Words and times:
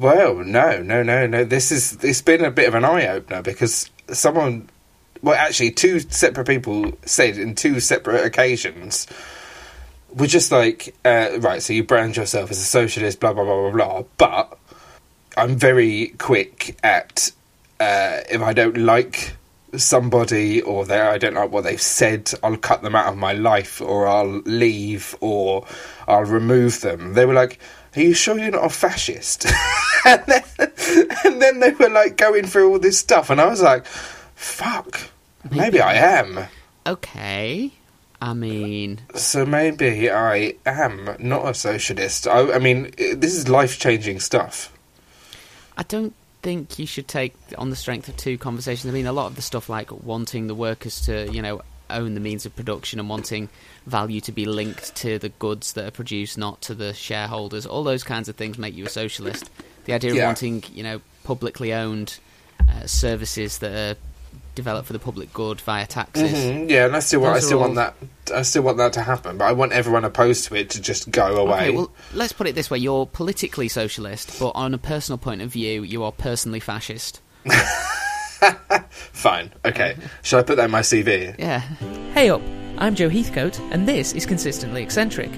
Well, 0.00 0.36
no, 0.36 0.82
no, 0.82 1.02
no, 1.02 1.26
no. 1.26 1.44
This 1.44 1.70
is 1.70 2.02
it's 2.02 2.22
been 2.22 2.42
a 2.42 2.50
bit 2.50 2.66
of 2.66 2.74
an 2.74 2.86
eye 2.86 3.06
opener 3.08 3.42
because 3.42 3.90
someone, 4.10 4.70
well, 5.20 5.34
actually, 5.34 5.72
two 5.72 6.00
separate 6.00 6.46
people 6.46 6.92
said 7.04 7.36
in 7.36 7.54
two 7.54 7.80
separate 7.80 8.24
occasions, 8.24 9.06
we're 10.14 10.26
just 10.26 10.50
like, 10.52 10.96
uh, 11.04 11.32
right. 11.40 11.60
So 11.60 11.74
you 11.74 11.84
brand 11.84 12.16
yourself 12.16 12.50
as 12.50 12.56
a 12.56 12.64
socialist, 12.64 13.20
blah 13.20 13.34
blah 13.34 13.44
blah 13.44 13.70
blah 13.70 13.72
blah. 13.72 14.04
But 14.16 14.58
I'm 15.36 15.56
very 15.56 16.14
quick 16.16 16.78
at 16.82 17.30
uh, 17.78 18.20
if 18.30 18.40
I 18.40 18.54
don't 18.54 18.78
like 18.78 19.36
somebody 19.76 20.62
or 20.62 20.86
they 20.86 20.98
I 20.98 21.18
don't 21.18 21.34
like 21.34 21.52
what 21.52 21.64
they've 21.64 21.78
said, 21.78 22.32
I'll 22.42 22.56
cut 22.56 22.80
them 22.80 22.96
out 22.96 23.08
of 23.12 23.18
my 23.18 23.34
life 23.34 23.82
or 23.82 24.08
I'll 24.08 24.40
leave 24.46 25.14
or 25.20 25.66
I'll 26.08 26.24
remove 26.24 26.80
them. 26.80 27.12
They 27.12 27.26
were 27.26 27.34
like, 27.34 27.58
Are 27.96 28.00
you 28.00 28.14
sure 28.14 28.38
you're 28.38 28.50
not 28.50 28.64
a 28.64 28.70
fascist? 28.70 29.46
and, 30.06 30.22
then, 30.26 30.42
and 31.24 31.42
then 31.42 31.60
they 31.60 31.72
were 31.72 31.88
like 31.88 32.16
going 32.16 32.46
through 32.46 32.70
all 32.70 32.78
this 32.78 32.98
stuff 32.98 33.30
and 33.30 33.40
I 33.40 33.46
was 33.46 33.62
like, 33.62 33.86
Fuck, 33.86 35.00
maybe 35.50 35.80
I 35.80 35.94
am. 35.94 36.46
Okay. 36.86 37.72
I 38.22 38.34
mean, 38.34 39.00
So 39.14 39.46
maybe 39.46 40.10
I 40.10 40.54
am 40.66 41.16
not 41.18 41.48
a 41.48 41.54
socialist. 41.54 42.26
I, 42.26 42.52
I 42.52 42.58
mean, 42.58 42.90
this 42.96 43.34
is 43.34 43.48
life 43.48 43.78
changing 43.78 44.20
stuff. 44.20 44.72
I 45.76 45.82
don't 45.84 46.14
think 46.42 46.78
you 46.78 46.86
should 46.86 47.08
take 47.08 47.34
on 47.56 47.70
the 47.70 47.76
strength 47.76 48.08
of 48.08 48.16
two 48.16 48.36
conversations. 48.36 48.90
I 48.90 48.94
mean, 48.94 49.06
a 49.06 49.12
lot 49.12 49.26
of 49.26 49.36
the 49.36 49.42
stuff 49.42 49.68
like 49.68 49.90
wanting 50.04 50.46
the 50.46 50.54
workers 50.54 51.00
to, 51.06 51.30
you 51.32 51.40
know, 51.40 51.62
own 51.92 52.14
the 52.14 52.20
means 52.20 52.46
of 52.46 52.54
production 52.56 52.98
and 53.00 53.08
wanting 53.08 53.48
value 53.86 54.20
to 54.22 54.32
be 54.32 54.46
linked 54.46 54.94
to 54.96 55.18
the 55.18 55.28
goods 55.28 55.72
that 55.74 55.84
are 55.86 55.90
produced, 55.90 56.36
not 56.38 56.60
to 56.62 56.74
the 56.74 56.92
shareholders. 56.94 57.66
All 57.66 57.84
those 57.84 58.02
kinds 58.04 58.28
of 58.28 58.36
things 58.36 58.58
make 58.58 58.74
you 58.74 58.86
a 58.86 58.88
socialist. 58.88 59.50
The 59.84 59.92
idea 59.94 60.10
of 60.10 60.16
Yeah. 60.16 60.26
wanting, 60.26 60.64
you 60.72 60.82
know, 60.82 61.00
publicly 61.24 61.72
owned 61.72 62.18
uh, 62.68 62.86
services 62.86 63.58
that 63.58 63.72
are 63.72 63.98
developed 64.54 64.86
for 64.86 64.92
the 64.92 64.98
public 64.98 65.32
good 65.32 65.60
via 65.62 65.86
taxes. 65.86 66.32
Mhm, 66.32 66.68
Yeah, 66.70 66.84
and 66.86 66.94
I 66.94 67.00
still 67.00 67.20
want, 67.20 67.36
I 67.36 67.40
still 67.40 67.58
want 67.60 67.74
that. 67.76 67.94
I 68.34 68.42
still 68.42 68.62
want 68.62 68.76
that 68.78 68.92
to 68.94 69.00
happen, 69.02 69.38
but 69.38 69.44
I 69.46 69.52
want 69.52 69.72
everyone 69.72 70.04
opposed 70.04 70.44
to 70.46 70.54
it 70.56 70.70
to 70.70 70.80
just 70.80 71.10
go 71.10 71.36
away. 71.36 71.68
Okay, 71.68 71.70
well, 71.70 71.90
let's 72.14 72.32
put 72.32 72.46
it 72.46 72.54
this 72.54 72.70
way: 72.70 72.78
you're 72.78 73.06
politically 73.06 73.68
socialist, 73.68 74.38
but 74.38 74.50
on 74.50 74.74
a 74.74 74.78
personal 74.78 75.18
point 75.18 75.40
of 75.40 75.50
view, 75.50 75.82
you 75.82 76.04
are 76.04 76.12
personally 76.12 76.60
fascist. 76.60 77.20
Fine. 78.90 79.52
Okay. 79.64 79.96
Shall 80.22 80.40
I 80.40 80.42
put 80.42 80.56
that 80.56 80.64
in 80.66 80.70
my 80.70 80.80
CV? 80.80 81.34
Yeah. 81.38 81.60
Hey 82.14 82.30
up, 82.30 82.42
I'm 82.78 82.94
Joe 82.94 83.08
Heathcote, 83.08 83.58
and 83.70 83.86
this 83.86 84.12
is 84.14 84.26
Consistently 84.26 84.82
Eccentric, 84.82 85.30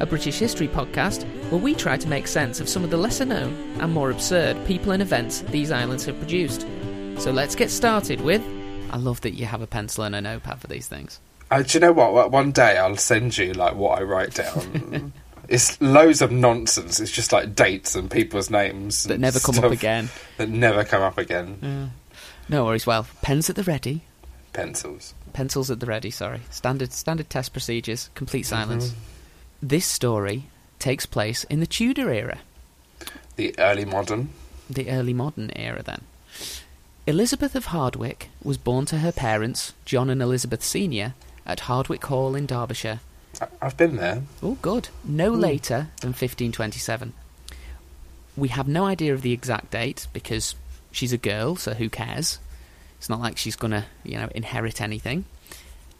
a 0.00 0.06
British 0.06 0.38
history 0.38 0.68
podcast 0.68 1.24
where 1.50 1.60
we 1.60 1.74
try 1.74 1.96
to 1.96 2.08
make 2.08 2.26
sense 2.26 2.60
of 2.60 2.68
some 2.68 2.84
of 2.84 2.90
the 2.90 2.96
lesser 2.96 3.24
known 3.24 3.52
and 3.80 3.92
more 3.92 4.10
absurd 4.10 4.64
people 4.66 4.92
and 4.92 5.02
events 5.02 5.40
these 5.50 5.70
islands 5.70 6.04
have 6.04 6.18
produced. 6.18 6.66
So 7.18 7.30
let's 7.30 7.54
get 7.54 7.70
started 7.70 8.20
with. 8.20 8.42
I 8.90 8.96
love 8.96 9.20
that 9.22 9.32
you 9.34 9.46
have 9.46 9.62
a 9.62 9.66
pencil 9.66 10.04
and 10.04 10.14
a 10.14 10.20
notepad 10.20 10.60
for 10.60 10.66
these 10.66 10.86
things. 10.88 11.20
Uh, 11.50 11.62
do 11.62 11.76
you 11.78 11.80
know 11.80 11.92
what? 11.92 12.12
What- 12.12 12.30
One 12.30 12.52
day 12.52 12.76
I'll 12.78 12.96
send 12.96 13.36
you 13.36 13.52
like 13.52 13.74
what 13.74 13.98
I 13.98 14.02
write 14.02 14.34
down. 14.34 15.12
it's 15.48 15.80
loads 15.80 16.22
of 16.22 16.30
nonsense. 16.30 17.00
It's 17.00 17.10
just 17.10 17.32
like 17.32 17.54
dates 17.54 17.94
and 17.96 18.10
people's 18.10 18.50
names 18.50 19.04
That 19.04 19.18
never 19.20 19.40
come 19.40 19.58
up 19.58 19.70
again. 19.72 20.08
That 20.38 20.48
never 20.48 20.84
come 20.84 21.02
up 21.02 21.18
again. 21.18 21.92
No 22.50 22.64
worries. 22.64 22.86
Well, 22.86 23.06
pens 23.22 23.48
at 23.48 23.56
the 23.56 23.62
ready, 23.62 24.02
Pencils. 24.52 25.14
pencils 25.32 25.70
at 25.70 25.78
the 25.78 25.86
ready. 25.86 26.10
Sorry, 26.10 26.40
standard 26.50 26.92
standard 26.92 27.30
test 27.30 27.52
procedures. 27.52 28.10
Complete 28.14 28.44
mm-hmm. 28.44 28.62
silence. 28.62 28.94
This 29.62 29.86
story 29.86 30.44
takes 30.80 31.06
place 31.06 31.44
in 31.44 31.60
the 31.60 31.66
Tudor 31.66 32.10
era, 32.10 32.38
The 33.36 33.54
early 33.58 33.84
modern. 33.84 34.30
the 34.68 34.90
early 34.90 35.14
modern 35.14 35.52
era. 35.54 35.82
Then, 35.82 36.02
Elizabeth 37.06 37.54
of 37.54 37.66
Hardwick 37.66 38.30
was 38.42 38.58
born 38.58 38.84
to 38.86 38.98
her 38.98 39.12
parents, 39.12 39.72
John 39.84 40.10
and 40.10 40.20
Elizabeth 40.20 40.64
Senior, 40.64 41.14
at 41.46 41.60
Hardwick 41.60 42.04
Hall 42.06 42.34
in 42.34 42.46
Derbyshire. 42.46 43.00
I've 43.62 43.76
been 43.76 43.96
there. 43.96 44.22
Oh, 44.42 44.58
good. 44.60 44.88
No 45.04 45.32
hmm. 45.34 45.40
later 45.40 45.88
than 46.00 46.08
1527. 46.10 47.12
We 48.36 48.48
have 48.48 48.66
no 48.66 48.86
idea 48.86 49.14
of 49.14 49.22
the 49.22 49.32
exact 49.32 49.70
date 49.70 50.08
because 50.12 50.54
she's 50.90 51.12
a 51.12 51.18
girl, 51.18 51.56
so 51.56 51.74
who 51.74 51.88
cares? 51.88 52.38
It's 52.98 53.08
not 53.08 53.20
like 53.20 53.38
she's 53.38 53.56
going 53.56 53.70
to, 53.70 53.86
you 54.04 54.18
know, 54.18 54.28
inherit 54.34 54.80
anything. 54.80 55.24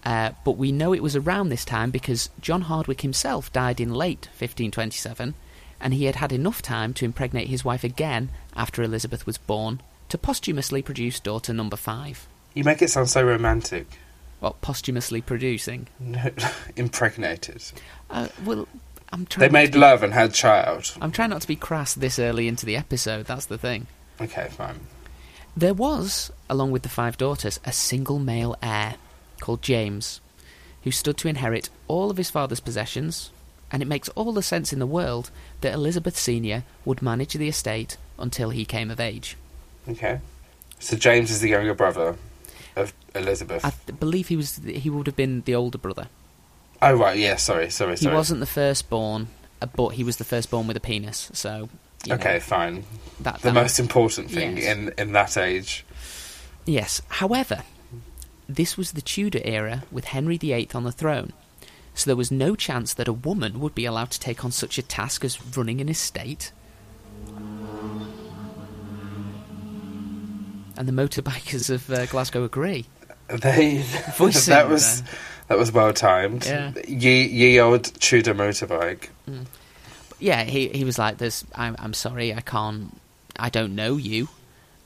Uh, 0.04 0.32
but 0.44 0.52
we 0.56 0.72
know 0.72 0.92
it 0.92 1.02
was 1.02 1.16
around 1.16 1.48
this 1.48 1.64
time 1.64 1.90
because 1.90 2.30
John 2.40 2.62
Hardwick 2.62 3.02
himself 3.02 3.52
died 3.52 3.80
in 3.80 3.92
late 3.92 4.26
1527, 4.38 5.34
and 5.80 5.94
he 5.94 6.04
had 6.04 6.16
had 6.16 6.32
enough 6.32 6.62
time 6.62 6.94
to 6.94 7.04
impregnate 7.04 7.48
his 7.48 7.64
wife 7.64 7.84
again 7.84 8.30
after 8.56 8.82
Elizabeth 8.82 9.26
was 9.26 9.38
born 9.38 9.82
to 10.08 10.18
posthumously 10.18 10.82
produce 10.82 11.20
daughter 11.20 11.52
number 11.52 11.76
five. 11.76 12.26
You 12.54 12.64
make 12.64 12.82
it 12.82 12.90
sound 12.90 13.08
so 13.08 13.22
romantic. 13.22 13.86
Well, 14.40 14.56
posthumously 14.60 15.20
producing. 15.20 15.88
No, 15.98 16.30
impregnated. 16.76 17.62
Uh, 18.08 18.28
well, 18.44 18.66
I'm 19.12 19.26
trying. 19.26 19.48
They 19.48 19.52
made 19.52 19.72
be- 19.72 19.78
love 19.78 20.02
and 20.02 20.12
had 20.12 20.32
child. 20.32 20.92
I'm 21.00 21.12
trying 21.12 21.30
not 21.30 21.42
to 21.42 21.48
be 21.48 21.56
crass 21.56 21.94
this 21.94 22.18
early 22.18 22.48
into 22.48 22.64
the 22.66 22.76
episode. 22.76 23.26
That's 23.26 23.46
the 23.46 23.58
thing. 23.58 23.86
Okay, 24.20 24.48
fine. 24.50 24.80
There 25.56 25.74
was, 25.74 26.30
along 26.48 26.70
with 26.70 26.82
the 26.82 26.88
five 26.88 27.16
daughters, 27.16 27.58
a 27.64 27.72
single 27.72 28.18
male 28.18 28.56
heir 28.62 28.94
called 29.40 29.62
James, 29.62 30.20
who 30.84 30.90
stood 30.90 31.16
to 31.18 31.28
inherit 31.28 31.70
all 31.88 32.10
of 32.10 32.16
his 32.16 32.30
father's 32.30 32.60
possessions, 32.60 33.30
and 33.72 33.82
it 33.82 33.88
makes 33.88 34.08
all 34.10 34.32
the 34.32 34.42
sense 34.42 34.72
in 34.72 34.78
the 34.78 34.86
world 34.86 35.30
that 35.60 35.72
Elizabeth 35.74 36.16
Senior 36.16 36.64
would 36.84 37.02
manage 37.02 37.34
the 37.34 37.48
estate 37.48 37.96
until 38.18 38.50
he 38.50 38.64
came 38.64 38.90
of 38.90 39.00
age. 39.00 39.36
Okay. 39.88 40.20
So 40.78 40.96
James 40.96 41.30
is 41.30 41.40
the 41.40 41.48
younger 41.50 41.74
brother 41.74 42.16
of 42.76 42.92
Elizabeth. 43.14 43.64
I 43.64 43.70
th- 43.70 43.98
believe 43.98 44.28
he 44.28 44.36
was 44.36 44.56
he 44.56 44.88
would 44.88 45.06
have 45.06 45.16
been 45.16 45.42
the 45.42 45.54
older 45.54 45.78
brother. 45.78 46.08
oh 46.80 46.94
right, 46.94 47.18
yeah. 47.18 47.36
Sorry, 47.36 47.70
sorry, 47.70 47.96
He 47.96 48.06
wasn't 48.08 48.40
the 48.40 48.46
firstborn, 48.46 49.28
uh, 49.60 49.66
but 49.66 49.90
he 49.90 50.04
was 50.04 50.16
the 50.16 50.24
firstborn 50.24 50.66
with 50.66 50.76
a 50.76 50.80
penis. 50.80 51.30
So 51.34 51.68
you 52.04 52.10
know, 52.10 52.14
Okay, 52.16 52.38
fine. 52.40 52.84
that, 53.20 53.36
The 53.42 53.48
that- 53.50 53.54
most 53.54 53.78
important 53.78 54.30
thing 54.30 54.56
Yes. 54.56 54.66
in 54.76 54.92
in 54.98 55.12
that 55.12 55.36
age. 55.36 55.84
Yes. 56.66 57.00
However, 57.08 57.62
this 58.48 58.76
was 58.76 58.92
the 58.92 59.02
Tudor 59.02 59.40
era 59.44 59.84
with 59.90 60.06
Henry 60.06 60.36
VIII 60.38 60.68
on 60.74 60.84
the 60.84 60.92
throne, 60.92 61.32
so 61.94 62.08
there 62.08 62.16
was 62.16 62.30
no 62.30 62.54
chance 62.56 62.94
that 62.94 63.08
a 63.08 63.12
woman 63.12 63.60
would 63.60 63.74
be 63.74 63.84
allowed 63.84 64.10
to 64.12 64.20
take 64.20 64.44
on 64.44 64.50
such 64.52 64.78
a 64.78 64.82
task 64.82 65.24
as 65.24 65.38
running 65.56 65.80
an 65.80 65.88
estate. 65.88 66.52
And 70.76 70.88
the 70.88 70.92
motorbikers 70.92 71.68
of 71.68 71.90
uh, 71.90 72.06
Glasgow 72.06 72.44
agree. 72.44 72.86
They 73.28 73.78
that 74.18 74.66
was 74.68 75.02
that 75.48 75.58
was 75.58 75.72
well 75.72 75.92
timed. 75.92 76.46
Yeah. 76.46 76.72
Ye 76.88 77.26
ye 77.26 77.60
old 77.60 77.84
Tudor 78.00 78.34
motorbike. 78.34 79.08
But 79.26 79.34
yeah, 80.20 80.44
he 80.44 80.68
he 80.68 80.84
was 80.84 80.98
like, 80.98 81.18
"There's, 81.18 81.44
I'm, 81.54 81.76
I'm 81.78 81.94
sorry, 81.94 82.32
I 82.34 82.40
can't, 82.40 82.96
I 83.38 83.48
don't 83.50 83.74
know 83.74 83.96
you, 83.96 84.28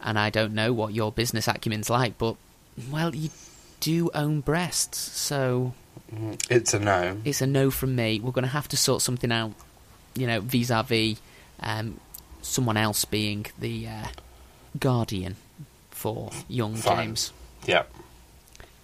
and 0.03 0.19
I 0.19 0.31
don't 0.31 0.55
know 0.55 0.73
what 0.73 0.95
your 0.95 1.13
business 1.13 1.49
acumen's 1.49 1.91
like, 1.91 2.17
but 2.19 2.37
well, 2.91 3.15
you 3.15 3.31
do 3.81 4.11
own 4.15 4.41
breasts, 4.41 4.99
so 4.99 5.75
It's 6.49 6.73
a 6.75 6.79
no. 6.79 7.19
it's 7.25 7.41
a 7.43 7.47
no 7.47 7.71
from 7.71 7.95
me. 7.97 8.21
We're 8.21 8.33
going 8.33 8.45
to 8.45 8.49
have 8.51 8.69
to 8.69 8.77
sort 8.77 9.03
something 9.03 9.31
out, 9.33 9.53
you 10.15 10.27
know, 10.27 10.41
vis-a-vis 10.41 11.19
um, 11.61 12.01
someone 12.43 12.77
else 12.77 13.05
being 13.05 13.47
the 13.59 13.89
uh, 13.89 14.07
guardian 14.79 15.37
for 15.91 16.31
young 16.49 16.77
Fine. 16.77 16.97
James. 16.97 17.33
Yeah. 17.67 17.85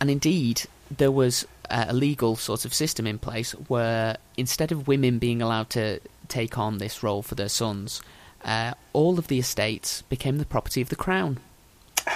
And 0.00 0.10
indeed, 0.10 0.62
there 0.90 1.10
was 1.10 1.46
uh, 1.68 1.86
a 1.88 1.92
legal 1.94 2.36
sort 2.36 2.64
of 2.64 2.72
system 2.72 3.06
in 3.06 3.18
place 3.18 3.52
where 3.68 4.16
instead 4.36 4.72
of 4.72 4.88
women 4.88 5.18
being 5.18 5.42
allowed 5.42 5.70
to 5.70 6.00
take 6.30 6.56
on 6.58 6.78
this 6.78 7.02
role 7.02 7.22
for 7.22 7.34
their 7.34 7.48
sons, 7.48 8.00
uh, 8.44 8.72
all 8.92 9.18
of 9.18 9.26
the 9.28 9.38
estates 9.38 10.02
became 10.02 10.38
the 10.38 10.46
property 10.46 10.80
of 10.80 10.88
the 10.88 10.96
crown. 10.96 11.38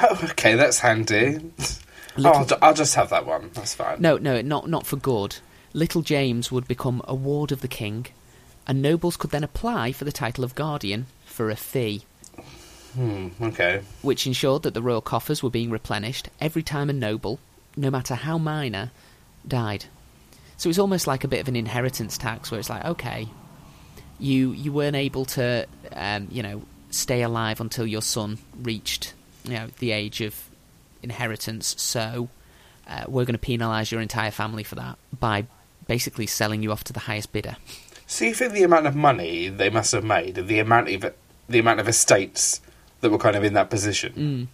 Oh, 0.00 0.18
okay, 0.30 0.54
that's 0.54 0.78
handy. 0.78 1.38
Oh, 1.38 1.72
Little- 2.16 2.36
I'll, 2.38 2.46
ju- 2.46 2.56
I'll 2.62 2.74
just 2.74 2.94
have 2.94 3.10
that 3.10 3.26
one. 3.26 3.50
That's 3.54 3.74
fine. 3.74 4.00
No, 4.00 4.16
no, 4.16 4.40
not 4.40 4.68
not 4.68 4.86
for 4.86 4.96
good. 4.96 5.36
Little 5.72 6.02
James 6.02 6.50
would 6.52 6.68
become 6.68 7.02
a 7.06 7.14
ward 7.14 7.50
of 7.52 7.60
the 7.60 7.68
king, 7.68 8.06
and 8.66 8.80
nobles 8.80 9.16
could 9.16 9.30
then 9.30 9.42
apply 9.44 9.90
for 9.92 10.04
the 10.04 10.12
title 10.12 10.44
of 10.44 10.54
guardian 10.54 11.06
for 11.26 11.50
a 11.50 11.56
fee, 11.56 12.04
Hmm, 12.94 13.28
okay. 13.42 13.82
which 14.02 14.26
ensured 14.26 14.62
that 14.62 14.72
the 14.74 14.82
royal 14.82 15.00
coffers 15.00 15.42
were 15.42 15.50
being 15.50 15.70
replenished 15.70 16.28
every 16.40 16.62
time 16.62 16.88
a 16.88 16.92
noble, 16.92 17.40
no 17.76 17.90
matter 17.90 18.14
how 18.14 18.38
minor, 18.38 18.92
died. 19.46 19.86
So 20.56 20.68
it 20.68 20.70
was 20.70 20.78
almost 20.78 21.08
like 21.08 21.24
a 21.24 21.28
bit 21.28 21.40
of 21.40 21.48
an 21.48 21.56
inheritance 21.56 22.16
tax, 22.16 22.52
where 22.52 22.60
it's 22.60 22.70
like, 22.70 22.84
okay, 22.84 23.26
you 24.18 24.52
you 24.52 24.72
weren't 24.72 24.96
able 24.96 25.24
to, 25.26 25.66
um, 25.92 26.28
you 26.30 26.42
know, 26.42 26.62
stay 26.90 27.22
alive 27.22 27.60
until 27.60 27.86
your 27.86 28.02
son 28.02 28.38
reached, 28.62 29.14
you 29.44 29.54
know, 29.54 29.66
the 29.78 29.90
age 29.92 30.20
of 30.20 30.48
inheritance. 31.02 31.74
So 31.78 32.28
uh, 32.88 33.04
we're 33.08 33.24
going 33.24 33.38
to 33.38 33.44
penalise 33.46 33.90
your 33.90 34.00
entire 34.00 34.30
family 34.30 34.62
for 34.62 34.74
that 34.76 34.98
by 35.18 35.46
basically 35.86 36.26
selling 36.26 36.62
you 36.62 36.72
off 36.72 36.84
to 36.84 36.92
the 36.92 37.00
highest 37.00 37.32
bidder. 37.32 37.56
So 38.06 38.24
you 38.24 38.34
think 38.34 38.52
the 38.52 38.62
amount 38.62 38.86
of 38.86 38.94
money 38.94 39.48
they 39.48 39.70
must 39.70 39.92
have 39.92 40.04
made, 40.04 40.34
the 40.34 40.58
amount 40.58 40.88
of 40.90 41.12
the 41.48 41.58
amount 41.58 41.80
of 41.80 41.88
estates 41.88 42.60
that 43.00 43.10
were 43.10 43.18
kind 43.18 43.36
of 43.36 43.44
in 43.44 43.52
that 43.54 43.68
position. 43.70 44.48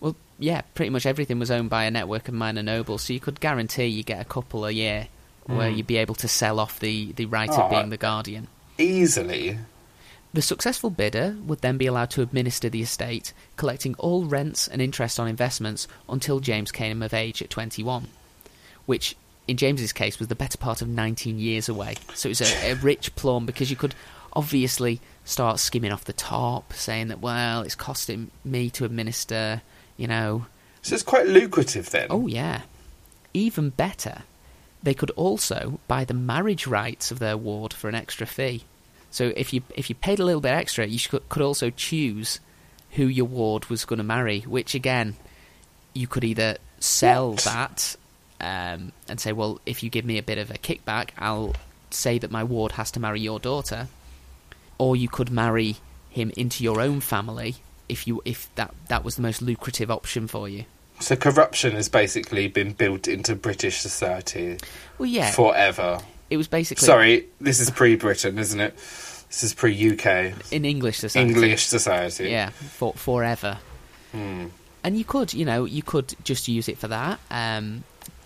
Well, 0.00 0.16
yeah, 0.38 0.62
pretty 0.74 0.90
much 0.90 1.06
everything 1.06 1.38
was 1.38 1.50
owned 1.50 1.70
by 1.70 1.84
a 1.84 1.90
network 1.90 2.28
of 2.28 2.34
minor 2.34 2.62
nobles, 2.62 3.02
so 3.02 3.12
you 3.12 3.20
could 3.20 3.40
guarantee 3.40 3.86
you 3.86 4.02
get 4.02 4.20
a 4.20 4.24
couple 4.24 4.64
a 4.64 4.70
year 4.70 5.08
where 5.46 5.70
you'd 5.70 5.86
be 5.86 5.96
able 5.96 6.14
to 6.16 6.28
sell 6.28 6.60
off 6.60 6.78
the, 6.78 7.12
the 7.12 7.24
right 7.24 7.48
Oh, 7.50 7.62
of 7.62 7.70
being 7.70 7.88
the 7.90 7.96
guardian. 7.96 8.48
Easily. 8.78 9.58
The 10.32 10.42
successful 10.42 10.90
bidder 10.90 11.36
would 11.44 11.60
then 11.62 11.78
be 11.78 11.86
allowed 11.86 12.10
to 12.10 12.22
administer 12.22 12.68
the 12.68 12.82
estate, 12.82 13.32
collecting 13.56 13.94
all 13.96 14.24
rents 14.24 14.68
and 14.68 14.80
interest 14.80 15.18
on 15.18 15.26
investments 15.26 15.88
until 16.08 16.40
James 16.40 16.70
came 16.70 17.02
of 17.02 17.14
age 17.14 17.42
at 17.42 17.50
21, 17.50 18.08
which 18.86 19.16
in 19.48 19.56
James's 19.56 19.92
case 19.92 20.18
was 20.18 20.28
the 20.28 20.34
better 20.34 20.58
part 20.58 20.82
of 20.82 20.88
19 20.88 21.38
years 21.38 21.68
away. 21.68 21.94
So 22.14 22.28
it 22.28 22.38
was 22.38 22.40
a, 22.42 22.72
a 22.72 22.74
rich 22.74 23.16
plum 23.16 23.46
because 23.46 23.70
you 23.70 23.76
could 23.76 23.94
obviously 24.34 25.00
start 25.24 25.58
skimming 25.58 25.92
off 25.92 26.04
the 26.04 26.12
top, 26.12 26.72
saying 26.74 27.08
that, 27.08 27.20
well, 27.20 27.62
it's 27.62 27.74
costing 27.74 28.30
me 28.44 28.68
to 28.70 28.84
administer, 28.84 29.62
you 29.96 30.06
know. 30.06 30.46
So 30.82 30.94
it's 30.94 31.02
quite 31.02 31.26
lucrative 31.26 31.90
then. 31.90 32.08
Oh, 32.10 32.26
yeah. 32.26 32.62
Even 33.32 33.70
better, 33.70 34.22
they 34.82 34.94
could 34.94 35.10
also 35.10 35.80
buy 35.88 36.04
the 36.04 36.14
marriage 36.14 36.66
rights 36.66 37.10
of 37.10 37.18
their 37.18 37.36
ward 37.36 37.72
for 37.72 37.88
an 37.88 37.94
extra 37.94 38.26
fee. 38.26 38.64
So 39.10 39.32
if 39.36 39.52
you 39.52 39.62
if 39.74 39.88
you 39.88 39.94
paid 39.94 40.20
a 40.20 40.24
little 40.24 40.40
bit 40.40 40.52
extra, 40.52 40.86
you 40.86 40.98
should, 40.98 41.28
could 41.28 41.42
also 41.42 41.70
choose 41.70 42.40
who 42.92 43.04
your 43.04 43.26
ward 43.26 43.66
was 43.66 43.84
going 43.84 43.98
to 43.98 44.04
marry. 44.04 44.40
Which 44.40 44.74
again, 44.74 45.16
you 45.94 46.06
could 46.06 46.24
either 46.24 46.58
sell 46.80 47.32
What? 47.32 47.44
that 47.44 47.96
um, 48.40 48.92
and 49.08 49.20
say, 49.20 49.32
well, 49.32 49.60
if 49.66 49.82
you 49.82 49.90
give 49.90 50.04
me 50.04 50.18
a 50.18 50.22
bit 50.22 50.38
of 50.38 50.50
a 50.50 50.54
kickback, 50.54 51.10
I'll 51.18 51.54
say 51.90 52.18
that 52.18 52.30
my 52.30 52.44
ward 52.44 52.72
has 52.72 52.90
to 52.92 53.00
marry 53.00 53.20
your 53.20 53.40
daughter, 53.40 53.88
or 54.76 54.94
you 54.94 55.08
could 55.08 55.30
marry 55.30 55.76
him 56.10 56.30
into 56.36 56.62
your 56.62 56.80
own 56.80 57.00
family 57.00 57.56
if 57.88 58.06
you 58.06 58.20
if 58.24 58.54
that 58.54 58.74
that 58.88 59.04
was 59.04 59.16
the 59.16 59.22
most 59.22 59.42
lucrative 59.42 59.90
option 59.90 60.28
for 60.28 60.48
you. 60.48 60.64
So 61.00 61.16
corruption 61.16 61.72
has 61.76 61.88
basically 61.88 62.48
been 62.48 62.72
built 62.72 63.06
into 63.08 63.34
British 63.34 63.78
society 63.78 64.58
Well, 64.98 65.06
yeah, 65.08 65.30
forever. 65.30 66.00
it 66.30 66.36
was 66.36 66.48
basically 66.48 66.84
Sorry, 66.86 67.26
this 67.40 67.60
is 67.60 67.70
pre-Britain, 67.70 68.38
isn't 68.38 68.60
it? 68.60 68.74
This 68.76 69.44
is 69.44 69.54
pre-UK. 69.54 70.32
in 70.50 70.64
English 70.64 70.98
society. 70.98 71.28
English 71.30 71.66
society. 71.66 72.28
yeah, 72.30 72.50
for 72.50 72.94
forever. 72.94 73.58
Hmm. 74.12 74.46
And 74.82 74.96
you 74.98 75.04
could, 75.04 75.34
you 75.34 75.44
know, 75.44 75.64
you 75.64 75.82
could 75.82 76.14
just 76.24 76.48
use 76.48 76.68
it 76.68 76.78
for 76.78 76.88
that. 76.88 77.20
Um, 77.30 77.84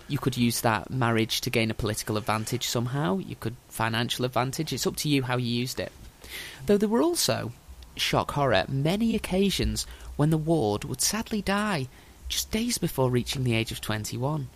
you 0.08 0.18
could 0.18 0.36
use 0.36 0.60
that 0.60 0.90
marriage 0.90 1.40
to 1.42 1.50
gain 1.50 1.70
a 1.70 1.74
political 1.74 2.16
advantage 2.16 2.66
somehow. 2.66 3.18
You 3.18 3.34
could 3.36 3.56
financial 3.68 4.24
advantage. 4.24 4.72
It's 4.72 4.86
up 4.86 4.96
to 4.96 5.08
you 5.08 5.22
how 5.22 5.36
you 5.38 5.46
used 5.46 5.80
it. 5.80 5.90
Though 6.66 6.76
there 6.76 6.88
were 6.88 7.02
also, 7.02 7.52
shock 7.96 8.32
horror, 8.32 8.64
many 8.68 9.16
occasions 9.16 9.86
when 10.16 10.30
the 10.30 10.36
ward 10.38 10.84
would 10.84 11.00
sadly 11.00 11.42
die 11.42 11.88
just 12.32 12.50
days 12.50 12.78
before 12.78 13.10
reaching 13.10 13.44
the 13.44 13.54
age 13.54 13.70
of 13.72 13.80
21, 13.82 14.48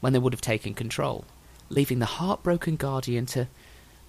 when 0.00 0.12
they 0.12 0.18
would 0.18 0.34
have 0.34 0.40
taken 0.42 0.74
control, 0.74 1.24
leaving 1.70 1.98
the 1.98 2.04
heartbroken 2.06 2.76
guardian 2.76 3.24
to 3.24 3.48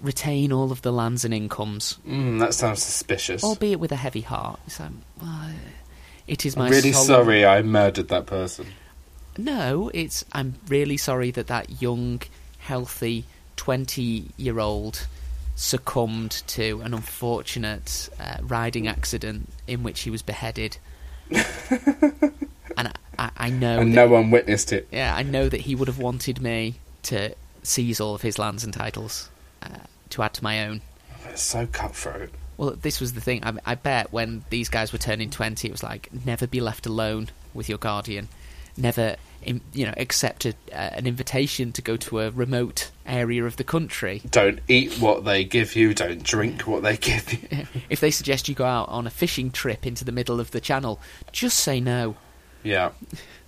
retain 0.02 0.52
all 0.52 0.72
of 0.74 0.82
the 0.82 0.92
lands 0.92 1.24
and 1.24 1.34
incomes, 1.34 1.98
Mm, 2.06 2.40
that 2.42 2.54
sounds 2.54 2.84
suspicious. 2.84 3.42
albeit 3.44 3.80
with 3.80 3.94
a 3.94 3.96
heavy 3.96 4.22
heart. 4.22 4.60
It's 4.68 4.78
like, 4.80 4.90
well, 5.22 5.52
it 6.28 6.46
is 6.46 6.58
my 6.58 6.66
I'm 6.66 6.72
really 6.72 6.92
solemn- 6.92 7.08
sorry 7.08 7.46
I 7.46 7.62
murdered 7.62 8.10
that 8.10 8.26
person. 8.26 8.68
No, 9.38 9.90
it's 9.94 10.26
I'm 10.34 10.56
really 10.68 10.98
sorry 10.98 11.32
that 11.32 11.48
that 11.48 11.82
young, 11.82 12.22
healthy, 12.60 13.24
twenty-year-old 13.56 15.08
succumbed 15.56 16.32
to 16.48 16.82
an 16.82 16.94
unfortunate 16.94 18.10
uh, 18.20 18.38
riding 18.42 18.88
accident 18.88 19.48
in 19.68 19.82
which 19.84 20.02
he 20.02 20.10
was 20.10 20.22
beheaded. 20.22 20.78
and 22.78 22.94
I, 23.18 23.32
I, 23.38 23.50
know, 23.50 23.80
and 23.80 23.92
that, 23.92 23.96
no 23.96 24.08
one 24.08 24.32
witnessed 24.32 24.74
it. 24.74 24.88
yeah, 24.92 25.16
I 25.16 25.24
know 25.24 25.50
that 25.50 25.62
he 25.62 25.76
would 25.76 25.88
have 25.88 26.00
wanted 26.00 26.42
me 26.42 26.76
to 27.04 27.36
seize 27.64 28.00
all 28.00 28.16
of 28.16 28.22
his 28.22 28.38
lands 28.40 28.64
and 28.64 28.74
titles 28.74 29.30
uh, 29.62 29.80
to 30.10 30.24
add 30.24 30.34
to 30.36 30.44
my 30.44 30.66
own. 30.66 30.82
It's 31.26 31.42
so 31.42 31.68
cutthroat. 31.68 32.30
Well, 32.58 32.72
this 32.72 33.00
was 33.00 33.14
the 33.14 33.22
thing. 33.22 33.44
I, 33.44 33.54
I 33.66 33.76
bet 33.76 34.12
when 34.12 34.44
these 34.50 34.70
guys 34.70 34.92
were 34.92 35.00
turning 35.00 35.30
twenty, 35.30 35.68
it 35.68 35.72
was 35.72 35.84
like 35.84 36.10
never 36.26 36.48
be 36.48 36.62
left 36.62 36.86
alone 36.86 37.30
with 37.54 37.70
your 37.70 37.78
guardian, 37.78 38.30
never, 38.78 39.16
you 39.46 39.86
know, 39.86 39.94
accept 39.98 40.46
a, 40.46 40.54
uh, 40.72 40.76
an 40.76 41.08
invitation 41.08 41.72
to 41.72 41.82
go 41.82 41.98
to 41.98 42.20
a 42.20 42.32
remote 42.32 42.92
area 43.06 43.46
of 43.46 43.58
the 43.58 43.64
country. 43.64 44.22
Don't 44.30 44.60
eat 44.68 45.00
what 45.00 45.26
they 45.26 45.44
give 45.44 45.76
you. 45.76 45.94
Don't 45.94 46.24
drink 46.24 46.62
what 46.68 46.84
they 46.84 46.98
give 46.98 47.34
you. 47.34 47.68
if 47.90 48.00
they 48.00 48.12
suggest 48.12 48.48
you 48.48 48.56
go 48.56 48.66
out 48.66 48.90
on 48.90 49.08
a 49.08 49.12
fishing 49.12 49.52
trip 49.52 49.86
into 49.86 50.04
the 50.06 50.12
middle 50.12 50.40
of 50.40 50.52
the 50.52 50.62
channel, 50.62 51.00
just 51.32 51.60
say 51.60 51.80
no. 51.80 52.16
Yeah. 52.64 52.92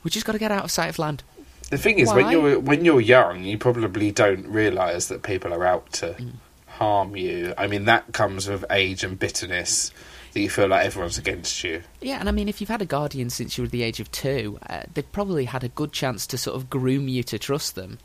We 0.03 0.11
just 0.11 0.25
got 0.25 0.33
to 0.33 0.39
get 0.39 0.51
out 0.51 0.63
of 0.65 0.71
sight 0.71 0.89
of 0.89 0.99
land. 0.99 1.23
The 1.71 1.77
thing 1.77 1.97
is, 1.99 2.13
when 2.13 2.29
you're 2.29 2.59
when 2.59 2.85
you're 2.85 3.01
young, 3.01 3.43
you 3.43 3.57
probably 3.57 4.11
don't 4.11 4.47
realise 4.47 5.07
that 5.07 5.23
people 5.23 5.53
are 5.53 5.65
out 5.65 5.91
to 5.93 6.07
Mm. 6.13 6.31
harm 6.67 7.15
you. 7.15 7.53
I 7.57 7.67
mean, 7.67 7.85
that 7.85 8.13
comes 8.13 8.47
with 8.47 8.63
age 8.69 9.03
and 9.03 9.17
bitterness 9.17 9.91
that 10.33 10.41
you 10.41 10.49
feel 10.49 10.67
like 10.67 10.85
everyone's 10.85 11.17
against 11.17 11.63
you. 11.63 11.81
Yeah, 12.01 12.19
and 12.19 12.29
I 12.29 12.31
mean, 12.33 12.49
if 12.49 12.59
you've 12.61 12.69
had 12.69 12.81
a 12.81 12.85
guardian 12.85 13.29
since 13.31 13.57
you 13.57 13.63
were 13.63 13.67
the 13.69 13.81
age 13.81 13.99
of 13.99 14.11
two, 14.11 14.59
uh, 14.69 14.83
they've 14.93 15.11
probably 15.11 15.45
had 15.45 15.63
a 15.63 15.69
good 15.69 15.91
chance 15.91 16.27
to 16.27 16.37
sort 16.37 16.55
of 16.55 16.69
groom 16.69 17.07
you 17.07 17.23
to 17.23 17.39
trust 17.39 17.73
them 17.75 17.97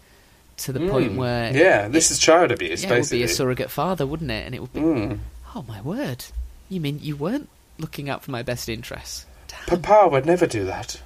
to 0.59 0.73
the 0.73 0.89
point 0.89 1.13
Mm. 1.13 1.17
where 1.17 1.55
yeah, 1.57 1.89
this 1.89 2.11
is 2.11 2.19
child 2.19 2.51
abuse. 2.53 2.83
yeah, 2.85 2.95
it 2.95 3.01
would 3.01 3.11
be 3.11 3.23
a 3.25 3.29
surrogate 3.29 3.71
father, 3.71 4.07
wouldn't 4.07 4.31
it? 4.31 4.47
And 4.47 4.55
it 4.55 4.61
would 4.61 4.73
be 4.73 4.81
Mm. 4.81 5.19
Oh 5.55 5.65
my 5.69 5.81
word! 5.83 6.25
You 6.71 6.81
mean 6.81 6.99
you 7.03 7.17
weren't 7.17 7.49
looking 7.79 8.09
out 8.09 8.23
for 8.23 8.31
my 8.31 8.43
best 8.43 8.69
interests? 8.69 9.27
Papa 9.79 10.09
would 10.09 10.27
never 10.27 10.47
do 10.47 10.65
that. 10.65 11.01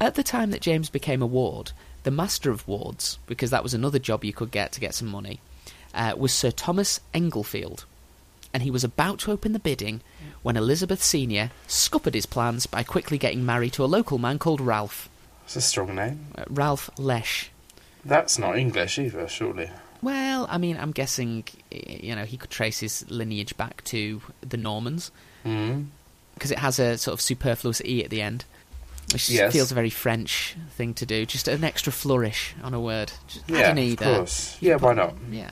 At 0.00 0.14
the 0.14 0.22
time 0.22 0.50
that 0.50 0.60
James 0.60 0.88
became 0.90 1.22
a 1.22 1.26
ward, 1.26 1.72
the 2.02 2.10
master 2.10 2.50
of 2.50 2.66
wards, 2.66 3.18
because 3.26 3.50
that 3.50 3.62
was 3.62 3.74
another 3.74 3.98
job 3.98 4.24
you 4.24 4.32
could 4.32 4.50
get 4.50 4.72
to 4.72 4.80
get 4.80 4.94
some 4.94 5.08
money, 5.08 5.40
uh, 5.94 6.14
was 6.16 6.32
Sir 6.32 6.50
Thomas 6.50 7.00
Englefield, 7.14 7.84
and 8.52 8.62
he 8.62 8.70
was 8.70 8.82
about 8.84 9.20
to 9.20 9.30
open 9.30 9.52
the 9.52 9.58
bidding 9.60 10.00
when 10.42 10.56
Elizabeth 10.56 11.02
Senior 11.02 11.50
scuppered 11.68 12.14
his 12.14 12.26
plans 12.26 12.66
by 12.66 12.82
quickly 12.82 13.16
getting 13.18 13.46
married 13.46 13.72
to 13.74 13.84
a 13.84 13.86
local 13.86 14.18
man 14.18 14.38
called 14.38 14.60
Ralph, 14.60 15.08
It's 15.44 15.54
a 15.56 15.60
strong 15.60 15.94
name. 15.94 16.26
uh, 16.36 16.44
Ralph 16.48 16.90
Leche. 16.98 17.50
That's 18.04 18.38
not 18.38 18.58
English 18.58 18.98
either, 18.98 19.28
surely. 19.28 19.70
Well, 20.02 20.48
I 20.50 20.58
mean, 20.58 20.76
I'm 20.76 20.90
guessing, 20.90 21.44
you 21.70 22.16
know, 22.16 22.24
he 22.24 22.36
could 22.36 22.50
trace 22.50 22.80
his 22.80 23.08
lineage 23.08 23.56
back 23.56 23.84
to 23.84 24.20
the 24.40 24.56
Normans. 24.56 25.12
Mm. 25.44 25.86
Because 26.34 26.50
it 26.50 26.58
has 26.58 26.78
a 26.78 26.98
sort 26.98 27.12
of 27.14 27.20
superfluous 27.20 27.80
e 27.84 28.02
at 28.04 28.10
the 28.10 28.22
end, 28.22 28.44
which 29.12 29.28
Yes. 29.30 29.52
feels 29.52 29.70
a 29.70 29.74
very 29.74 29.90
French 29.90 30.56
thing 30.76 30.94
to 30.94 31.06
do. 31.06 31.26
Just 31.26 31.48
an 31.48 31.64
extra 31.64 31.92
flourish 31.92 32.54
on 32.62 32.74
a 32.74 32.80
word. 32.80 33.12
Just 33.28 33.50
add 33.50 33.56
Yeah, 33.58 33.70
an 33.70 33.78
e 33.78 33.92
of 33.92 33.98
there. 33.98 34.16
course. 34.16 34.56
Yeah, 34.60 34.76
why 34.76 34.94
not? 34.94 35.14
Yeah. 35.30 35.50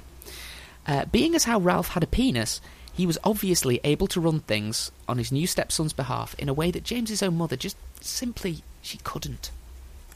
Uh, 0.86 1.04
being 1.06 1.34
as 1.34 1.44
how 1.44 1.58
Ralph 1.60 1.88
had 1.88 2.02
a 2.02 2.06
penis, 2.06 2.60
he 2.92 3.06
was 3.06 3.18
obviously 3.22 3.80
able 3.84 4.06
to 4.08 4.20
run 4.20 4.40
things 4.40 4.90
on 5.08 5.18
his 5.18 5.30
new 5.30 5.46
stepson's 5.46 5.92
behalf 5.92 6.34
in 6.38 6.48
a 6.48 6.54
way 6.54 6.70
that 6.70 6.82
James's 6.84 7.22
own 7.22 7.36
mother 7.36 7.56
just 7.56 7.76
simply 8.00 8.62
she 8.82 8.98
couldn't. 9.04 9.50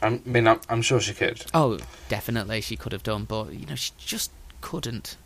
I 0.02 0.20
mean, 0.24 0.48
I'm, 0.48 0.60
I'm 0.68 0.82
sure 0.82 1.00
she 1.00 1.14
could. 1.14 1.44
Oh, 1.54 1.78
definitely 2.08 2.60
she 2.60 2.76
could 2.76 2.92
have 2.92 3.02
done, 3.04 3.24
but 3.24 3.52
you 3.52 3.66
know 3.66 3.74
she 3.76 3.92
just 3.98 4.30
couldn't. 4.60 5.16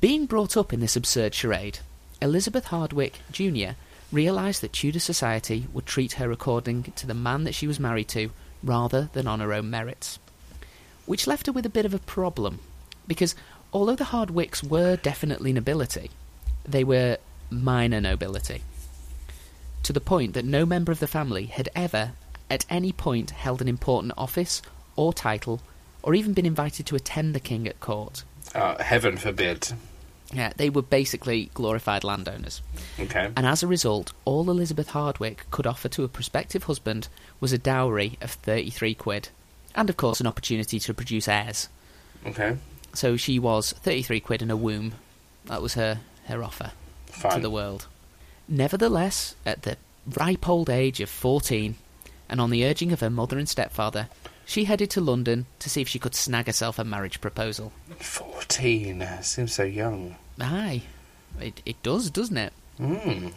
Being 0.00 0.24
brought 0.26 0.56
up 0.56 0.72
in 0.72 0.80
this 0.80 0.96
absurd 0.96 1.34
charade, 1.34 1.80
Elizabeth 2.20 2.66
Hardwick 2.66 3.20
Jr. 3.30 3.70
realised 4.12 4.60
that 4.60 4.72
Tudor 4.72 5.00
society 5.00 5.66
would 5.72 5.86
treat 5.86 6.12
her 6.14 6.30
according 6.30 6.84
to 6.96 7.06
the 7.06 7.14
man 7.14 7.44
that 7.44 7.54
she 7.54 7.66
was 7.66 7.80
married 7.80 8.08
to 8.08 8.30
rather 8.62 9.08
than 9.12 9.26
on 9.26 9.40
her 9.40 9.52
own 9.52 9.70
merits. 9.70 10.18
Which 11.06 11.26
left 11.26 11.46
her 11.46 11.52
with 11.52 11.66
a 11.66 11.70
bit 11.70 11.86
of 11.86 11.94
a 11.94 11.98
problem, 11.98 12.60
because 13.06 13.34
although 13.72 13.96
the 13.96 14.04
Hardwicks 14.04 14.62
were 14.62 14.96
definitely 14.96 15.52
nobility, 15.52 16.10
they 16.64 16.84
were 16.84 17.18
minor 17.50 18.00
nobility. 18.00 18.62
To 19.84 19.92
the 19.92 20.00
point 20.00 20.34
that 20.34 20.44
no 20.44 20.64
member 20.64 20.92
of 20.92 21.00
the 21.00 21.08
family 21.08 21.46
had 21.46 21.68
ever, 21.74 22.12
at 22.48 22.64
any 22.70 22.92
point, 22.92 23.30
held 23.30 23.60
an 23.60 23.68
important 23.68 24.12
office 24.16 24.62
or 24.94 25.12
title, 25.12 25.60
or 26.02 26.14
even 26.14 26.34
been 26.34 26.46
invited 26.46 26.86
to 26.86 26.96
attend 26.96 27.34
the 27.34 27.40
king 27.40 27.66
at 27.66 27.80
court. 27.80 28.24
Uh, 28.54 28.80
heaven 28.82 29.16
forbid. 29.16 29.72
Yeah, 30.32 30.52
they 30.56 30.70
were 30.70 30.82
basically 30.82 31.50
glorified 31.52 32.04
landowners. 32.04 32.62
Okay. 32.98 33.30
And 33.36 33.46
as 33.46 33.62
a 33.62 33.66
result, 33.66 34.12
all 34.24 34.50
Elizabeth 34.50 34.90
Hardwick 34.90 35.44
could 35.50 35.66
offer 35.66 35.88
to 35.90 36.04
a 36.04 36.08
prospective 36.08 36.64
husband 36.64 37.08
was 37.38 37.52
a 37.52 37.58
dowry 37.58 38.16
of 38.20 38.30
33 38.30 38.94
quid. 38.94 39.28
And 39.74 39.90
of 39.90 39.96
course, 39.96 40.20
an 40.20 40.26
opportunity 40.26 40.78
to 40.80 40.94
produce 40.94 41.28
heirs. 41.28 41.68
Okay. 42.26 42.56
So 42.94 43.16
she 43.16 43.38
was 43.38 43.72
33 43.72 44.20
quid 44.20 44.42
in 44.42 44.50
a 44.50 44.56
womb. 44.56 44.94
That 45.46 45.62
was 45.62 45.74
her, 45.74 46.00
her 46.26 46.42
offer 46.42 46.72
to 47.30 47.40
the 47.40 47.50
world. 47.50 47.86
Nevertheless, 48.48 49.34
at 49.44 49.62
the 49.62 49.76
ripe 50.18 50.48
old 50.48 50.70
age 50.70 51.00
of 51.00 51.08
14, 51.08 51.76
and 52.28 52.40
on 52.40 52.50
the 52.50 52.64
urging 52.64 52.92
of 52.92 53.00
her 53.00 53.10
mother 53.10 53.38
and 53.38 53.48
stepfather, 53.48 54.08
she 54.44 54.64
headed 54.64 54.90
to 54.90 55.00
London 55.00 55.46
to 55.58 55.70
see 55.70 55.80
if 55.80 55.88
she 55.88 55.98
could 55.98 56.14
snag 56.14 56.46
herself 56.46 56.78
a 56.78 56.84
marriage 56.84 57.20
proposal. 57.20 57.72
14. 57.98 59.06
Seems 59.22 59.52
so 59.54 59.62
young. 59.62 60.16
Aye, 60.40 60.82
it, 61.40 61.62
it 61.66 61.82
does, 61.82 62.10
doesn't 62.10 62.36
it? 62.36 62.52
Mm. 62.80 63.32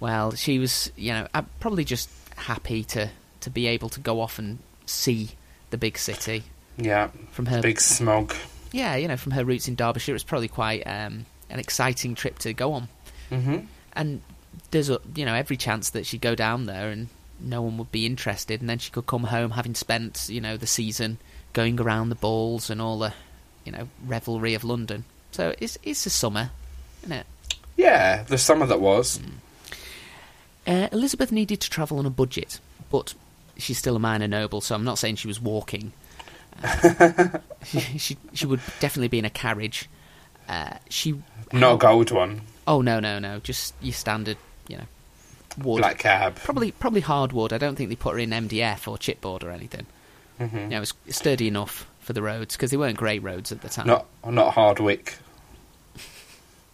Well, 0.00 0.32
she 0.32 0.58
was, 0.58 0.90
you 0.96 1.12
know, 1.12 1.28
probably 1.60 1.84
just 1.84 2.08
happy 2.36 2.84
to 2.84 3.10
to 3.40 3.50
be 3.50 3.66
able 3.66 3.88
to 3.90 4.00
go 4.00 4.20
off 4.20 4.38
and 4.38 4.58
see 4.86 5.30
the 5.70 5.78
big 5.78 5.96
city 5.96 6.42
Yeah. 6.76 7.08
from 7.30 7.46
her. 7.46 7.62
Big 7.62 7.80
smog. 7.80 8.34
Yeah, 8.72 8.96
you 8.96 9.08
know, 9.08 9.16
from 9.16 9.32
her 9.32 9.44
roots 9.44 9.66
in 9.68 9.74
Derbyshire, 9.76 10.14
it's 10.14 10.24
probably 10.24 10.48
quite 10.48 10.82
um, 10.86 11.24
an 11.48 11.58
exciting 11.58 12.14
trip 12.14 12.38
to 12.40 12.52
go 12.52 12.72
on. 12.74 12.88
hmm 13.30 13.58
And 13.94 14.20
there's, 14.72 14.90
a, 14.90 15.00
you 15.14 15.24
know, 15.24 15.34
every 15.34 15.56
chance 15.56 15.90
that 15.90 16.04
she'd 16.06 16.20
go 16.20 16.34
down 16.34 16.66
there 16.66 16.90
and 16.90 17.08
no 17.40 17.62
one 17.62 17.78
would 17.78 17.90
be 17.90 18.04
interested, 18.04 18.60
and 18.60 18.68
then 18.68 18.78
she 18.78 18.90
could 18.90 19.06
come 19.06 19.24
home 19.24 19.52
having 19.52 19.74
spent, 19.74 20.28
you 20.28 20.40
know, 20.42 20.56
the 20.58 20.66
season 20.66 21.16
going 21.54 21.80
around 21.80 22.10
the 22.10 22.14
balls 22.14 22.68
and 22.68 22.80
all 22.82 22.98
the, 22.98 23.14
you 23.64 23.72
know, 23.72 23.88
revelry 24.06 24.52
of 24.54 24.64
London. 24.64 25.04
So 25.32 25.54
it's 25.58 25.78
it's 25.82 26.06
a 26.06 26.10
summer, 26.10 26.50
isn't 27.02 27.12
it? 27.12 27.26
Yeah, 27.76 28.22
the 28.24 28.38
summer 28.38 28.66
that 28.66 28.80
was. 28.80 29.20
Uh, 30.66 30.88
Elizabeth 30.92 31.32
needed 31.32 31.60
to 31.60 31.70
travel 31.70 31.98
on 31.98 32.06
a 32.06 32.10
budget, 32.10 32.60
but 32.90 33.14
she's 33.56 33.78
still 33.78 33.96
a 33.96 33.98
minor 33.98 34.28
noble, 34.28 34.60
so 34.60 34.74
I'm 34.74 34.84
not 34.84 34.98
saying 34.98 35.16
she 35.16 35.28
was 35.28 35.40
walking. 35.40 35.92
Uh, 36.62 37.38
she, 37.64 37.80
she 37.98 38.16
she 38.32 38.46
would 38.46 38.60
definitely 38.80 39.08
be 39.08 39.18
in 39.18 39.24
a 39.24 39.30
carriage. 39.30 39.88
Uh, 40.48 40.74
she 40.88 41.20
Not 41.52 41.74
a 41.74 41.78
gold 41.78 42.10
one. 42.10 42.42
Oh 42.66 42.82
no 42.82 43.00
no 43.00 43.18
no, 43.18 43.38
just 43.40 43.74
your 43.80 43.94
standard, 43.94 44.36
you 44.68 44.76
know, 44.76 44.84
wood. 45.58 45.78
Black 45.78 45.98
cab. 45.98 46.36
Probably 46.36 46.72
probably 46.72 47.00
hardwood. 47.00 47.52
I 47.52 47.58
don't 47.58 47.76
think 47.76 47.88
they 47.88 47.96
put 47.96 48.12
her 48.12 48.18
in 48.18 48.30
MDF 48.30 48.86
or 48.86 48.98
chipboard 48.98 49.42
or 49.42 49.50
anything. 49.50 49.86
hmm 50.38 50.56
You 50.56 50.66
know, 50.68 50.76
it 50.76 50.80
was 50.80 50.94
sturdy 51.08 51.48
enough 51.48 51.86
for 52.10 52.14
the 52.14 52.22
roads 52.22 52.56
because 52.56 52.72
they 52.72 52.76
weren't 52.76 52.96
great 52.98 53.22
roads 53.22 53.52
at 53.52 53.60
the 53.60 53.68
time. 53.68 53.86
Not 53.86 54.04
not 54.28 54.52
Hardwick. 54.54 55.16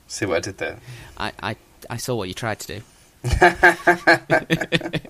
See 0.09 0.25
what 0.25 0.39
I 0.39 0.41
did 0.41 0.57
there? 0.57 0.79
I, 1.19 1.33
I 1.43 1.57
I 1.91 1.97
saw 1.99 2.15
what 2.15 2.29
you 2.29 2.33
tried 2.35 2.59
to 2.61 2.67
do. 2.79 2.83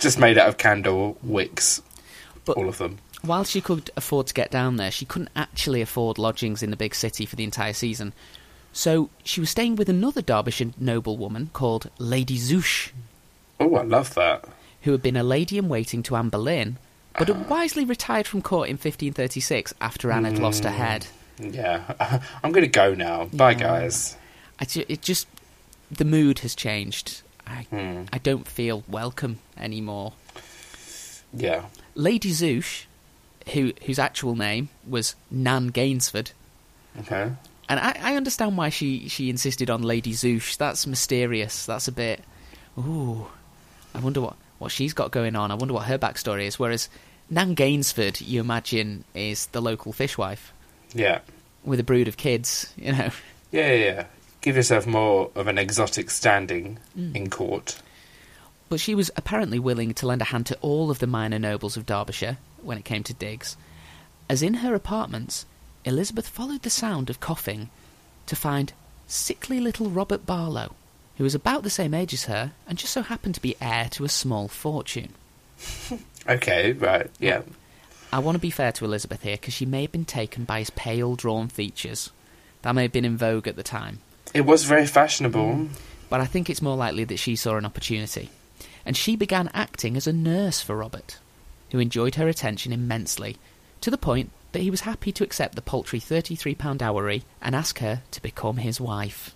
Just 0.00 0.18
made 0.18 0.38
out 0.38 0.48
of 0.48 0.56
candle 0.56 1.18
wicks. 1.22 1.82
But- 2.46 2.56
all 2.56 2.68
of 2.70 2.78
them. 2.78 2.98
While 3.22 3.44
she 3.44 3.60
could 3.60 3.90
afford 3.98 4.28
to 4.28 4.34
get 4.34 4.50
down 4.50 4.76
there, 4.76 4.90
she 4.90 5.04
couldn't 5.04 5.28
actually 5.36 5.82
afford 5.82 6.16
lodgings 6.16 6.62
in 6.62 6.70
the 6.70 6.76
big 6.76 6.94
city 6.94 7.26
for 7.26 7.36
the 7.36 7.44
entire 7.44 7.74
season. 7.74 8.14
So 8.72 9.10
she 9.24 9.40
was 9.40 9.50
staying 9.50 9.76
with 9.76 9.90
another 9.90 10.22
Derbyshire 10.22 10.70
noblewoman 10.78 11.50
called 11.52 11.90
Lady 11.98 12.38
Zouche, 12.38 12.92
Oh, 13.58 13.74
I 13.76 13.82
love 13.82 14.14
that. 14.14 14.46
who 14.82 14.92
had 14.92 15.02
been 15.02 15.18
a 15.18 15.22
lady 15.22 15.58
in 15.58 15.68
waiting 15.68 16.02
to 16.04 16.16
Anne 16.16 16.30
Boleyn, 16.30 16.78
but 17.18 17.28
had 17.28 17.48
wisely 17.48 17.84
retired 17.84 18.26
from 18.26 18.42
court 18.42 18.68
in 18.68 18.74
1536 18.74 19.74
after 19.80 20.10
Anne 20.12 20.24
had 20.24 20.38
lost 20.38 20.64
her 20.64 20.70
head. 20.70 21.06
Yeah, 21.38 21.82
I'm 22.44 22.52
going 22.52 22.64
to 22.64 22.68
go 22.70 22.94
now. 22.94 23.26
Bye, 23.32 23.52
Yeah. 23.52 23.58
guys. 23.58 24.16
I 24.58 24.64
ju- 24.66 24.84
it 24.88 25.02
just 25.02 25.26
the 25.90 26.04
mood 26.04 26.40
has 26.40 26.54
changed. 26.54 27.22
I 27.46 27.62
Hmm. 27.70 28.04
I 28.12 28.18
don't 28.18 28.46
feel 28.46 28.84
welcome 28.88 29.38
anymore. 29.56 30.12
Yeah. 31.32 31.64
Lady 31.94 32.30
Zouche, 32.30 32.84
who 33.52 33.72
whose 33.86 33.98
actual 33.98 34.36
name 34.36 34.68
was 34.86 35.14
Nan 35.30 35.68
Gainsford, 35.68 36.32
Okay. 37.00 37.32
and 37.68 37.80
I, 37.80 37.96
I 38.00 38.16
understand 38.16 38.56
why 38.56 38.68
she, 38.68 39.08
she 39.08 39.30
insisted 39.30 39.70
on 39.70 39.82
Lady 39.82 40.12
Zouche. 40.12 40.56
That's 40.56 40.86
mysterious. 40.86 41.66
That's 41.66 41.88
a 41.88 41.92
bit. 41.92 42.22
Ooh, 42.78 43.26
I 43.94 43.98
wonder 44.00 44.20
what, 44.20 44.36
what 44.60 44.70
she's 44.70 44.92
got 44.94 45.10
going 45.10 45.34
on. 45.34 45.50
I 45.50 45.54
wonder 45.54 45.74
what 45.74 45.86
her 45.86 45.98
backstory 45.98 46.46
is. 46.46 46.56
Whereas 46.58 46.88
Nan 47.28 47.54
Gainsford, 47.54 48.20
you 48.20 48.40
imagine, 48.40 49.02
is 49.14 49.46
the 49.46 49.60
local 49.60 49.92
fishwife 49.92 50.52
Yeah. 50.94 51.20
with 51.64 51.80
a 51.80 51.84
brood 51.84 52.06
of 52.06 52.16
kids. 52.16 52.72
You 52.76 52.92
know, 52.92 53.10
Yeah, 53.50 53.72
yeah, 53.72 53.84
yeah. 53.84 54.06
Give 54.42 54.54
yourself 54.56 54.86
more 54.86 55.30
of 55.34 55.48
an 55.48 55.58
exotic 55.58 56.10
standing 56.10 56.78
Mm. 56.96 57.16
in 57.16 57.30
court. 57.30 57.80
But 58.68 58.78
she 58.80 58.94
was 58.94 59.10
apparently 59.16 59.58
willing 59.58 59.92
to 59.94 60.06
lend 60.06 60.22
a 60.22 60.26
hand 60.26 60.46
to 60.46 60.58
all 60.60 60.90
of 60.90 61.00
the 61.00 61.06
minor 61.08 61.38
nobles 61.40 61.76
of 61.76 61.84
Derbyshire 61.86 62.38
when 62.62 62.78
it 62.78 62.84
came 62.84 63.02
to 63.04 63.12
digs. 63.14 63.56
As 64.28 64.42
in 64.42 64.54
her 64.62 64.74
apartments, 64.74 65.44
Elizabeth 65.84 66.28
followed 66.28 66.62
the 66.62 66.70
sound 66.70 67.10
of 67.10 67.18
coughing 67.18 67.68
to 68.26 68.36
find 68.36 68.72
sickly 69.08 69.58
little 69.58 69.90
Robert 69.90 70.24
Barlow, 70.26 70.74
who 71.20 71.24
was 71.24 71.34
about 71.34 71.62
the 71.62 71.68
same 71.68 71.92
age 71.92 72.14
as 72.14 72.24
her 72.24 72.50
and 72.66 72.78
just 72.78 72.94
so 72.94 73.02
happened 73.02 73.34
to 73.34 73.42
be 73.42 73.54
heir 73.60 73.90
to 73.90 74.04
a 74.04 74.08
small 74.08 74.48
fortune. 74.48 75.12
Okay, 76.28 76.72
right. 76.72 77.10
Yeah. 77.18 77.42
I 78.12 78.18
want 78.18 78.36
to 78.36 78.40
be 78.40 78.50
fair 78.50 78.72
to 78.72 78.84
Elizabeth 78.84 79.22
here 79.22 79.36
because 79.36 79.54
she 79.54 79.64
may 79.64 79.82
have 79.82 79.92
been 79.92 80.04
taken 80.04 80.44
by 80.44 80.58
his 80.58 80.70
pale, 80.70 81.16
drawn 81.16 81.48
features. 81.48 82.10
That 82.62 82.74
may 82.74 82.82
have 82.82 82.92
been 82.92 83.06
in 83.06 83.16
vogue 83.16 83.48
at 83.48 83.56
the 83.56 83.62
time. 83.62 84.00
It 84.34 84.42
was 84.42 84.64
very 84.64 84.86
fashionable. 84.86 85.40
Mm. 85.40 85.68
but 86.10 86.20
I 86.20 86.26
think 86.26 86.48
it's 86.48 86.62
more 86.62 86.76
likely 86.76 87.04
that 87.04 87.18
she 87.18 87.36
saw 87.36 87.56
an 87.56 87.64
opportunity. 87.64 88.28
And 88.84 88.96
she 88.96 89.16
began 89.16 89.50
acting 89.54 89.96
as 89.96 90.06
a 90.06 90.12
nurse 90.12 90.60
for 90.60 90.76
Robert, 90.76 91.18
who 91.70 91.78
enjoyed 91.78 92.16
her 92.16 92.28
attention 92.28 92.72
immensely, 92.72 93.36
to 93.80 93.90
the 93.90 93.98
point 93.98 94.30
that 94.52 94.62
he 94.62 94.70
was 94.70 94.82
happy 94.82 95.10
to 95.12 95.24
accept 95.24 95.54
the 95.54 95.62
paltry 95.62 96.00
£33 96.00 96.78
dowry 96.78 97.24
and 97.42 97.54
ask 97.54 97.78
her 97.78 98.02
to 98.10 98.22
become 98.22 98.58
his 98.58 98.80
wife. 98.80 99.34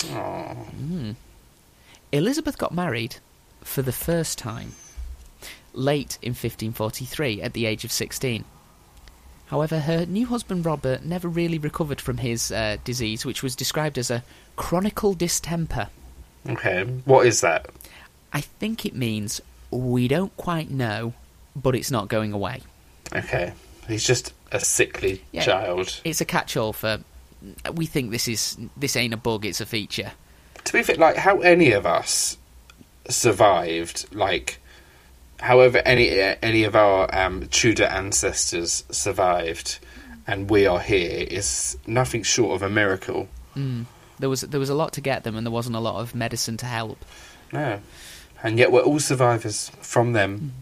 Mm. 0.00 1.16
Elizabeth 2.12 2.58
got 2.58 2.72
married 2.74 3.16
for 3.62 3.82
the 3.82 3.92
first 3.92 4.38
time, 4.38 4.72
late 5.72 6.18
in 6.22 6.30
1543, 6.30 7.42
at 7.42 7.52
the 7.52 7.66
age 7.66 7.84
of 7.84 7.92
16. 7.92 8.44
However, 9.46 9.80
her 9.80 10.06
new 10.06 10.26
husband 10.26 10.64
Robert 10.64 11.04
never 11.04 11.28
really 11.28 11.58
recovered 11.58 12.00
from 12.00 12.18
his 12.18 12.50
uh, 12.50 12.76
disease, 12.84 13.24
which 13.24 13.42
was 13.42 13.54
described 13.54 13.98
as 13.98 14.10
a 14.10 14.24
chronicle 14.56 15.14
distemper. 15.14 15.88
Okay. 16.48 16.84
What 17.04 17.26
is 17.26 17.40
that? 17.42 17.66
I 18.32 18.40
think 18.40 18.84
it 18.84 18.94
means 18.94 19.40
we 19.70 20.08
don't 20.08 20.36
quite 20.36 20.70
know, 20.70 21.14
but 21.54 21.74
it's 21.74 21.90
not 21.90 22.08
going 22.08 22.32
away. 22.32 22.62
Okay. 23.14 23.52
He's 23.86 24.04
just 24.04 24.32
a 24.50 24.60
sickly 24.60 25.22
Yeah. 25.32 25.42
child. 25.44 26.00
It's 26.04 26.20
a 26.20 26.24
catch-all 26.24 26.72
for 26.72 27.00
we 27.74 27.86
think 27.86 28.10
this 28.10 28.28
is 28.28 28.56
this 28.76 28.96
ain't 28.96 29.14
a 29.14 29.18
bug, 29.18 29.44
it's 29.44 29.60
a 29.60 29.66
feature. 29.66 30.12
To 30.64 30.72
be 30.72 30.82
fair, 30.82 30.96
like 30.96 31.16
how 31.16 31.40
any 31.40 31.72
of 31.72 31.86
us 31.86 32.38
survived, 33.08 34.06
like 34.14 34.60
however 35.40 35.78
any 35.84 36.10
any 36.42 36.64
of 36.64 36.74
our 36.74 37.14
um, 37.14 37.46
Tudor 37.48 37.84
ancestors 37.84 38.84
survived, 38.90 39.78
and 40.26 40.50
we 40.50 40.66
are 40.66 40.80
here 40.80 41.26
is 41.30 41.76
nothing 41.86 42.22
short 42.22 42.54
of 42.56 42.62
a 42.62 42.70
miracle. 42.70 43.28
Mm. 43.54 43.86
There 44.18 44.28
was 44.28 44.42
there 44.42 44.60
was 44.60 44.70
a 44.70 44.74
lot 44.74 44.92
to 44.94 45.00
get 45.00 45.24
them, 45.24 45.36
and 45.36 45.46
there 45.46 45.52
wasn't 45.52 45.76
a 45.76 45.80
lot 45.80 46.00
of 46.00 46.14
medicine 46.14 46.56
to 46.58 46.66
help. 46.66 47.04
No, 47.52 47.80
and 48.42 48.58
yet 48.58 48.72
we're 48.72 48.82
all 48.82 49.00
survivors 49.00 49.70
from 49.80 50.12
them. 50.12 50.52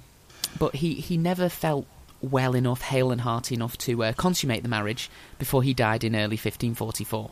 But 0.58 0.76
he 0.76 0.94
he 0.94 1.16
never 1.16 1.48
felt 1.48 1.86
well 2.22 2.54
enough, 2.54 2.82
hale 2.82 3.10
and 3.10 3.20
hearty 3.22 3.54
enough 3.54 3.76
to 3.78 4.02
uh, 4.04 4.12
consummate 4.14 4.62
the 4.62 4.68
marriage 4.68 5.10
before 5.38 5.62
he 5.62 5.74
died 5.74 6.04
in 6.04 6.14
early 6.14 6.36
1544. 6.36 7.30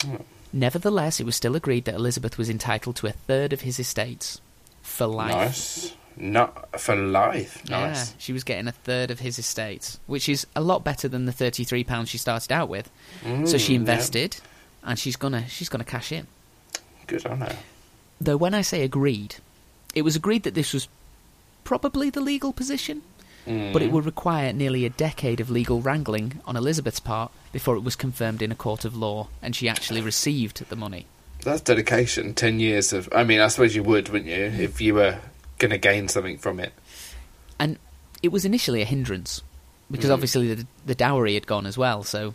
Mm. 0.00 0.22
Nevertheless, 0.52 1.20
it 1.20 1.26
was 1.26 1.36
still 1.36 1.56
agreed 1.56 1.84
that 1.84 1.94
Elizabeth 1.94 2.36
was 2.38 2.50
entitled 2.50 2.96
to 2.96 3.06
a 3.06 3.12
third 3.12 3.52
of 3.52 3.62
his 3.62 3.78
estates 3.78 4.40
for 4.82 5.06
life. 5.06 5.32
Nice, 5.32 5.94
not 6.16 6.80
for 6.80 6.96
life. 6.96 7.62
Nice. 7.68 8.10
Yeah, 8.10 8.14
she 8.18 8.32
was 8.32 8.44
getting 8.44 8.68
a 8.68 8.72
third 8.72 9.10
of 9.10 9.20
his 9.20 9.38
estates, 9.38 9.98
which 10.06 10.28
is 10.28 10.46
a 10.56 10.60
lot 10.60 10.82
better 10.84 11.08
than 11.08 11.26
the 11.26 11.32
thirty-three 11.32 11.84
pounds 11.84 12.08
she 12.08 12.18
started 12.18 12.52
out 12.52 12.68
with. 12.68 12.90
so 13.22 13.28
Mm, 13.28 13.60
she 13.60 13.72
yeah. 13.74 13.80
invested, 13.80 14.36
and 14.82 14.98
she's 14.98 15.16
gonna 15.16 15.46
she's 15.48 15.68
gonna 15.68 15.84
cash 15.84 16.10
in. 16.12 16.26
Good 17.06 17.26
on 17.26 17.40
her. 17.42 17.56
Though 18.20 18.36
when 18.36 18.54
I 18.54 18.62
say 18.62 18.82
agreed, 18.82 19.36
it 19.94 20.02
was 20.02 20.16
agreed 20.16 20.44
that 20.44 20.54
this 20.54 20.72
was 20.72 20.88
probably 21.64 22.08
the 22.08 22.20
legal 22.20 22.52
position, 22.52 23.02
but 23.46 23.80
it 23.82 23.88
Mm. 23.88 23.92
would 23.92 24.04
require 24.04 24.52
nearly 24.52 24.84
a 24.84 24.90
decade 24.90 25.40
of 25.40 25.48
legal 25.50 25.80
wrangling 25.80 26.40
on 26.44 26.56
Elizabeth's 26.56 27.00
part 27.00 27.30
before 27.52 27.76
it 27.76 27.84
was 27.84 27.94
confirmed 27.96 28.42
in 28.42 28.50
a 28.50 28.56
court 28.56 28.84
of 28.84 28.96
law 28.96 29.28
and 29.40 29.54
she 29.56 29.68
actually 29.68 30.00
received 30.00 30.68
the 30.68 30.76
money. 30.76 31.06
That's 31.44 31.60
dedication. 31.60 32.34
Ten 32.34 32.58
years 32.58 32.92
of. 32.92 33.08
I 33.14 33.22
mean, 33.22 33.40
I 33.40 33.48
suppose 33.48 33.76
you 33.76 33.84
would, 33.84 34.08
wouldn't 34.08 34.28
you, 34.30 34.44
if 34.64 34.80
you 34.80 34.94
were 34.94 35.18
going 35.58 35.70
to 35.70 35.78
gain 35.78 36.08
something 36.08 36.38
from 36.38 36.58
it? 36.58 36.72
And 37.58 37.78
it 38.22 38.28
was 38.32 38.44
initially 38.44 38.82
a 38.82 38.84
hindrance 38.84 39.42
because 39.90 40.10
Mm. 40.10 40.14
obviously 40.14 40.54
the, 40.54 40.66
the 40.84 40.94
dowry 40.96 41.34
had 41.34 41.46
gone 41.46 41.66
as 41.66 41.78
well, 41.78 42.02
so 42.02 42.34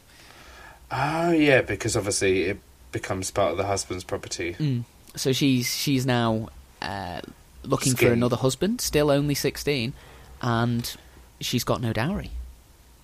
Oh 0.92 1.32
yeah, 1.32 1.62
because 1.62 1.96
obviously 1.96 2.44
it 2.44 2.58
becomes 2.92 3.32
part 3.32 3.52
of 3.52 3.58
the 3.58 3.66
husband's 3.66 4.04
property. 4.04 4.56
Mm. 4.60 4.84
So 5.16 5.32
she's 5.34 5.76
she's 5.76 6.06
now 6.06 6.50
uh, 6.82 7.22
looking 7.64 7.96
for 7.96 8.12
another 8.12 8.36
husband, 8.38 8.82
still 8.82 9.10
only 9.12 9.36
sixteen, 9.36 9.94
and 10.42 10.96
she's 11.40 11.64
got 11.64 11.82
no 11.82 11.94
dowry 11.94 12.32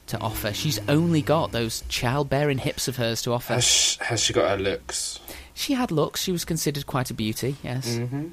to 0.07 0.19
offer. 0.19 0.53
She's 0.53 0.79
only 0.87 1.21
got 1.21 1.51
those 1.51 1.83
childbearing 1.89 2.59
hips 2.59 2.87
of 2.87 2.95
hers 2.97 3.21
to 3.23 3.33
offer. 3.33 3.53
Has 3.53 3.65
she, 3.65 3.97
has 4.03 4.21
she 4.21 4.33
got 4.33 4.49
her 4.49 4.63
looks? 4.63 5.19
She 5.53 5.73
had 5.73 5.91
looks. 5.91 6.21
She 6.23 6.31
was 6.31 6.45
considered 6.45 6.87
quite 6.87 7.09
a 7.11 7.13
beauty, 7.13 7.57
yes. 7.63 7.89
Mm-hmm. 7.89 8.27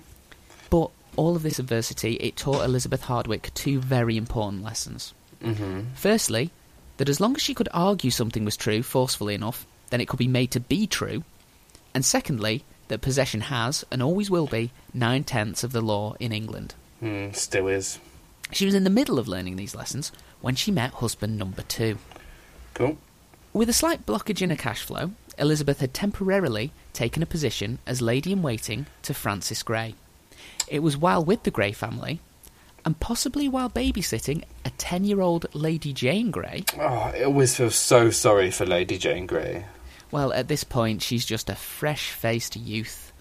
But 0.70 0.90
all 1.16 1.36
of 1.36 1.42
this 1.42 1.58
adversity, 1.58 2.14
it 2.14 2.36
taught 2.36 2.64
Elizabeth 2.64 3.02
Hardwick 3.02 3.52
two 3.54 3.80
very 3.80 4.16
important 4.16 4.62
lessons. 4.62 5.14
Mm-hmm. 5.42 5.80
Firstly, 5.94 6.50
that 6.96 7.08
as 7.08 7.20
long 7.20 7.34
as 7.34 7.42
she 7.42 7.54
could 7.54 7.68
argue 7.72 8.10
something 8.10 8.44
was 8.44 8.56
true 8.56 8.82
forcefully 8.82 9.34
enough, 9.34 9.66
then 9.90 10.00
it 10.00 10.08
could 10.08 10.18
be 10.18 10.28
made 10.28 10.50
to 10.52 10.60
be 10.60 10.86
true. 10.86 11.24
And 11.94 12.04
secondly, 12.04 12.64
that 12.88 13.00
possession 13.00 13.42
has, 13.42 13.84
and 13.90 14.02
always 14.02 14.30
will 14.30 14.46
be, 14.46 14.70
nine 14.92 15.24
tenths 15.24 15.64
of 15.64 15.72
the 15.72 15.80
law 15.80 16.14
in 16.20 16.32
England. 16.32 16.74
Hmm, 17.00 17.30
still 17.32 17.68
is. 17.68 17.98
She 18.52 18.66
was 18.66 18.74
in 18.74 18.84
the 18.84 18.90
middle 18.90 19.18
of 19.18 19.28
learning 19.28 19.56
these 19.56 19.74
lessons 19.74 20.12
when 20.40 20.54
she 20.54 20.70
met 20.70 20.94
husband 20.94 21.38
number 21.38 21.62
two. 21.62 21.98
Cool. 22.74 22.98
With 23.52 23.68
a 23.68 23.72
slight 23.72 24.04
blockage 24.06 24.42
in 24.42 24.50
her 24.50 24.56
cash 24.56 24.82
flow, 24.82 25.12
Elizabeth 25.38 25.80
had 25.80 25.94
temporarily 25.94 26.72
taken 26.92 27.22
a 27.22 27.26
position 27.26 27.78
as 27.86 28.00
lady 28.02 28.32
in 28.32 28.42
waiting 28.42 28.86
to 29.02 29.14
Frances 29.14 29.62
Grey. 29.62 29.94
It 30.68 30.80
was 30.80 30.96
while 30.96 31.24
with 31.24 31.42
the 31.42 31.50
Grey 31.50 31.72
family, 31.72 32.20
and 32.84 32.98
possibly 33.00 33.48
while 33.48 33.70
babysitting 33.70 34.44
a 34.64 34.70
10 34.70 35.04
year 35.04 35.20
old 35.20 35.46
Lady 35.54 35.92
Jane 35.92 36.30
Grey. 36.30 36.64
Oh, 36.78 36.80
I 36.80 37.22
always 37.22 37.56
feel 37.56 37.70
so 37.70 38.10
sorry 38.10 38.50
for 38.50 38.66
Lady 38.66 38.98
Jane 38.98 39.26
Grey. 39.26 39.64
Well, 40.10 40.32
at 40.32 40.48
this 40.48 40.64
point, 40.64 41.02
she's 41.02 41.24
just 41.24 41.50
a 41.50 41.54
fresh 41.54 42.10
faced 42.10 42.56
youth. 42.56 43.12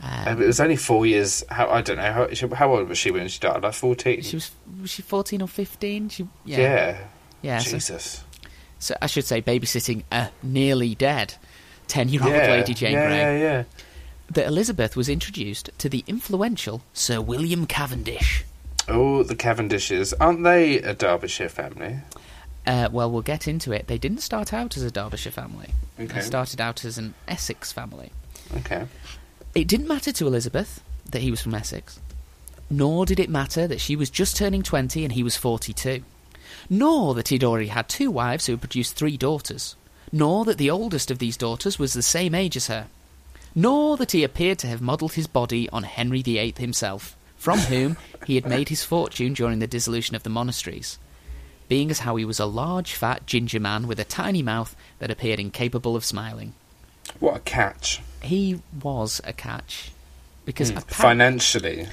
Um, 0.00 0.42
it 0.42 0.46
was 0.46 0.60
only 0.60 0.76
four 0.76 1.06
years. 1.06 1.44
How 1.50 1.68
I 1.68 1.82
don't 1.82 1.96
know. 1.96 2.12
How, 2.12 2.28
she- 2.32 2.46
how 2.46 2.74
old 2.74 2.88
was 2.88 2.98
she 2.98 3.10
when 3.10 3.28
she 3.28 3.40
died? 3.40 3.62
Like 3.62 3.74
fourteen. 3.74 4.22
she 4.22 4.36
was, 4.36 4.50
was 4.80 4.90
she 4.90 5.02
14 5.02 5.42
or 5.42 5.48
15? 5.48 6.08
She, 6.08 6.28
yeah. 6.44 6.58
yeah. 6.58 6.98
Yeah, 7.40 7.58
Jesus. 7.60 8.24
so 8.78 8.96
I 9.00 9.06
should 9.06 9.24
say 9.24 9.40
babysitting 9.40 10.02
a 10.10 10.30
nearly 10.42 10.96
dead 10.96 11.34
10 11.86 12.08
year 12.08 12.22
old 12.22 12.32
yeah. 12.32 12.50
Lady 12.50 12.74
Jane 12.74 12.92
yeah, 12.92 13.06
Grey. 13.06 13.16
Yeah, 13.16 13.36
yeah. 13.38 13.64
That 14.30 14.46
Elizabeth 14.46 14.96
was 14.96 15.08
introduced 15.08 15.70
to 15.78 15.88
the 15.88 16.04
influential 16.06 16.82
Sir 16.92 17.20
William 17.20 17.66
Cavendish. 17.66 18.44
Oh, 18.88 19.22
the 19.22 19.36
Cavendishes 19.36 20.12
aren't 20.20 20.44
they 20.44 20.78
a 20.80 20.94
Derbyshire 20.94 21.48
family? 21.48 21.98
Uh, 22.66 22.88
well, 22.92 23.10
we'll 23.10 23.22
get 23.22 23.48
into 23.48 23.72
it. 23.72 23.86
They 23.86 23.98
didn't 23.98 24.20
start 24.20 24.52
out 24.52 24.76
as 24.76 24.82
a 24.82 24.90
Derbyshire 24.90 25.32
family. 25.32 25.70
Okay. 25.98 26.14
They 26.14 26.20
started 26.20 26.60
out 26.60 26.84
as 26.84 26.98
an 26.98 27.14
Essex 27.26 27.72
family. 27.72 28.10
Okay. 28.58 28.84
It 29.54 29.66
didn't 29.66 29.88
matter 29.88 30.12
to 30.12 30.26
Elizabeth 30.26 30.82
that 31.10 31.22
he 31.22 31.30
was 31.30 31.40
from 31.40 31.54
Essex, 31.54 32.00
nor 32.70 33.06
did 33.06 33.18
it 33.18 33.30
matter 33.30 33.66
that 33.66 33.80
she 33.80 33.96
was 33.96 34.10
just 34.10 34.36
turning 34.36 34.62
20 34.62 35.04
and 35.04 35.12
he 35.12 35.22
was 35.22 35.36
42, 35.36 36.02
nor 36.68 37.14
that 37.14 37.28
he'd 37.28 37.44
already 37.44 37.68
had 37.68 37.88
two 37.88 38.10
wives 38.10 38.46
who 38.46 38.52
had 38.52 38.60
produced 38.60 38.94
three 38.94 39.16
daughters, 39.16 39.74
nor 40.12 40.44
that 40.44 40.58
the 40.58 40.70
oldest 40.70 41.10
of 41.10 41.18
these 41.18 41.36
daughters 41.36 41.78
was 41.78 41.92
the 41.92 42.02
same 42.02 42.34
age 42.34 42.56
as 42.56 42.66
her, 42.66 42.86
nor 43.54 43.96
that 43.96 44.12
he 44.12 44.22
appeared 44.22 44.58
to 44.58 44.66
have 44.66 44.82
modelled 44.82 45.14
his 45.14 45.26
body 45.26 45.68
on 45.70 45.82
Henry 45.82 46.22
VIII 46.22 46.54
himself, 46.58 47.16
from 47.36 47.58
whom 47.60 47.96
he 48.26 48.34
had 48.34 48.46
made 48.46 48.68
his 48.68 48.84
fortune 48.84 49.32
during 49.32 49.60
the 49.60 49.66
dissolution 49.66 50.14
of 50.14 50.22
the 50.24 50.30
monasteries, 50.30 50.98
being 51.68 51.90
as 51.90 52.00
how 52.00 52.16
he 52.16 52.24
was 52.24 52.38
a 52.38 52.46
large, 52.46 52.92
fat, 52.92 53.26
ginger 53.26 53.60
man 53.60 53.86
with 53.86 53.98
a 53.98 54.04
tiny 54.04 54.42
mouth 54.42 54.76
that 54.98 55.10
appeared 55.10 55.40
incapable 55.40 55.96
of 55.96 56.04
smiling. 56.04 56.54
What 57.18 57.36
a 57.36 57.40
catch. 57.40 58.00
He 58.22 58.60
was 58.82 59.20
a 59.24 59.32
catch. 59.32 59.92
Because 60.44 60.70
appa- 60.70 60.94
Financially. 60.94 61.86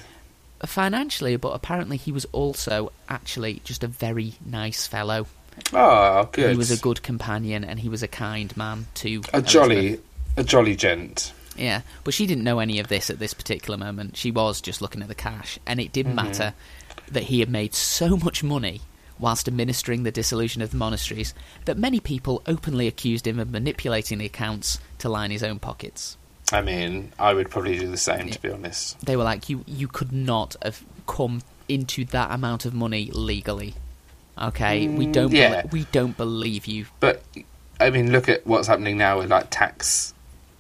financially, 0.66 1.36
but 1.36 1.50
apparently 1.50 1.98
he 1.98 2.12
was 2.12 2.26
also 2.32 2.92
actually 3.10 3.62
just 3.66 3.84
a 3.84 3.88
very 3.88 4.34
nice 4.46 4.88
fellow. 4.88 5.28
Oh, 5.74 6.30
good. 6.32 6.52
He 6.52 6.58
was 6.58 6.72
a 6.72 6.78
good 6.78 7.04
companion 7.04 7.64
and 7.64 7.80
he 7.80 7.90
was 7.90 8.02
a 8.04 8.08
kind 8.08 8.56
man 8.58 8.88
to 8.96 9.08
a 9.34 9.38
Elizabeth. 9.40 9.46
jolly, 9.48 10.00
a 10.38 10.44
jolly 10.44 10.76
gent. 10.76 11.34
Yeah, 11.58 11.82
but 12.04 12.14
she 12.14 12.26
didn't 12.28 12.44
know 12.44 12.60
any 12.60 12.80
of 12.80 12.88
this 12.88 13.10
at 13.10 13.20
this 13.20 13.34
particular 13.34 13.78
moment. 13.78 14.18
She 14.18 14.32
was 14.32 14.60
just 14.62 14.82
looking 14.82 15.02
at 15.02 15.08
the 15.08 15.16
cash, 15.16 15.58
and 15.66 15.80
it 15.80 15.92
didn't 15.94 16.16
Mm-hmm. 16.16 16.28
matter 16.28 16.54
that 17.12 17.24
he 17.24 17.40
had 17.40 17.50
made 17.50 17.74
so 17.74 18.18
much 18.18 18.44
money 18.44 18.82
whilst 19.20 19.48
administering 19.48 20.04
the 20.04 20.12
dissolution 20.12 20.62
of 20.62 20.72
the 20.72 20.78
monasteries 20.78 21.34
that 21.66 21.78
many 21.78 22.00
people 22.00 22.42
openly 22.48 22.88
accused 22.88 23.26
him 23.28 23.40
of 23.40 23.50
manipulating 23.50 24.18
the 24.18 24.26
accounts 24.26 24.80
to 25.00 25.10
line 25.10 25.32
his 25.32 25.44
own 25.44 25.60
pockets. 25.60 26.18
I 26.52 26.62
mean, 26.62 27.12
I 27.18 27.34
would 27.34 27.50
probably 27.50 27.80
do 27.80 27.88
the 27.90 27.98
same, 27.98 28.30
to 28.30 28.42
be 28.42 28.50
honest. 28.52 29.00
They 29.06 29.16
were 29.16 29.24
like, 29.24 29.50
"You, 29.50 29.64
you 29.66 29.88
could 29.88 30.12
not 30.12 30.56
have 30.62 30.84
come 31.08 31.42
into 31.68 32.06
that 32.06 32.30
amount 32.32 32.66
of 32.66 32.74
money 32.74 33.10
legally." 33.12 33.74
Okay, 34.38 34.88
we 34.90 35.08
Mm, 35.08 35.14
don't, 35.14 35.32
yeah. 35.32 35.64
we 35.72 35.86
don't 35.92 36.16
believe 36.18 36.66
you. 36.68 36.86
But 37.00 37.24
I 37.80 37.90
mean, 37.90 38.12
look 38.12 38.28
at 38.30 38.46
what's 38.46 38.68
happening 38.68 38.98
now 38.98 39.18
with 39.20 39.32
like 39.32 39.48
tax, 39.50 40.14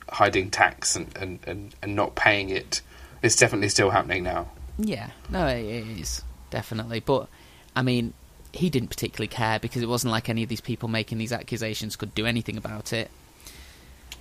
hiding 0.10 0.50
tax 0.50 0.96
and, 0.96 1.16
and, 1.18 1.40
and, 1.46 1.76
and 1.84 1.96
not 1.96 2.16
paying 2.16 2.50
it. 2.50 2.82
It's 3.22 3.36
definitely 3.36 3.70
still 3.70 3.90
happening 3.90 4.24
now. 4.24 4.48
Yeah, 4.80 5.10
no, 5.30 5.46
it 5.48 5.66
is 5.66 6.24
definitely. 6.52 7.00
But 7.02 7.28
I 7.76 7.82
mean, 7.82 8.14
he 8.56 8.70
didn't 8.70 8.90
particularly 8.90 9.28
care 9.28 9.60
because 9.60 9.82
it 9.82 9.90
wasn't 9.90 10.12
like 10.12 10.30
any 10.30 10.44
of 10.44 10.50
these 10.50 10.62
people 10.62 10.90
making 10.90 11.18
these 11.18 11.34
accusations 11.34 11.96
could 11.96 12.16
do 12.16 12.26
anything 12.26 12.58
about 12.58 12.94
it. 12.94 13.10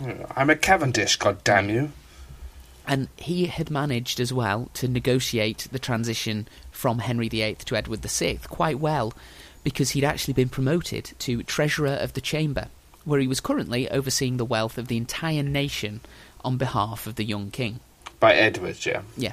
Uh, 0.02 0.12
I'm 0.36 0.50
a 0.50 0.56
Cavendish, 0.56 1.16
god 1.16 1.44
damn 1.44 1.70
you. 1.70 1.92
And 2.86 3.08
he 3.16 3.46
had 3.46 3.70
managed 3.70 4.20
as 4.20 4.32
well 4.32 4.68
to 4.74 4.88
negotiate 4.88 5.68
the 5.70 5.78
transition 5.78 6.48
from 6.70 6.98
Henry 6.98 7.28
VIII 7.28 7.54
to 7.66 7.76
Edward 7.76 8.02
VI 8.02 8.38
quite 8.48 8.78
well 8.78 9.14
because 9.62 9.90
he'd 9.90 10.04
actually 10.04 10.34
been 10.34 10.50
promoted 10.50 11.12
to 11.20 11.42
Treasurer 11.42 11.94
of 11.94 12.12
the 12.12 12.20
Chamber, 12.20 12.68
where 13.04 13.20
he 13.20 13.26
was 13.26 13.40
currently 13.40 13.88
overseeing 13.88 14.36
the 14.36 14.44
wealth 14.44 14.76
of 14.76 14.88
the 14.88 14.98
entire 14.98 15.42
nation 15.42 16.00
on 16.44 16.58
behalf 16.58 17.06
of 17.06 17.14
the 17.14 17.24
young 17.24 17.50
king. 17.50 17.80
By 18.20 18.34
Edward, 18.34 18.84
yeah. 18.84 19.02
Yeah. 19.16 19.32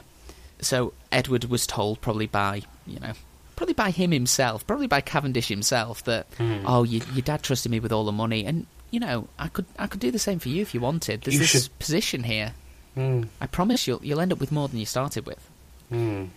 So 0.62 0.94
Edward 1.12 1.46
was 1.46 1.68
told, 1.68 2.00
probably 2.00 2.28
by, 2.28 2.62
you 2.88 3.00
know, 3.00 3.14
probably 3.62 3.74
by 3.76 3.92
him 3.92 4.10
himself, 4.12 4.66
probably 4.66 4.88
by 4.88 5.02
Cavendish 5.02 5.48
himself, 5.48 6.04
that, 6.06 6.26
Hmm. 6.38 6.64
oh, 6.66 6.82
you, 6.82 7.02
your 7.14 7.22
dad 7.22 7.44
trusted 7.44 7.72
me 7.72 7.80
with 7.80 7.92
all 7.92 8.06
the 8.06 8.12
money, 8.12 8.44
and, 8.44 8.66
you 8.90 9.00
know, 9.00 9.28
I 9.38 9.50
could 9.50 9.66
I 9.78 9.86
could 9.86 10.00
do 10.00 10.10
the 10.10 10.18
same 10.18 10.40
for 10.40 10.50
you 10.50 10.64
if 10.64 10.74
you 10.74 10.80
wanted. 10.82 11.22
There's 11.22 11.36
You 11.36 11.40
this 11.42 11.50
should- 11.52 11.80
position 11.80 12.24
here. 12.24 12.54
Mm, 12.98 13.28
I 13.40 13.46
promise 13.46 13.86
you'll, 13.86 14.04
you'll 14.04 14.20
end 14.20 14.34
up 14.34 14.40
with 14.40 14.52
more 14.52 14.68
than 14.68 14.80
you 14.80 14.86
started 14.88 15.28
with. 15.28 15.48
mm. 15.94 16.30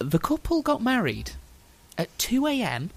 The 0.00 0.18
couple 0.18 0.60
got 0.62 0.82
married 0.82 1.30
at 1.96 2.08
2 2.18 2.48
a.m. 2.48 2.90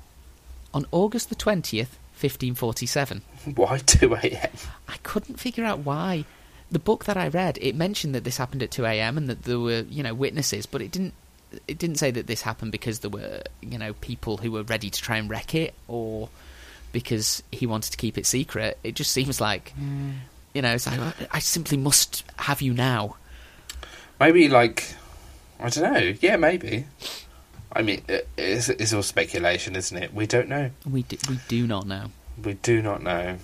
on 0.73 0.87
August 0.91 1.29
the 1.29 1.35
20th, 1.35 1.93
1547. 2.19 3.21
Why 3.55 3.77
2 3.77 4.15
a.m.? 4.15 4.49
I 4.87 4.97
couldn't 5.03 5.39
figure 5.39 5.63
out 5.63 5.79
why. 5.79 6.25
The 6.71 6.79
book 6.79 7.05
that 7.05 7.15
I 7.17 7.27
read, 7.27 7.59
it 7.61 7.75
mentioned 7.75 8.15
that 8.15 8.23
this 8.23 8.37
happened 8.37 8.63
at 8.63 8.71
2 8.71 8.83
a.m. 8.85 9.15
and 9.19 9.29
that 9.29 9.43
there 9.43 9.59
were, 9.59 9.85
you 9.87 10.01
know, 10.01 10.15
witnesses, 10.15 10.65
but 10.65 10.81
it 10.81 10.89
didn't. 10.91 11.13
It 11.67 11.77
didn't 11.77 11.97
say 11.97 12.11
that 12.11 12.27
this 12.27 12.41
happened 12.41 12.71
because 12.71 12.99
there 12.99 13.09
were, 13.09 13.41
you 13.61 13.77
know, 13.77 13.93
people 13.93 14.37
who 14.37 14.51
were 14.51 14.63
ready 14.63 14.89
to 14.89 15.01
try 15.01 15.17
and 15.17 15.29
wreck 15.29 15.53
it, 15.55 15.73
or 15.87 16.29
because 16.91 17.43
he 17.51 17.65
wanted 17.65 17.91
to 17.91 17.97
keep 17.97 18.17
it 18.17 18.25
secret. 18.25 18.77
It 18.83 18.95
just 18.95 19.11
seems 19.11 19.41
like, 19.41 19.73
you 20.53 20.61
know, 20.61 20.73
it's 20.73 20.87
like 20.87 20.99
I- 21.31 21.39
simply 21.39 21.77
must 21.77 22.23
have 22.37 22.61
you 22.61 22.73
now. 22.73 23.17
Maybe 24.19 24.47
like, 24.47 24.95
I 25.59 25.69
don't 25.69 25.93
know. 25.93 26.13
Yeah, 26.21 26.37
maybe. 26.37 26.85
I 27.73 27.81
mean, 27.81 28.01
it's, 28.37 28.69
it's 28.69 28.93
all 28.93 29.03
speculation, 29.03 29.75
isn't 29.75 29.97
it? 29.97 30.13
We 30.13 30.25
don't 30.27 30.47
know. 30.47 30.71
We 30.89 31.03
do, 31.03 31.17
we 31.29 31.39
do 31.49 31.67
not 31.67 31.85
know. 31.85 32.11
We 32.41 32.53
do 32.53 32.81
not 32.81 33.03
know. 33.03 33.37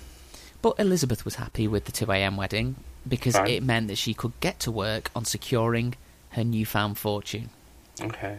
But 0.62 0.76
Elizabeth 0.78 1.24
was 1.26 1.34
happy 1.34 1.68
with 1.68 1.84
the 1.84 1.92
2 1.92 2.10
a.m. 2.12 2.36
wedding 2.38 2.76
because 3.06 3.34
it 3.34 3.62
meant 3.62 3.88
that 3.88 3.98
she 3.98 4.14
could 4.14 4.32
get 4.40 4.60
to 4.60 4.70
work 4.70 5.10
on 5.14 5.24
securing 5.26 5.94
her 6.30 6.44
newfound 6.44 6.96
fortune. 6.96 7.50
Okay. 8.00 8.38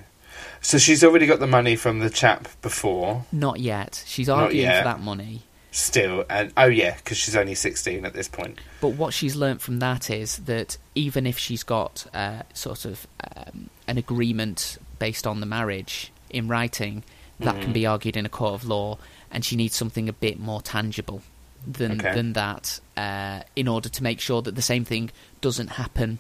So 0.62 0.78
she's 0.78 1.04
already 1.04 1.26
got 1.28 1.40
the 1.40 1.48
money 1.48 1.76
from 1.76 2.00
the 2.00 2.10
chap 2.10 2.48
before, 2.62 3.26
Not 3.32 3.60
yet. 3.60 4.04
She's 4.08 4.30
arguing 4.30 4.66
yet. 4.66 4.80
for 4.80 4.84
that 4.86 5.00
money. 5.02 5.44
still, 5.72 6.24
and 6.30 6.52
oh 6.58 6.66
yeah, 6.66 6.96
because 6.96 7.18
she's 7.18 7.36
only 7.36 7.56
16 7.56 8.06
at 8.06 8.14
this 8.14 8.28
point. 8.28 8.60
But 8.82 8.90
what 8.90 9.14
she's 9.14 9.36
learnt 9.36 9.62
from 9.62 9.80
that 9.80 10.10
is 10.10 10.38
that 10.38 10.78
even 10.96 11.26
if 11.28 11.38
she's 11.38 11.64
got 11.64 12.06
uh, 12.14 12.44
sort 12.54 12.86
of 12.86 13.08
um, 13.36 13.70
an 13.88 13.98
agreement 13.98 14.78
based 15.00 15.26
on 15.28 15.40
the 15.40 15.46
marriage 15.46 16.12
in 16.30 16.48
writing, 16.48 17.04
that 17.40 17.60
can 17.62 17.72
Mhm. 17.72 17.74
be 17.74 17.86
argued 17.86 18.16
in 18.18 18.26
a 18.26 18.30
court 18.30 18.54
of 18.56 18.66
law, 18.66 18.98
and 19.32 19.44
she 19.46 19.56
needs 19.56 19.76
something 19.76 20.08
a 20.10 20.14
bit 20.14 20.40
more 20.40 20.62
tangible 20.62 21.22
than 21.66 21.94
Okay. 22.00 22.14
than 22.16 22.34
that 22.34 22.80
uh, 22.98 23.42
in 23.56 23.68
order 23.68 23.90
to 23.90 24.04
make 24.04 24.20
sure 24.20 24.42
that 24.42 24.56
the 24.56 24.62
same 24.62 24.84
thing 24.86 25.12
doesn't 25.42 25.70
happen 25.70 26.20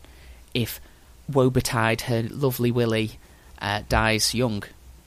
if 0.53 0.79
Woebetide, 1.31 2.01
her 2.01 2.23
lovely 2.29 2.71
Willie, 2.71 3.17
uh, 3.63 3.81
dies 3.89 4.35
young. 4.35 4.61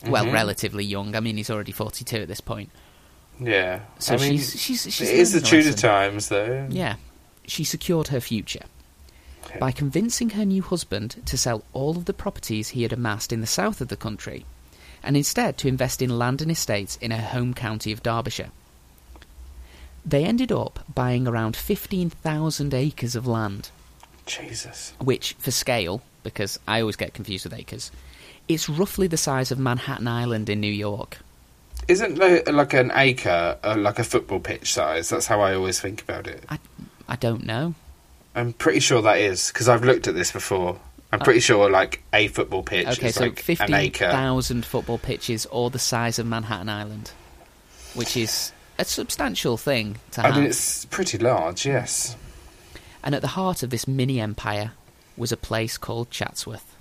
Well, 0.06 0.24
Mhm. 0.26 0.32
relatively 0.32 0.84
young. 0.84 1.14
I 1.14 1.20
mean, 1.20 1.36
he's 1.36 1.50
already 1.50 1.72
forty-two 1.72 2.16
at 2.16 2.28
this 2.28 2.40
point. 2.40 2.70
Yeah. 3.40 3.80
So 3.98 4.14
I 4.14 4.18
mean, 4.18 4.32
she's 4.38 4.60
she's 4.60 4.82
she's 4.94 5.08
it 5.10 5.14
is 5.18 5.32
the 5.32 5.40
Tudor 5.40 5.72
times, 5.74 6.28
though. 6.28 6.66
Yeah. 6.70 6.96
She 7.46 7.62
secured 7.64 8.08
her 8.08 8.20
future 8.20 8.64
Okay. 9.46 9.58
by 9.58 9.70
convincing 9.72 10.30
her 10.30 10.44
new 10.44 10.62
husband 10.62 11.22
to 11.26 11.36
sell 11.38 11.62
all 11.72 11.96
of 11.96 12.06
the 12.06 12.12
properties 12.14 12.70
he 12.70 12.82
had 12.82 12.92
amassed 12.92 13.32
in 13.32 13.40
the 13.40 13.46
south 13.46 13.80
of 13.80 13.88
the 13.88 13.96
country 13.96 14.44
and 15.02 15.16
instead 15.16 15.56
to 15.58 15.68
invest 15.68 16.02
in 16.02 16.18
land 16.18 16.42
and 16.42 16.50
estates 16.50 16.96
in 17.00 17.10
her 17.12 17.22
home 17.22 17.54
county 17.54 17.92
of 17.92 18.02
Derbyshire. 18.02 18.50
They 20.04 20.24
ended 20.24 20.50
up 20.52 20.84
buying 20.94 21.26
around 21.28 21.56
15,000 21.56 22.74
acres 22.74 23.14
of 23.16 23.26
land, 23.26 23.70
Jesus. 24.24 24.92
which, 25.00 25.34
for 25.38 25.50
scale, 25.50 26.02
because 26.22 26.58
I 26.66 26.80
always 26.80 26.96
get 26.96 27.14
confused 27.14 27.44
with 27.44 27.54
acres, 27.54 27.90
it's 28.48 28.68
roughly 28.68 29.06
the 29.06 29.16
size 29.16 29.50
of 29.50 29.58
Manhattan 29.58 30.08
Island 30.08 30.48
in 30.48 30.60
New 30.60 30.72
York. 30.72 31.18
Isn't 31.88 32.18
like, 32.18 32.50
like 32.50 32.74
an 32.74 32.90
acre 32.94 33.58
uh, 33.62 33.76
like 33.78 33.98
a 33.98 34.04
football 34.04 34.40
pitch 34.40 34.72
size? 34.72 35.08
That's 35.08 35.26
how 35.26 35.40
I 35.40 35.54
always 35.54 35.80
think 35.80 36.02
about 36.02 36.26
it. 36.26 36.44
I, 36.48 36.58
I 37.08 37.16
don't 37.16 37.44
know. 37.44 37.74
I'm 38.34 38.52
pretty 38.52 38.80
sure 38.80 39.00
that 39.02 39.18
is 39.18 39.48
because 39.48 39.68
I've 39.68 39.84
looked 39.84 40.08
at 40.08 40.14
this 40.14 40.32
before. 40.32 40.78
I'm 41.12 41.20
pretty 41.20 41.40
sure 41.40 41.70
like 41.70 42.02
a 42.12 42.28
football 42.28 42.62
pitch 42.62 42.86
Okay, 42.88 43.08
is 43.08 43.14
so 43.14 43.22
like 43.26 43.48
an 43.60 43.72
acre. 43.74 44.04
15,000 44.06 44.66
football 44.66 44.98
pitches 44.98 45.46
or 45.46 45.70
the 45.70 45.78
size 45.78 46.18
of 46.18 46.26
Manhattan 46.26 46.68
Island, 46.68 47.12
which 47.94 48.16
is 48.16 48.52
a 48.78 48.84
substantial 48.84 49.56
thing 49.56 49.96
to 50.10 50.22
I 50.22 50.26
have. 50.26 50.36
mean, 50.36 50.46
it's 50.46 50.84
pretty 50.86 51.16
large. 51.18 51.64
Yes. 51.64 52.16
And 53.02 53.14
at 53.14 53.22
the 53.22 53.28
heart 53.28 53.62
of 53.62 53.70
this 53.70 53.86
mini 53.88 54.20
empire 54.20 54.72
was 55.16 55.30
a 55.32 55.36
place 55.36 55.78
called 55.78 56.10
Chatsworth. 56.10 56.75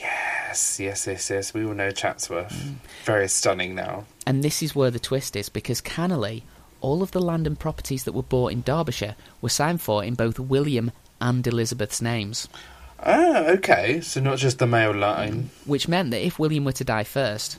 Yes, 0.00 0.80
yes, 0.80 1.06
yes, 1.06 1.30
yes. 1.30 1.54
We 1.54 1.64
all 1.64 1.74
know 1.74 1.90
Chatsworth. 1.90 2.52
Mm. 2.52 2.74
Very 3.04 3.28
stunning 3.28 3.74
now. 3.74 4.04
And 4.26 4.42
this 4.42 4.62
is 4.62 4.74
where 4.74 4.90
the 4.90 4.98
twist 4.98 5.36
is 5.36 5.48
because 5.48 5.80
cannily, 5.80 6.44
all 6.80 7.02
of 7.02 7.10
the 7.12 7.20
land 7.20 7.46
and 7.46 7.58
properties 7.58 8.04
that 8.04 8.12
were 8.12 8.22
bought 8.22 8.52
in 8.52 8.62
Derbyshire 8.62 9.14
were 9.40 9.48
signed 9.48 9.80
for 9.80 10.02
in 10.02 10.14
both 10.14 10.38
William 10.38 10.90
and 11.20 11.46
Elizabeth's 11.46 12.00
names, 12.00 12.48
Ah, 13.02 13.44
okay. 13.46 14.00
So 14.02 14.20
not 14.20 14.36
just 14.38 14.58
the 14.58 14.66
male 14.66 14.94
line. 14.94 15.48
which 15.64 15.88
meant 15.88 16.10
that 16.10 16.24
if 16.24 16.38
William 16.38 16.64
were 16.64 16.72
to 16.72 16.84
die 16.84 17.04
first, 17.04 17.58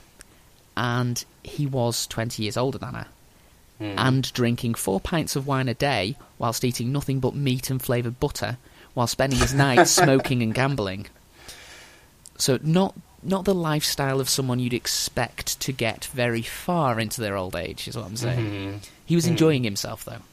and 0.78 1.24
he 1.44 1.66
was 1.66 2.06
20 2.08 2.44
years 2.44 2.58
older 2.58 2.78
than 2.78 2.94
her, 2.94 3.08
Hmm. 3.80 3.94
and 3.98 4.34
drinking 4.34 4.76
four 4.76 5.00
pints 5.00 5.36
of 5.36 5.48
wine 5.48 5.68
a 5.68 5.74
day 5.74 6.16
whilst 6.38 6.64
eating 6.64 6.92
nothing 6.92 7.20
but 7.20 7.34
meat 7.36 7.72
and 7.72 7.82
flavoured 7.82 8.20
butter, 8.20 8.58
while 8.94 9.08
spending 9.08 9.40
his 9.40 9.54
nights 9.56 9.90
smoking 10.04 10.44
and 10.44 10.54
gambling. 10.54 11.08
So 12.42 12.58
not 12.64 12.96
not 13.24 13.46
the 13.46 13.54
lifestyle 13.54 14.20
of 14.20 14.28
someone 14.28 14.60
you'd 14.60 14.74
expect 14.74 15.60
to 15.60 15.72
get 15.72 16.06
very 16.06 16.42
far 16.42 17.00
into 17.00 17.22
their 17.22 17.38
old 17.38 17.56
age, 17.56 17.88
is 17.88 17.96
what 17.96 18.08
I'm 18.08 18.18
saying. 18.18 18.80
Mhm. 18.82 18.88
He 19.06 19.16
was 19.16 19.26
Hmm. 19.26 19.32
enjoying 19.34 19.64
himself 19.64 20.04
though, 20.06 20.24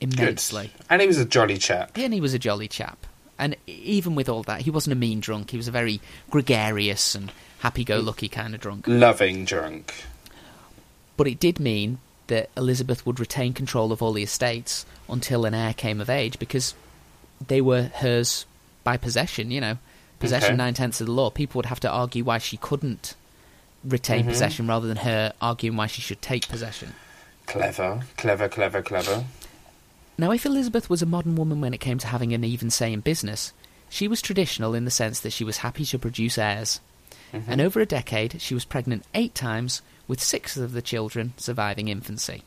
Good. 0.00 0.14
immensely, 0.18 0.72
And 0.88 1.02
he 1.02 1.06
was 1.06 1.18
a 1.18 1.26
jolly 1.26 1.58
chap. 1.58 1.90
and 1.98 2.14
he 2.14 2.20
was 2.20 2.32
a 2.32 2.38
jolly 2.38 2.66
chap. 2.66 3.06
And 3.38 3.56
even 3.66 4.14
with 4.14 4.26
all 4.30 4.42
that, 4.44 4.62
he 4.62 4.70
wasn't 4.70 4.92
a 4.94 4.96
mean 4.96 5.20
drunk. 5.20 5.50
He 5.50 5.58
was 5.58 5.68
a 5.68 5.70
very 5.70 6.00
gregarious 6.30 7.14
and 7.14 7.30
happy-go-lucky 7.58 8.28
kind 8.28 8.54
of 8.54 8.60
drunk. 8.62 8.86
Loving 8.88 9.44
drunk. 9.44 9.92
But 11.18 11.26
it 11.28 11.38
did 11.38 11.60
mean 11.60 11.98
that 12.28 12.48
Elizabeth 12.56 13.04
would 13.04 13.20
retain 13.20 13.52
control 13.52 13.92
of 13.92 14.00
all 14.02 14.14
the 14.14 14.22
estates 14.22 14.86
until 15.10 15.44
an 15.44 15.52
heir 15.52 15.74
came 15.74 16.00
of 16.00 16.08
age 16.08 16.38
because 16.38 16.72
they 17.46 17.60
were 17.60 17.90
hers 17.96 18.46
by 18.82 18.96
possession, 18.96 19.50
you 19.50 19.60
know. 19.60 19.76
Possession 20.20 20.50
Okay. 20.50 20.56
nine 20.56 20.74
tenths 20.74 21.00
of 21.00 21.06
the 21.08 21.12
law. 21.12 21.30
People 21.30 21.58
would 21.58 21.66
have 21.66 21.80
to 21.80 21.90
argue 21.90 22.22
why 22.22 22.38
she 22.38 22.56
couldn't 22.56 23.14
retain 23.82 24.24
Mhm. 24.24 24.28
possession 24.28 24.66
rather 24.68 24.86
than 24.86 24.98
her 24.98 25.32
arguing 25.40 25.76
why 25.76 25.86
she 25.88 26.02
should 26.02 26.20
take 26.22 26.46
possession. 26.48 26.94
Clever, 27.46 28.02
clever, 28.16 28.48
clever, 28.48 28.82
clever. 28.82 29.24
Now, 30.18 30.30
if 30.30 30.44
Elizabeth 30.44 30.88
was 30.90 31.00
a 31.02 31.06
modern 31.06 31.34
woman 31.34 31.60
when 31.62 31.72
it 31.74 31.80
came 31.80 31.98
to 31.98 32.06
having 32.06 32.32
an 32.34 32.44
even 32.44 32.70
say 32.70 32.92
in 32.92 33.00
business, 33.00 33.52
she 33.88 34.06
was 34.06 34.20
traditional 34.22 34.74
in 34.74 34.84
the 34.84 34.90
sense 34.90 35.18
that 35.20 35.32
she 35.32 35.42
was 35.44 35.58
happy 35.58 35.84
to 35.86 35.98
produce 35.98 36.36
heirs. 36.38 36.80
Mhm. 37.32 37.44
And 37.48 37.60
over 37.60 37.80
a 37.80 37.86
decade, 37.86 38.40
she 38.42 38.54
was 38.54 38.64
pregnant 38.66 39.04
eight 39.14 39.34
times, 39.34 39.80
with 40.06 40.22
six 40.22 40.56
of 40.58 40.72
the 40.72 40.82
children 40.82 41.32
surviving 41.38 41.88
infancy. 41.88 42.42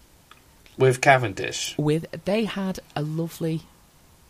With 0.77 1.01
Cavendish. 1.01 1.75
with 1.77 2.05
they 2.25 2.45
had 2.45 2.79
a 2.95 3.01
lovely 3.01 3.61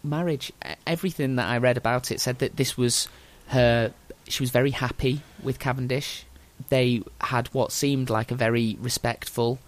marriage. 0.03 0.51
Everything 0.87 1.35
that 1.37 1.47
I 1.47 1.57
read 1.57 1.77
about 1.77 2.11
it 2.11 2.19
said 2.21 2.39
that 2.39 2.55
this 2.57 2.77
was 2.77 3.07
her. 3.47 3.93
She 4.27 4.41
was 4.43 4.51
very 4.51 4.71
happy 4.71 5.21
with 5.41 5.59
Cavendish. 5.59 6.25
They 6.69 7.01
had 7.21 7.47
what 7.47 7.71
seemed 7.71 8.09
like 8.09 8.31
a 8.31 8.35
very 8.35 8.77
respectful, 8.79 9.59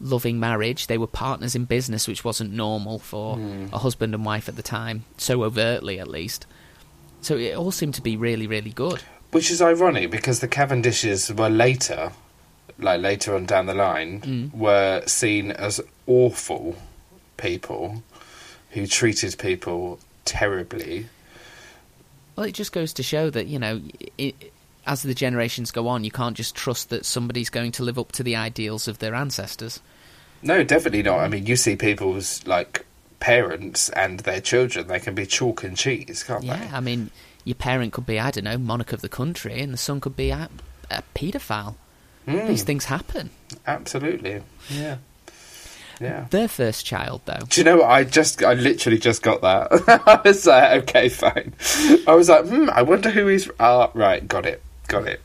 loving 0.00 0.40
marriage. 0.40 0.86
They 0.88 0.98
were 0.98 1.06
partners 1.06 1.54
in 1.54 1.64
business, 1.66 2.08
which 2.08 2.24
wasn't 2.24 2.52
normal 2.52 2.98
for 2.98 3.36
Hmm. 3.36 3.66
a 3.72 3.78
husband 3.78 4.14
and 4.14 4.24
wife 4.24 4.48
at 4.48 4.56
the 4.56 4.62
time, 4.62 5.04
so 5.16 5.44
overtly 5.44 6.00
at 6.00 6.08
least. 6.08 6.46
So 7.22 7.36
it 7.36 7.54
all 7.54 7.70
seemed 7.70 7.94
to 7.94 8.02
be 8.02 8.16
really, 8.16 8.46
really 8.46 8.70
good. 8.70 9.02
Which 9.30 9.50
is 9.50 9.62
ironic 9.62 10.10
because 10.10 10.40
the 10.40 10.48
Cavendishes 10.48 11.30
were 11.38 11.50
later, 11.50 12.12
like 12.78 13.00
later 13.00 13.36
on 13.36 13.46
down 13.46 13.66
the 13.66 13.74
line, 13.74 14.20
Mm. 14.22 14.54
were 14.54 15.02
seen 15.06 15.52
as 15.52 15.80
awful 16.06 16.76
people 17.36 18.02
who 18.70 18.86
treated 18.86 19.36
people 19.38 20.00
terribly. 20.24 21.06
Well, 22.40 22.48
it 22.48 22.52
just 22.52 22.72
goes 22.72 22.94
to 22.94 23.02
show 23.02 23.28
that 23.28 23.48
you 23.48 23.58
know, 23.58 23.82
i 24.18 24.32
as 24.86 25.02
the 25.02 25.12
generations 25.12 25.70
go 25.70 25.88
on, 25.88 26.04
you 26.04 26.10
can't 26.10 26.34
just 26.34 26.54
trust 26.54 26.88
that 26.88 27.04
somebody's 27.04 27.50
going 27.50 27.70
to 27.72 27.82
live 27.82 27.98
up 27.98 28.12
to 28.12 28.22
the 28.22 28.34
ideals 28.34 28.88
of 28.88 28.98
their 28.98 29.14
ancestors. 29.14 29.78
No, 30.40 30.64
definitely 30.64 31.02
not. 31.02 31.18
I 31.18 31.28
mean, 31.28 31.44
you 31.44 31.54
see 31.54 31.76
people's 31.76 32.46
like 32.46 32.86
parents 33.18 33.90
and 33.90 34.20
their 34.20 34.40
children; 34.40 34.86
they 34.86 35.00
can 35.00 35.14
be 35.14 35.26
chalk 35.26 35.64
and 35.64 35.76
cheese, 35.76 36.24
can't 36.26 36.42
Yeah, 36.42 36.70
I 36.72 36.80
mean, 36.80 37.10
your 37.44 37.56
parent 37.56 37.92
could 37.92 38.06
be, 38.06 38.18
I 38.18 38.30
don't 38.30 38.44
know, 38.44 38.56
monarch 38.56 38.94
of 38.94 39.02
the 39.02 39.10
country, 39.10 39.60
and 39.60 39.70
the 39.70 39.76
son 39.76 40.00
could 40.00 40.16
be 40.16 40.30
a, 40.30 40.48
a 40.90 41.02
paedophile. 41.14 41.74
Mm, 42.26 42.48
These 42.48 42.62
things 42.62 42.86
happen. 42.86 43.28
absolutely. 43.66 44.40
Yeah. 44.70 44.96
Yeah. 46.00 46.26
Their 46.30 46.48
first 46.48 46.86
child, 46.86 47.20
though, 47.26 47.40
Do 47.48 47.60
you 47.60 47.64
know 47.64 47.76
what? 47.78 47.90
I 47.90 48.04
just, 48.04 48.42
I 48.42 48.54
literally 48.54 48.98
just 48.98 49.22
got 49.22 49.42
that. 49.42 49.68
I 50.06 50.20
was 50.26 50.46
like, 50.46 50.82
okay, 50.82 51.08
fine. 51.10 51.52
I 52.06 52.14
was 52.14 52.28
like, 52.30 52.46
hmm, 52.46 52.70
I 52.72 52.82
wonder 52.82 53.10
who 53.10 53.26
he's. 53.26 53.50
Ah, 53.60 53.90
right, 53.92 54.26
got 54.26 54.46
it, 54.46 54.62
got 54.88 55.06
it. 55.06 55.20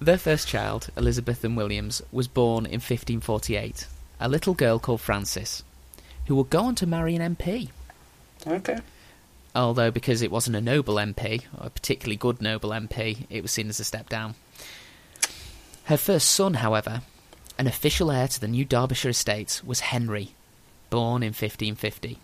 their 0.00 0.18
first 0.18 0.46
child, 0.46 0.90
Elizabeth 0.96 1.42
and 1.42 1.56
Williams, 1.56 2.02
was 2.12 2.28
born 2.28 2.66
in 2.66 2.80
1548. 2.80 3.86
A 4.20 4.28
little 4.28 4.52
girl 4.54 4.78
called 4.78 5.00
Frances, 5.00 5.62
who 6.26 6.34
would 6.36 6.50
go 6.50 6.64
on 6.64 6.74
to 6.74 6.86
marry 6.86 7.16
an 7.16 7.36
MP. 7.36 7.70
Okay. 8.46 8.78
Although, 9.54 9.90
because 9.90 10.20
it 10.20 10.30
wasn't 10.30 10.56
a 10.56 10.60
noble 10.60 10.96
MP, 10.96 11.44
or 11.58 11.66
a 11.68 11.70
particularly 11.70 12.16
good 12.16 12.42
noble 12.42 12.70
MP, 12.70 13.24
it 13.30 13.40
was 13.40 13.52
seen 13.52 13.68
as 13.70 13.80
a 13.80 13.84
step 13.84 14.08
down. 14.10 14.34
Her 15.84 15.96
first 15.96 16.28
son, 16.28 16.54
however, 16.54 17.00
an 17.58 17.66
official 17.66 18.10
heir 18.10 18.28
to 18.28 18.40
the 18.40 18.48
new 18.48 18.64
Derbyshire 18.64 19.10
estates, 19.10 19.64
was 19.64 19.80
Henry, 19.80 20.34
born 20.90 21.22
in 21.22 21.28
1550. 21.28 22.18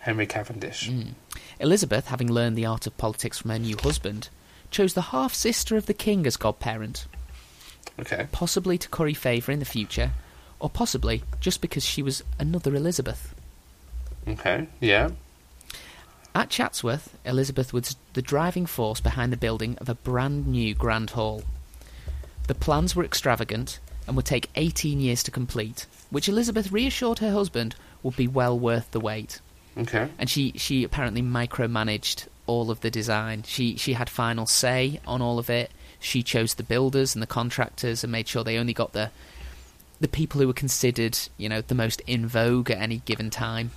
Henry 0.00 0.26
Cavendish. 0.26 0.88
Mm. 0.88 1.12
Elizabeth, 1.60 2.08
having 2.08 2.32
learned 2.32 2.56
the 2.56 2.66
art 2.66 2.86
of 2.86 2.96
politics 2.96 3.38
from 3.38 3.50
her 3.50 3.58
new 3.58 3.76
husband, 3.76 4.28
chose 4.70 4.94
the 4.94 5.02
half 5.02 5.34
sister 5.34 5.76
of 5.76 5.86
the 5.86 5.94
king 5.94 6.26
as 6.26 6.36
godparent, 6.36 7.06
Okay. 8.00 8.26
possibly 8.32 8.78
to 8.78 8.88
curry 8.88 9.14
favour 9.14 9.52
in 9.52 9.58
the 9.58 9.64
future, 9.64 10.12
or 10.58 10.70
possibly 10.70 11.22
just 11.40 11.60
because 11.60 11.84
she 11.84 12.02
was 12.02 12.24
another 12.38 12.74
Elizabeth. 12.74 13.34
Okay. 14.26 14.66
Yeah. 14.80 15.10
At 16.34 16.48
Chatsworth, 16.48 17.16
Elizabeth 17.26 17.72
was 17.74 17.94
the 18.14 18.22
driving 18.22 18.64
force 18.64 19.00
behind 19.00 19.32
the 19.32 19.36
building 19.36 19.76
of 19.78 19.88
a 19.90 19.94
brand 19.94 20.46
new 20.46 20.74
Grand 20.74 21.10
Hall. 21.10 21.42
The 22.46 22.54
plans 22.54 22.96
were 22.96 23.04
extravagant 23.04 23.78
and 24.06 24.16
would 24.16 24.24
take 24.26 24.50
18 24.56 25.00
years 25.00 25.22
to 25.24 25.30
complete, 25.30 25.86
which 26.10 26.28
Elizabeth 26.28 26.72
reassured 26.72 27.18
her 27.20 27.32
husband 27.32 27.74
would 28.02 28.16
be 28.16 28.26
well 28.28 28.58
worth 28.58 28.90
the 28.90 29.00
wait. 29.00 29.40
Okay. 29.76 30.08
And 30.18 30.28
she, 30.28 30.52
she 30.56 30.84
apparently 30.84 31.22
micromanaged 31.22 32.26
all 32.46 32.70
of 32.70 32.80
the 32.80 32.90
design. 32.90 33.44
She 33.44 33.76
she 33.76 33.92
had 33.94 34.10
final 34.10 34.46
say 34.46 35.00
on 35.06 35.22
all 35.22 35.38
of 35.38 35.48
it. 35.48 35.70
She 36.00 36.22
chose 36.22 36.54
the 36.54 36.62
builders 36.64 37.14
and 37.14 37.22
the 37.22 37.26
contractors 37.28 38.02
and 38.02 38.10
made 38.12 38.26
sure 38.28 38.42
they 38.44 38.58
only 38.58 38.72
got 38.74 38.92
the 38.92 39.10
the 40.00 40.08
people 40.08 40.40
who 40.40 40.48
were 40.48 40.52
considered, 40.52 41.16
you 41.38 41.48
know, 41.48 41.60
the 41.60 41.76
most 41.76 42.00
in 42.08 42.26
vogue 42.26 42.70
at 42.72 42.78
any 42.78 42.98
given 43.04 43.30
time 43.30 43.70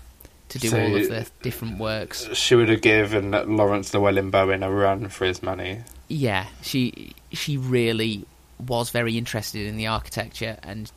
to 0.49 0.57
do 0.59 0.69
So- 0.69 0.81
all 0.81 0.95
of 0.95 1.07
the 1.07 1.27
different 1.43 1.77
works. 1.77 2.27
She 2.33 2.55
would 2.55 2.69
have 2.69 2.81
given 2.81 3.31
Laurence 3.31 3.91
Llewelyn-Bowen 3.91 4.63
a 4.63 4.71
run 4.71 5.07
for 5.09 5.25
his 5.25 5.43
money. 5.43 5.81
Yeah, 6.07 6.47
she 6.63 7.13
she 7.31 7.57
really 7.57 8.25
was 8.59 8.89
very 8.89 9.17
interested 9.17 9.65
in 9.67 9.77
the 9.77 9.87
architecture, 9.87 10.57
and 10.63 10.91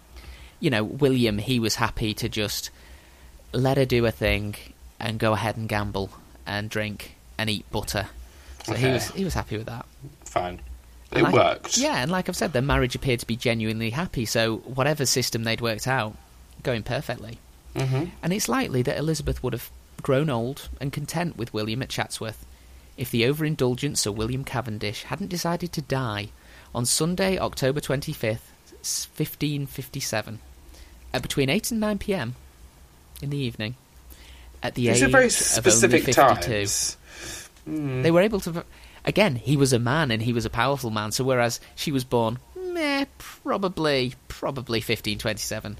you 0.61 0.71
know, 0.71 0.85
William 0.85 1.39
he 1.39 1.61
was 1.61 1.77
happy 1.77 2.15
to 2.15 2.29
just 2.29 2.71
let 3.53 3.77
her 3.77 3.85
do 3.85 4.05
a 4.07 4.11
thing 4.11 4.55
and 5.01 5.19
go 5.19 5.33
ahead 5.33 5.57
and 5.57 5.69
gamble 5.69 6.11
and 6.47 6.69
drink 6.69 7.17
and 7.39 7.49
eat 7.49 7.71
butter. 7.71 8.09
So 8.65 8.75
he 8.75 8.87
was 8.89 9.11
he 9.11 9.25
was 9.25 9.35
happy 9.35 9.57
with 9.57 9.67
that. 9.67 9.87
Fine. 10.25 10.61
It 11.13 11.23
like- 11.23 11.33
worked. 11.33 11.79
Yeah, 11.79 12.03
and 12.03 12.11
like 12.11 12.29
I've 12.29 12.37
said, 12.37 12.53
their 12.53 12.61
marriage 12.63 12.95
appeared 12.95 13.21
to 13.21 13.27
be 13.27 13.37
genuinely 13.37 13.91
happy. 13.91 14.27
So 14.27 14.59
whatever 14.59 15.07
system 15.07 15.45
they'd 15.45 15.61
worked 15.61 15.87
out, 15.89 16.17
going 16.63 16.83
perfectly. 16.83 17.39
hmm 17.75 18.05
And 18.23 18.33
it's 18.33 18.49
likely 18.49 18.83
that 18.83 18.99
Elizabeth 18.99 19.43
would 19.43 19.53
have 19.55 19.71
grown 20.03 20.29
old 20.29 20.69
and 20.81 20.93
content 20.93 21.37
with 21.37 21.55
William 21.55 21.83
at 21.83 21.89
Chatsworth 21.89 22.45
if 22.97 23.11
the 23.11 23.23
overindulgent 23.23 23.97
Sir 23.97 24.11
William 24.11 24.45
Cavendish 24.45 25.05
hadn't 25.05 25.29
decided 25.29 25.73
to 25.73 25.81
die 25.83 26.29
on 26.79 26.87
Sunday, 26.87 27.37
October 27.37 27.81
25th, 27.81 28.39
1557, 29.17 30.39
at 31.13 31.23
between 31.23 31.51
8 31.51 31.73
and 31.73 31.81
9 31.81 31.99
pm 31.99 32.37
in 33.21 33.31
the 33.31 33.37
evening, 33.37 33.75
at 34.63 34.77
the 34.77 34.87
These 34.87 34.99
age 34.99 35.03
are 35.03 35.09
very 35.09 35.25
of 35.27 35.33
specific 35.33 36.03
only 36.03 36.13
52. 36.13 36.53
times. 36.53 36.97
Mm. 37.69 38.03
They 38.05 38.13
were 38.13 38.21
able 38.21 38.39
to. 38.41 38.65
Again, 39.05 39.35
he 39.35 39.57
was 39.57 39.73
a 39.73 39.81
man 39.81 40.13
and 40.13 40.23
he 40.23 40.33
was 40.33 40.45
a 40.45 40.51
powerful 40.51 40.91
man. 40.91 41.11
So 41.11 41.25
whereas 41.25 41.59
she 41.75 41.91
was 41.91 42.05
born, 42.05 42.39
meh, 42.57 43.07
probably, 43.19 44.15
probably 44.29 44.79
1527, 44.79 45.79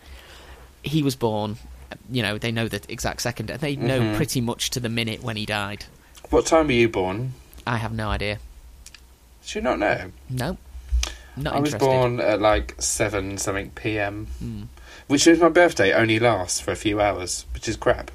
he 0.83 1.03
was 1.05 1.15
born 1.15 1.59
You 2.11 2.23
know, 2.23 2.37
they 2.39 2.51
know 2.53 2.67
the 2.69 2.83
exact 2.89 3.23
second. 3.23 3.49
and 3.51 3.61
They 3.61 3.75
know 3.77 4.01
Mhm. 4.01 4.17
pretty 4.17 4.41
much 4.43 4.69
to 4.71 4.81
the 4.81 4.91
minute 4.91 5.23
when 5.23 5.37
he 5.37 5.47
died. 5.47 5.87
What 6.29 6.45
time 6.45 6.67
were 6.67 6.73
you 6.75 6.89
born? 6.89 7.33
I 7.67 7.77
have 7.79 7.93
no 7.95 8.11
idea. 8.11 8.41
Do 9.47 9.59
you 9.59 9.63
not 9.63 9.79
know? 9.79 10.13
No, 10.29 10.59
not 11.43 11.55
I 11.57 11.61
was 11.61 11.75
interested. 11.75 11.87
born 12.01 12.21
at 12.21 12.41
like 12.41 12.75
seven 12.81 13.39
something 13.39 13.71
p.m., 13.71 14.27
Hmm. 14.39 14.63
which 15.07 15.27
means 15.27 15.39
my 15.41 15.49
birthday 15.49 15.93
only 15.93 16.19
lasts 16.19 16.61
for 16.61 16.71
a 16.73 16.77
few 16.77 17.01
hours, 17.01 17.47
which 17.55 17.69
is 17.69 17.77
crap. 17.77 18.11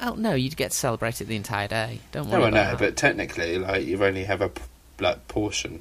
Well, 0.00 0.16
no, 0.16 0.34
you'd 0.34 0.56
get 0.56 0.70
to 0.70 0.76
celebrate 0.76 1.20
it 1.20 1.26
the 1.26 1.36
entire 1.36 1.68
day. 1.68 2.00
Don't 2.12 2.28
worry 2.30 2.40
No, 2.40 2.46
I 2.46 2.50
know, 2.50 2.76
but 2.78 2.96
technically, 2.96 3.58
like 3.58 3.84
you 3.86 4.02
only 4.04 4.24
have 4.24 4.40
a 4.40 4.50
like 4.98 5.28
portion 5.28 5.80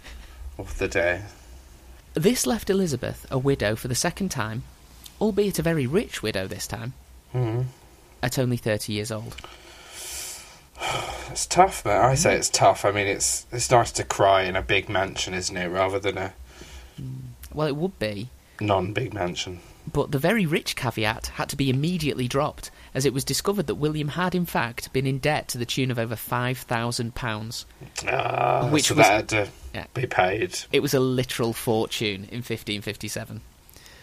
of 0.58 0.76
the 0.78 0.88
day. 0.88 1.22
This 2.14 2.46
left 2.46 2.68
Elizabeth 2.70 3.26
a 3.30 3.38
widow 3.38 3.74
for 3.76 3.88
the 3.88 3.94
second 3.94 4.30
time, 4.30 4.64
albeit 5.20 5.58
a 5.58 5.62
very 5.62 5.86
rich 5.86 6.22
widow 6.22 6.46
this 6.46 6.66
time, 6.66 6.92
Mm. 7.34 7.66
at 8.22 8.38
only 8.38 8.56
30 8.58 8.92
years 8.92 9.10
old. 9.10 9.34
It's 11.30 11.46
tough, 11.46 11.86
man. 11.86 12.02
I 12.04 12.14
say 12.14 12.34
it's 12.34 12.50
tough. 12.50 12.84
I 12.84 12.90
mean, 12.90 13.06
it's 13.06 13.46
it's 13.50 13.70
nice 13.70 13.90
to 13.92 14.04
cry 14.04 14.42
in 14.42 14.54
a 14.54 14.60
big 14.62 14.90
mansion, 14.90 15.32
isn't 15.32 15.56
it, 15.56 15.68
rather 15.68 15.98
than 15.98 16.18
a 16.18 16.34
Well, 17.54 17.68
it 17.68 17.76
would 17.76 17.98
be, 17.98 18.28
non-big 18.60 19.14
mansion. 19.14 19.60
but 19.90 20.10
the 20.12 20.18
very 20.18 20.44
rich 20.44 20.76
caveat 20.76 21.28
had 21.38 21.48
to 21.48 21.56
be 21.56 21.70
immediately 21.70 22.28
dropped, 22.28 22.70
as 22.94 23.06
it 23.06 23.14
was 23.14 23.24
discovered 23.24 23.66
that 23.68 23.76
William 23.76 24.08
had, 24.08 24.34
in 24.34 24.44
fact, 24.44 24.92
been 24.92 25.06
in 25.06 25.18
debt 25.18 25.48
to 25.48 25.58
the 25.58 25.64
tune 25.64 25.90
of 25.90 25.98
over 25.98 26.14
£5,000. 26.16 27.64
Ah, 28.08 28.68
Which 28.68 28.88
so 28.88 28.94
was- 28.94 29.06
that 29.06 29.12
had 29.12 29.28
to 29.30 29.48
Yeah. 29.74 29.86
be 29.94 30.06
paid. 30.06 30.58
It 30.70 30.80
was 30.80 30.92
a 30.92 31.00
literal 31.00 31.54
fortune 31.54 32.28
in 32.30 32.42
1557. 32.42 33.40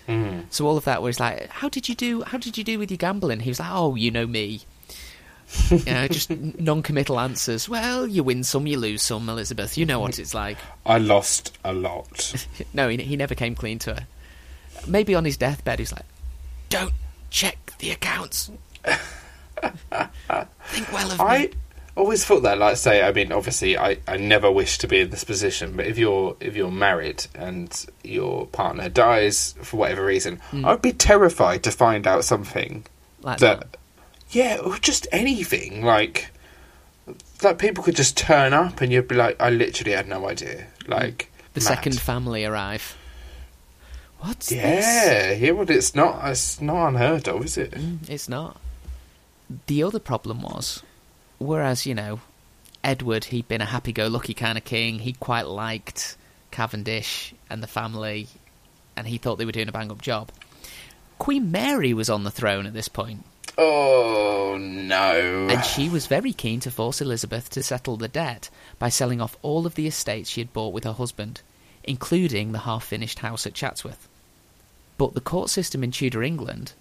Mm. 0.08 0.46
So 0.50 0.66
all 0.66 0.78
of 0.78 0.86
that 0.86 1.04
was 1.04 1.20
like, 1.20 1.48
how 1.50 1.70
did 1.70 1.88
you 1.88 1.94
do? 1.94 2.24
How 2.24 2.40
did 2.40 2.58
you 2.58 2.64
do 2.64 2.80
with 2.80 2.90
your 2.90 2.98
gambling? 2.98 3.42
He 3.42 3.52
was 3.52 3.60
like, 3.60 3.70
oh, 3.72 3.94
you 3.94 4.10
know 4.10 4.26
me. 4.26 4.62
You 5.72 5.84
know, 5.86 6.08
just 6.08 6.30
non-committal 6.30 7.20
answers. 7.20 7.68
Well, 7.68 8.06
you 8.08 8.24
win 8.24 8.44
some, 8.44 8.68
you 8.68 8.78
lose 8.78 9.02
some, 9.02 9.28
Elizabeth. 9.30 9.78
You 9.78 9.86
know 9.86 10.00
what 10.00 10.20
it's 10.20 10.34
like. 10.34 10.58
I 10.86 10.98
lost 11.00 11.58
a 11.64 11.74
lot. 11.74 12.34
No, 12.74 12.88
he, 12.90 12.98
he 12.98 13.16
never 13.16 13.34
came 13.36 13.56
clean 13.56 13.80
to 13.80 13.96
her. 13.96 14.08
Maybe 14.88 15.16
on 15.16 15.26
his 15.26 15.38
deathbed, 15.38 15.80
he's 15.80 15.92
like, 15.92 16.06
don't 16.70 16.94
check 17.32 17.74
the 17.80 17.92
accounts. 17.92 18.52
Think 19.62 20.92
well 20.92 21.08
of 21.12 21.20
it. 21.20 21.22
I 21.22 21.40
me. 21.40 21.50
always 21.98 22.24
thought 22.26 22.44
that. 22.44 22.58
Like, 22.58 22.78
say, 22.78 23.02
I 23.02 23.12
mean, 23.12 23.32
obviously, 23.32 23.78
I, 23.78 23.98
I 24.08 24.18
never 24.18 24.52
wish 24.52 24.78
to 24.80 24.88
be 24.88 25.02
in 25.02 25.10
this 25.10 25.24
position. 25.24 25.76
But 25.76 25.88
if 25.88 25.98
you're 25.98 26.38
if 26.40 26.56
you're 26.56 26.72
married 26.72 27.26
and 27.36 27.86
your 28.04 28.46
partner 28.48 28.88
dies 28.90 29.56
for 29.62 29.78
whatever 29.78 30.06
reason, 30.06 30.40
Mm. 30.52 30.66
I'd 30.66 30.82
be 30.82 30.94
terrified 30.94 31.64
to 31.64 31.72
find 31.72 32.08
out 32.08 32.24
something 32.24 32.86
Like 33.22 33.40
that, 33.40 33.60
that. 33.72 33.79
Yeah, 34.32 34.58
or 34.64 34.78
just 34.78 35.08
anything 35.12 35.84
like 35.84 36.30
that. 37.40 37.58
People 37.58 37.84
could 37.84 37.96
just 37.96 38.18
turn 38.18 38.54
up, 38.54 38.82
and 38.82 38.92
you'd 38.92 39.08
be 39.08 39.16
like, 39.16 39.40
I 39.42 39.50
literally 39.50 39.92
had 39.94 40.08
no 40.08 40.28
idea. 40.28 40.68
Like 40.88 41.32
The 41.54 41.60
mad. 41.62 41.68
second 41.68 42.00
family 42.00 42.46
arrive. 42.46 42.96
What's 44.20 44.50
this? 44.50 44.58
yeah, 44.58 45.32
yeah. 45.32 45.52
Well, 45.52 45.70
it's 45.70 45.96
not. 45.96 46.28
It's 46.30 46.60
not 46.62 46.90
unheard 46.90 47.28
of, 47.28 47.46
is 47.46 47.58
it? 47.58 47.72
Mm, 47.72 48.10
It's 48.10 48.28
not. 48.28 48.60
The 49.68 49.82
other 49.84 50.00
problem 50.00 50.42
was, 50.42 50.84
whereas, 51.38 51.86
you 51.86 51.96
know, 51.96 52.20
Edward, 52.84 53.26
he'd 53.26 53.48
been 53.48 53.62
a 53.62 53.66
happy 53.66 53.92
go 53.94 54.08
lucky 54.08 54.34
kind 54.34 54.58
of 54.58 54.64
king, 54.66 55.00
he 55.00 55.14
quite 55.14 55.48
liked 55.48 56.18
Cavendish 56.52 57.34
and 57.50 57.64
the 57.64 57.68
family, 57.68 58.28
and 58.96 59.08
he 59.08 59.18
thought 59.18 59.38
they 59.38 59.46
were 59.46 59.52
doing 59.52 59.70
a 59.70 59.72
bang 59.72 59.90
up 59.90 60.02
job. 60.02 60.30
Queen 61.18 61.50
Mary 61.52 61.94
was 61.94 62.10
on 62.10 62.24
the 62.26 62.32
throne 62.32 62.66
at 62.66 62.74
this 62.74 62.88
point, 62.90 63.24
Oh 63.62 64.58
no! 64.58 65.48
and 65.50 65.66
she 65.66 65.90
was 65.90 66.08
very 66.08 66.32
keen 66.32 66.62
to 66.62 66.72
force 66.72 67.02
Elizabeth 67.02 67.50
to 67.50 67.62
settle 67.62 67.98
the 67.98 68.08
debt 68.08 68.50
by 68.78 68.88
selling 68.88 69.20
off 69.20 69.36
all 69.42 69.66
of 69.66 69.76
the 69.76 69.88
estates 69.88 70.30
she 70.30 70.40
had 70.40 70.54
bought 70.54 70.74
with 70.74 70.86
her 70.86 70.94
husband, 70.94 71.42
including 71.84 72.54
the 72.54 72.60
half 72.60 72.86
finished 72.86 73.20
house 73.20 73.46
at 73.46 73.54
Chatsworth. 73.54 74.08
But 74.98 75.16
the 75.16 75.20
court 75.20 75.50
system 75.50 75.84
in 75.84 75.92
Tudor 75.92 76.24
England, 76.24 76.72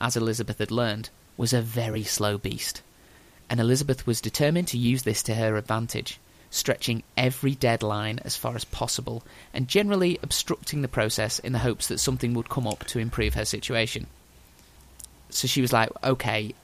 as 0.00 0.16
Elizabeth 0.16 0.58
had 0.58 0.70
learned, 0.70 1.10
was 1.36 1.52
a 1.52 1.60
very 1.60 2.04
slow 2.04 2.38
beast, 2.38 2.82
and 3.50 3.58
Elizabeth 3.58 4.06
was 4.06 4.20
determined 4.20 4.68
to 4.68 4.78
use 4.78 5.02
this 5.02 5.24
to 5.24 5.34
her 5.34 5.56
advantage, 5.56 6.20
stretching 6.50 7.02
every 7.16 7.56
deadline 7.56 8.20
as 8.24 8.36
far 8.36 8.54
as 8.54 8.64
possible 8.64 9.24
and 9.52 9.66
generally 9.66 10.18
obstructing 10.22 10.82
the 10.82 10.86
process 10.86 11.40
in 11.40 11.52
the 11.52 11.58
hopes 11.58 11.88
that 11.88 11.98
something 11.98 12.34
would 12.34 12.48
come 12.48 12.68
up 12.68 12.84
to 12.84 13.00
improve 13.00 13.34
her 13.34 13.44
situation. 13.44 14.06
So 15.30 15.46
she 15.48 15.60
was 15.60 15.72
like, 15.72 15.90
okay, 16.02 16.54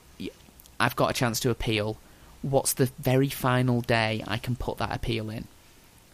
I've 0.79 0.95
got 0.95 1.09
a 1.09 1.13
chance 1.13 1.39
to 1.41 1.49
appeal. 1.49 1.97
What's 2.41 2.73
the 2.73 2.89
very 2.99 3.29
final 3.29 3.81
day 3.81 4.23
I 4.27 4.37
can 4.37 4.55
put 4.55 4.77
that 4.79 4.93
appeal 4.93 5.29
in? 5.29 5.45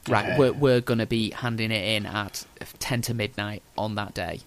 Right, 0.08 0.26
Okay. 0.26 0.38
we're, 0.38 0.52
we're 0.54 0.82
going 0.82 1.00
to 1.00 1.06
be 1.06 1.30
handing 1.32 1.72
it 1.72 1.84
in 1.96 2.06
at 2.06 2.46
10 2.80 3.02
to 3.04 3.14
midnight 3.14 3.62
on 3.78 3.96
that 3.96 4.14
day. 4.14 4.40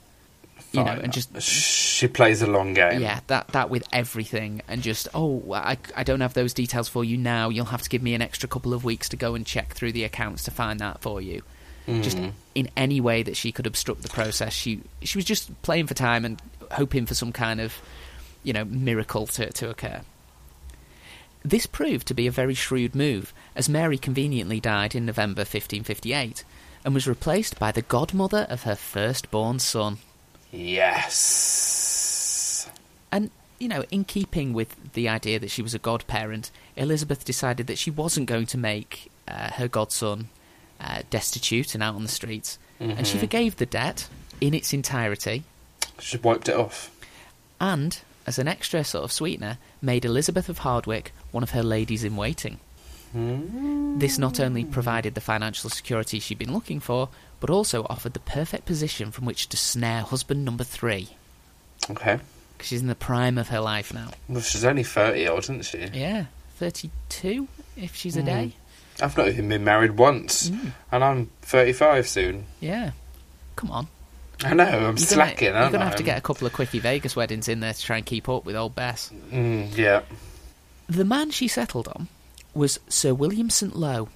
You 0.73 0.83
know, 0.83 0.91
and 0.93 1.13
just 1.13 1.41
she 1.41 2.09
plays 2.09 2.43
a 2.43 2.49
long 2.49 2.75
game. 2.75 3.01
yeah, 3.01 3.21
that 3.29 3.47
that 3.49 3.71
with 3.71 3.85
everything, 3.93 4.61
and 4.67 4.83
just 4.83 5.07
oh, 5.15 5.53
I, 5.53 5.79
I 5.95 6.03
don't 6.03 6.21
have 6.21 6.35
those 6.35 6.53
details 6.53 6.89
for 6.89 7.05
you 7.05 7.17
now. 7.17 7.49
You'll 7.49 7.67
have 7.67 7.83
to 7.83 7.89
give 7.89 8.03
me 8.03 8.15
an 8.15 8.23
extra 8.23 8.49
couple 8.49 8.75
of 8.75 8.83
weeks 8.83 9.09
to 9.11 9.17
go 9.17 9.37
and 9.37 9.47
check 9.47 9.73
through 9.75 9.93
the 9.93 10.03
accounts 10.03 10.43
to 10.45 10.51
find 10.51 10.81
that 10.81 11.01
for 11.01 11.21
you. 11.21 11.43
Just 11.87 12.17
Mm. 12.17 12.33
in 12.57 12.71
any 12.77 13.01
way 13.01 13.23
that 13.23 13.37
she 13.37 13.53
could 13.53 13.67
obstruct 13.69 14.03
the 14.03 14.09
process, 14.09 14.53
she 14.53 14.81
she 15.03 15.17
was 15.17 15.25
just 15.25 15.63
playing 15.63 15.87
for 15.87 15.95
time 15.95 16.25
and 16.25 16.43
hoping 16.75 17.07
for 17.07 17.15
some 17.15 17.33
kind 17.33 17.61
of 17.61 17.81
you 18.43 18.53
know 18.53 18.65
miracle 18.65 19.27
to 19.29 19.51
to 19.53 19.71
occur. 19.71 20.03
This 21.47 21.67
proved 21.67 22.07
to 22.09 22.15
be 22.15 22.27
a 22.27 22.31
very 22.31 22.55
shrewd 22.55 22.95
move, 22.95 23.35
as 23.55 23.69
Mary 23.69 23.99
conveniently 23.99 24.61
died 24.61 24.95
in 24.95 25.05
November 25.05 25.41
1558 25.41 26.43
and 26.85 26.95
was 26.95 27.07
replaced 27.07 27.59
by 27.59 27.71
the 27.71 27.83
godmother 27.83 28.47
of 28.49 28.63
her 28.63 28.75
firstborn 28.75 29.59
son. 29.59 29.99
Yes. 31.35 32.69
And, 33.13 33.31
you 33.59 33.69
know, 33.69 33.85
in 33.91 34.05
keeping 34.05 34.53
with 34.53 34.93
the 34.95 35.09
idea 35.09 35.39
that 35.39 35.51
she 35.51 35.63
was 35.63 35.75
a 35.75 35.79
godparent, 35.79 36.51
Elizabeth 36.77 37.25
decided 37.25 37.67
that 37.67 37.79
she 37.79 37.91
wasn't 37.91 38.27
going 38.27 38.47
to 38.47 38.59
make 38.59 39.11
uh, 39.29 39.51
her 39.53 39.69
godson 39.69 40.29
uh, 40.81 41.03
destitute 41.11 41.75
and 41.75 41.83
out 41.83 41.95
on 41.95 42.03
the 42.03 42.09
streets. 42.09 42.59
And 42.81 43.07
she 43.07 43.17
Mhm. 43.17 43.21
forgave 43.21 43.57
the 43.57 43.67
debt 43.67 44.09
in 44.41 44.53
its 44.53 44.73
entirety 44.75 45.45
She 45.99 46.17
wiped 46.19 46.49
it 46.49 46.57
off. 46.57 46.91
and, 47.61 48.01
as 48.27 48.39
an 48.39 48.49
extra 48.49 48.83
sort 48.85 49.05
of 49.05 49.13
sweetener, 49.13 49.59
made 49.83 50.05
Elizabeth 50.05 50.49
of 50.49 50.59
Hardwick 50.59 51.13
one 51.31 51.43
of 51.43 51.51
her 51.51 51.63
ladies 51.63 52.05
in 52.05 52.17
waiting. 52.17 52.59
Mm. 53.15 54.01
This 54.01 54.19
not 54.19 54.41
only 54.41 54.65
provided 54.65 55.15
the 55.15 55.21
financial 55.21 55.71
security 55.71 56.19
she'd 56.19 56.39
been 56.39 56.53
looking 56.53 56.81
for, 56.81 57.09
but 57.39 57.51
also 57.51 57.87
offered 57.89 58.13
the 58.15 58.21
perfect 58.21 58.65
position 58.67 59.11
from 59.13 59.25
which 59.25 59.49
to 59.51 59.57
snare 59.57 60.03
husband 60.03 60.45
number 60.45 60.65
three. 60.65 61.11
Okay. 61.91 62.19
Because 62.57 62.69
she's 62.69 62.81
in 62.81 62.87
the 62.89 62.95
prime 62.95 63.39
of 63.39 63.49
her 63.49 63.61
life 63.61 63.93
now. 63.95 64.11
Well, 64.29 64.41
she's 64.41 64.65
only 64.65 64.83
30 64.85 65.27
odd, 65.29 65.39
isn't 65.45 65.65
she? 65.65 65.87
Yeah, 65.93 66.27
32 66.57 67.47
if 67.77 67.95
she's 67.95 68.17
a 68.17 68.23
Mm. 68.23 68.27
day. 68.27 68.53
I've 69.03 69.17
not 69.17 69.29
even 69.29 69.49
been 69.49 69.65
married 69.65 69.93
once, 69.93 70.51
Mm. 70.51 70.73
and 70.93 71.05
I'm 71.05 71.31
35 71.43 72.09
soon. 72.09 72.47
Yeah. 72.61 72.93
Come 73.57 73.71
on. 73.71 73.89
I 74.45 74.55
know, 74.55 74.65
I'm 74.65 74.83
You're 74.83 74.97
slacking, 74.99 75.53
gonna, 75.53 75.63
you're 75.65 75.73
gonna 75.73 75.85
have 75.85 75.97
to 75.97 76.03
get 76.03 76.19
a 76.19 76.21
couple 76.21 76.47
of 76.47 76.53
quickie 76.53 76.79
Vegas 76.79 77.17
weddings 77.17 77.49
in 77.49 77.61
there 77.61 77.73
to 77.73 77.83
try 77.83 77.97
and 77.97 78.07
keep 78.07 78.29
up 78.29 78.45
with 78.45 78.57
old 78.57 78.75
Bess. 78.75 79.11
Mm, 79.31 79.77
yeah. 79.77 80.03
The 80.89 81.05
man 81.05 81.31
she 81.31 81.49
settled 81.49 81.89
on 81.89 82.09
was 82.55 82.79
Sir 82.89 83.15
William 83.15 83.51
St. 83.51 83.75
Loe, 83.75 84.09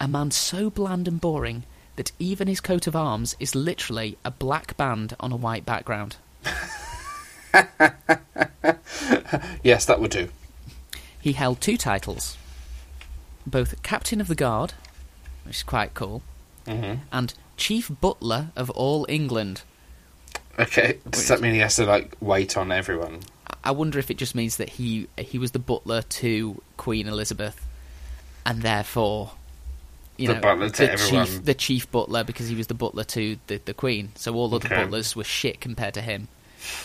a 0.00 0.08
man 0.08 0.30
so 0.30 0.70
bland 0.70 1.08
and 1.08 1.20
boring 1.20 1.64
that 1.96 2.12
even 2.18 2.48
his 2.48 2.60
coat 2.60 2.86
of 2.86 2.96
arms 2.96 3.36
is 3.38 3.54
literally 3.54 4.16
a 4.24 4.30
black 4.30 4.76
band 4.76 5.14
on 5.20 5.32
a 5.32 5.36
white 5.36 5.64
background. 5.66 6.16
Yes, 9.62 9.86
that 9.86 10.00
would 10.00 10.10
do. 10.10 10.28
He 11.20 11.32
held 11.32 11.60
two 11.60 11.76
titles, 11.76 12.36
both 13.46 13.82
Captain 13.82 14.20
of 14.20 14.28
the 14.28 14.34
Guard, 14.34 14.74
which 15.44 15.56
is 15.56 15.62
quite 15.62 15.94
cool, 15.94 16.22
hmm 16.66 16.94
and 17.12 17.32
Chief 17.56 17.90
Butler 18.00 18.48
of 18.56 18.70
all 18.70 19.06
England. 19.08 19.62
Okay, 20.58 20.98
does 21.10 21.28
that 21.28 21.40
mean 21.40 21.52
he 21.54 21.60
has 21.60 21.76
to, 21.76 21.84
like, 21.84 22.16
wait 22.20 22.56
on 22.56 22.70
everyone? 22.72 23.20
I 23.64 23.70
wonder 23.72 23.98
if 23.98 24.10
it 24.10 24.16
just 24.18 24.34
means 24.34 24.56
that 24.58 24.68
he 24.70 25.08
he 25.18 25.38
was 25.38 25.52
the 25.52 25.58
butler 25.58 26.02
to 26.02 26.60
Queen 26.76 27.06
Elizabeth, 27.08 27.64
and 28.44 28.62
therefore, 28.62 29.32
you 30.16 30.28
The 30.28 30.34
know, 30.34 30.40
butler 30.40 30.68
to 30.70 30.86
the 30.86 30.92
everyone. 30.92 31.26
chief 31.26 31.44
the 31.44 31.54
chief 31.54 31.90
butler 31.90 32.24
because 32.24 32.48
he 32.48 32.54
was 32.54 32.66
the 32.66 32.74
butler 32.74 33.04
to 33.04 33.36
the, 33.46 33.60
the 33.64 33.74
Queen. 33.74 34.12
So 34.16 34.34
all 34.34 34.54
other 34.54 34.66
Okay. 34.66 34.82
butlers 34.84 35.16
were 35.16 35.24
shit 35.24 35.60
compared 35.60 35.94
to 35.94 36.02
him. 36.02 36.28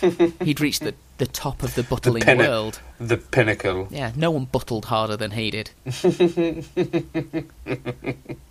He'd 0.44 0.62
reached 0.62 0.82
the 0.82 0.96
the 1.18 1.28
top 1.28 1.64
of 1.64 1.76
the 1.76 1.82
The 1.84 1.88
buttling 1.90 2.24
pinna- 2.24 2.48
world. 2.48 2.80
The 2.98 3.18
pinnacle. 3.18 3.88
Yeah, 3.92 4.12
no 4.16 4.32
one 4.32 4.46
buttled 4.46 4.86
harder 4.86 5.18
than 5.18 5.32
he 5.32 5.52
did. 5.52 5.72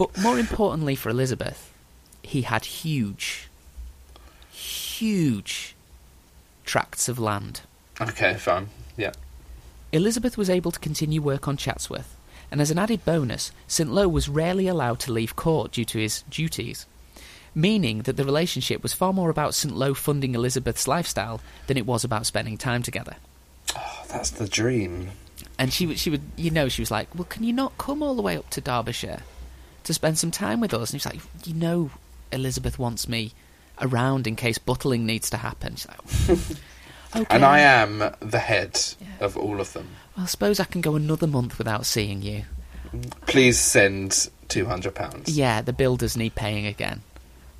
but 0.00 0.16
more 0.16 0.38
importantly 0.38 0.94
for 0.94 1.10
Elizabeth, 1.10 1.74
he 2.22 2.40
had 2.40 2.64
huge, 2.64 3.50
huge 4.50 5.76
tracts 6.64 7.06
of 7.06 7.18
land. 7.18 7.60
Okay, 8.00 8.32
fine. 8.32 8.70
Yeah. 8.96 9.12
Elizabeth 9.92 10.38
was 10.38 10.48
able 10.48 10.70
to 10.70 10.80
continue 10.80 11.20
work 11.20 11.46
on 11.46 11.58
Chatsworth, 11.58 12.16
and 12.50 12.62
as 12.62 12.70
an 12.70 12.78
added 12.78 13.04
bonus, 13.04 13.52
St. 13.66 13.92
Loe 13.92 14.08
was 14.08 14.26
rarely 14.26 14.68
allowed 14.68 15.00
to 15.00 15.12
leave 15.12 15.36
court 15.36 15.72
due 15.72 15.84
to 15.84 15.98
his 15.98 16.22
duties, 16.30 16.86
meaning 17.54 18.00
that 18.04 18.16
the 18.16 18.24
relationship 18.24 18.82
was 18.82 18.94
far 18.94 19.12
more 19.12 19.28
about 19.28 19.54
St. 19.54 19.76
Loe 19.76 19.92
funding 19.92 20.34
Elizabeth's 20.34 20.88
lifestyle 20.88 21.42
than 21.66 21.76
it 21.76 21.84
was 21.84 22.04
about 22.04 22.24
spending 22.24 22.56
time 22.56 22.82
together. 22.82 23.16
Oh, 23.76 24.04
that's 24.08 24.30
the 24.30 24.48
dream. 24.48 25.10
And 25.58 25.70
she 25.74 25.94
she 25.96 26.08
would, 26.08 26.22
you 26.36 26.50
know, 26.50 26.70
she 26.70 26.80
was 26.80 26.90
like, 26.90 27.14
"Well, 27.14 27.24
can 27.28 27.44
you 27.44 27.52
not 27.52 27.76
come 27.76 28.02
all 28.02 28.14
the 28.14 28.22
way 28.22 28.38
up 28.38 28.48
to 28.48 28.62
Derbyshire 28.62 29.20
to 29.84 29.94
spend 29.94 30.18
some 30.18 30.30
time 30.30 30.60
with 30.60 30.72
us?" 30.74 30.90
And 30.92 31.00
he's 31.00 31.06
like, 31.12 31.20
"You 31.44 31.54
know, 31.54 31.90
Elizabeth 32.32 32.78
wants 32.78 33.08
me 33.08 33.32
around 33.80 34.26
in 34.26 34.36
case 34.36 34.58
buttling 34.58 35.06
needs 35.06 35.30
to 35.30 35.36
happen." 35.38 35.76
She's 35.76 35.88
like, 35.88 36.38
"Okay." 37.16 37.26
And 37.34 37.44
I 37.44 37.60
am 37.60 37.98
the 38.20 38.38
head 38.38 38.78
Yeah. 39.00 39.06
of 39.26 39.36
all 39.36 39.60
of 39.60 39.72
them. 39.72 39.88
Well, 40.16 40.24
I 40.24 40.26
suppose 40.28 40.60
I 40.60 40.64
can 40.64 40.80
go 40.80 40.94
another 40.96 41.26
month 41.26 41.58
without 41.58 41.86
seeing 41.86 42.22
you. 42.22 42.44
Please 43.26 43.58
send 43.58 44.28
two 44.48 44.66
hundred 44.66 44.94
pounds. 44.94 45.28
Yeah, 45.36 45.62
the 45.62 45.72
builders 45.72 46.16
need 46.16 46.34
paying 46.34 46.66
again. 46.66 47.02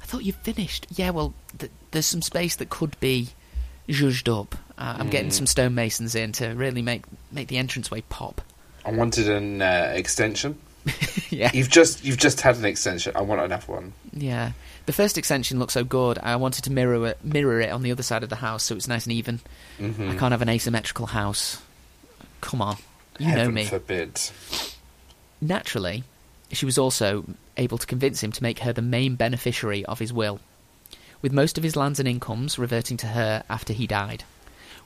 I 0.03 0.07
thought 0.07 0.25
you 0.25 0.33
finished. 0.33 0.87
Yeah, 0.91 1.11
well, 1.11 1.35
th- 1.59 1.71
there's 1.93 2.07
some 2.07 2.23
space 2.23 2.57
that 2.57 2.69
could 2.71 2.99
be 3.01 3.29
zhuzhed 3.89 4.29
up. 4.29 4.57
Uh, 4.77 4.97
I'm 4.99 5.09
getting 5.11 5.31
Mm. 5.31 5.35
some 5.35 5.47
stonemasons 5.47 6.15
in 6.17 6.33
to 6.33 6.49
really 6.49 6.83
make 6.83 7.03
make 7.31 7.47
the 7.49 7.59
entranceway 7.59 8.01
pop. 8.09 8.41
I 8.85 8.91
wanted 8.93 9.29
an 9.29 9.63
uh, 9.63 9.93
extension. 9.95 10.59
yeah, 11.31 11.51
You've 11.53 11.69
just 11.71 12.05
you've 12.05 12.17
just 12.17 12.41
had 12.41 12.57
an 12.57 12.65
extension. 12.65 13.13
I 13.15 13.21
want 13.23 13.41
another 13.41 13.67
one. 13.73 13.93
yeah. 14.13 14.53
The 14.87 14.93
first 14.93 15.19
extension 15.19 15.59
looked 15.59 15.73
so 15.73 15.85
good. 15.85 16.19
I 16.19 16.37
wanted 16.37 16.65
to 16.65 16.73
mirror 16.73 17.07
it, 17.07 17.25
mirror 17.25 17.61
it 17.61 17.71
on 17.71 17.83
the 17.83 17.93
other 17.93 18.03
side 18.03 18.23
of 18.25 18.29
the 18.29 18.37
house 18.37 18.65
so 18.65 18.75
it's 18.75 18.89
nice 18.89 19.05
and 19.05 19.13
even. 19.13 19.41
Mm-hmm. 19.79 20.11
I 20.11 20.17
can't 20.17 20.33
have 20.33 20.43
an 20.43 20.49
asymmetrical 20.49 21.07
house. 21.07 21.61
Come 22.41 22.63
on, 22.63 22.77
you 23.19 23.27
know 23.29 23.33
Heaven 23.33 23.55
me. 23.55 23.65
forbid. 23.67 24.19
Naturally, 25.41 26.05
she 26.53 26.67
was 26.67 26.79
also 26.79 27.25
able 27.57 27.79
to 27.79 27.87
convince 27.87 28.23
him 28.23 28.33
to 28.33 28.43
make 28.43 28.61
her 28.61 28.73
the 28.73 28.83
main 28.83 29.15
beneficiary 29.15 29.85
of 29.85 29.99
his 29.99 30.13
will, 30.13 30.41
with 31.23 31.33
most 31.33 31.57
of 31.59 31.65
his 31.65 31.77
lands 31.77 31.99
and 31.99 32.09
incomes 32.09 32.59
reverting 32.59 32.97
to 32.99 33.07
her 33.09 33.43
after 33.49 33.73
he 33.73 33.87
died. 33.87 34.25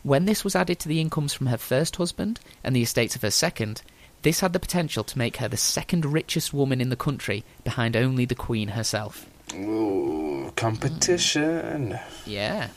When 0.03 0.27
this 0.27 0.45
was 0.45 0.55
added 0.55 0.79
to 0.81 0.89
the 0.89 1.01
incomes 1.01 1.33
from 1.33 1.47
her 1.47 1.57
first 1.57 1.97
husband 1.97 2.39
and 2.63 2.77
the 2.77 2.83
estates 2.83 3.17
of 3.17 3.23
her 3.23 3.31
second, 3.31 3.83
this 4.25 4.41
had 4.41 4.53
the 4.53 4.59
potential 4.59 5.05
to 5.05 5.19
make 5.19 5.37
her 5.37 5.47
the 5.49 5.57
second 5.57 6.05
richest 6.05 6.53
woman 6.53 6.81
in 6.81 6.89
the 6.89 6.97
country, 6.97 7.45
behind 7.63 7.95
only 7.97 8.25
the 8.25 8.35
Queen 8.35 8.69
herself. 8.69 9.27
Ooh, 9.55 10.53
competition. 10.57 11.99
Yeah. 12.27 12.71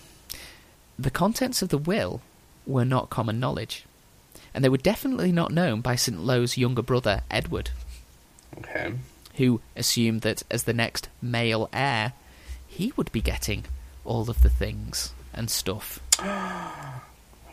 The 0.99 1.09
contents 1.09 1.61
of 1.61 1.69
the 1.69 1.77
will 1.77 2.21
were 2.65 2.85
not 2.85 3.09
common 3.09 3.39
knowledge, 3.39 3.85
and 4.53 4.63
they 4.63 4.69
were 4.69 4.77
definitely 4.77 5.31
not 5.31 5.51
known 5.51 5.81
by 5.81 5.95
St. 5.95 6.19
Loe's 6.19 6.57
younger 6.57 6.81
brother, 6.83 7.21
Edward. 7.31 7.71
Okay. 8.59 8.93
who 9.35 9.61
assumed 9.75 10.21
that 10.21 10.41
as 10.49 10.63
the 10.63 10.73
next 10.73 11.09
male 11.21 11.69
heir, 11.71 12.13
he 12.67 12.91
would 12.95 13.11
be 13.11 13.21
getting 13.21 13.63
all 14.03 14.29
of 14.29 14.41
the 14.41 14.49
things 14.49 15.13
and 15.33 15.49
stuff. 15.49 15.99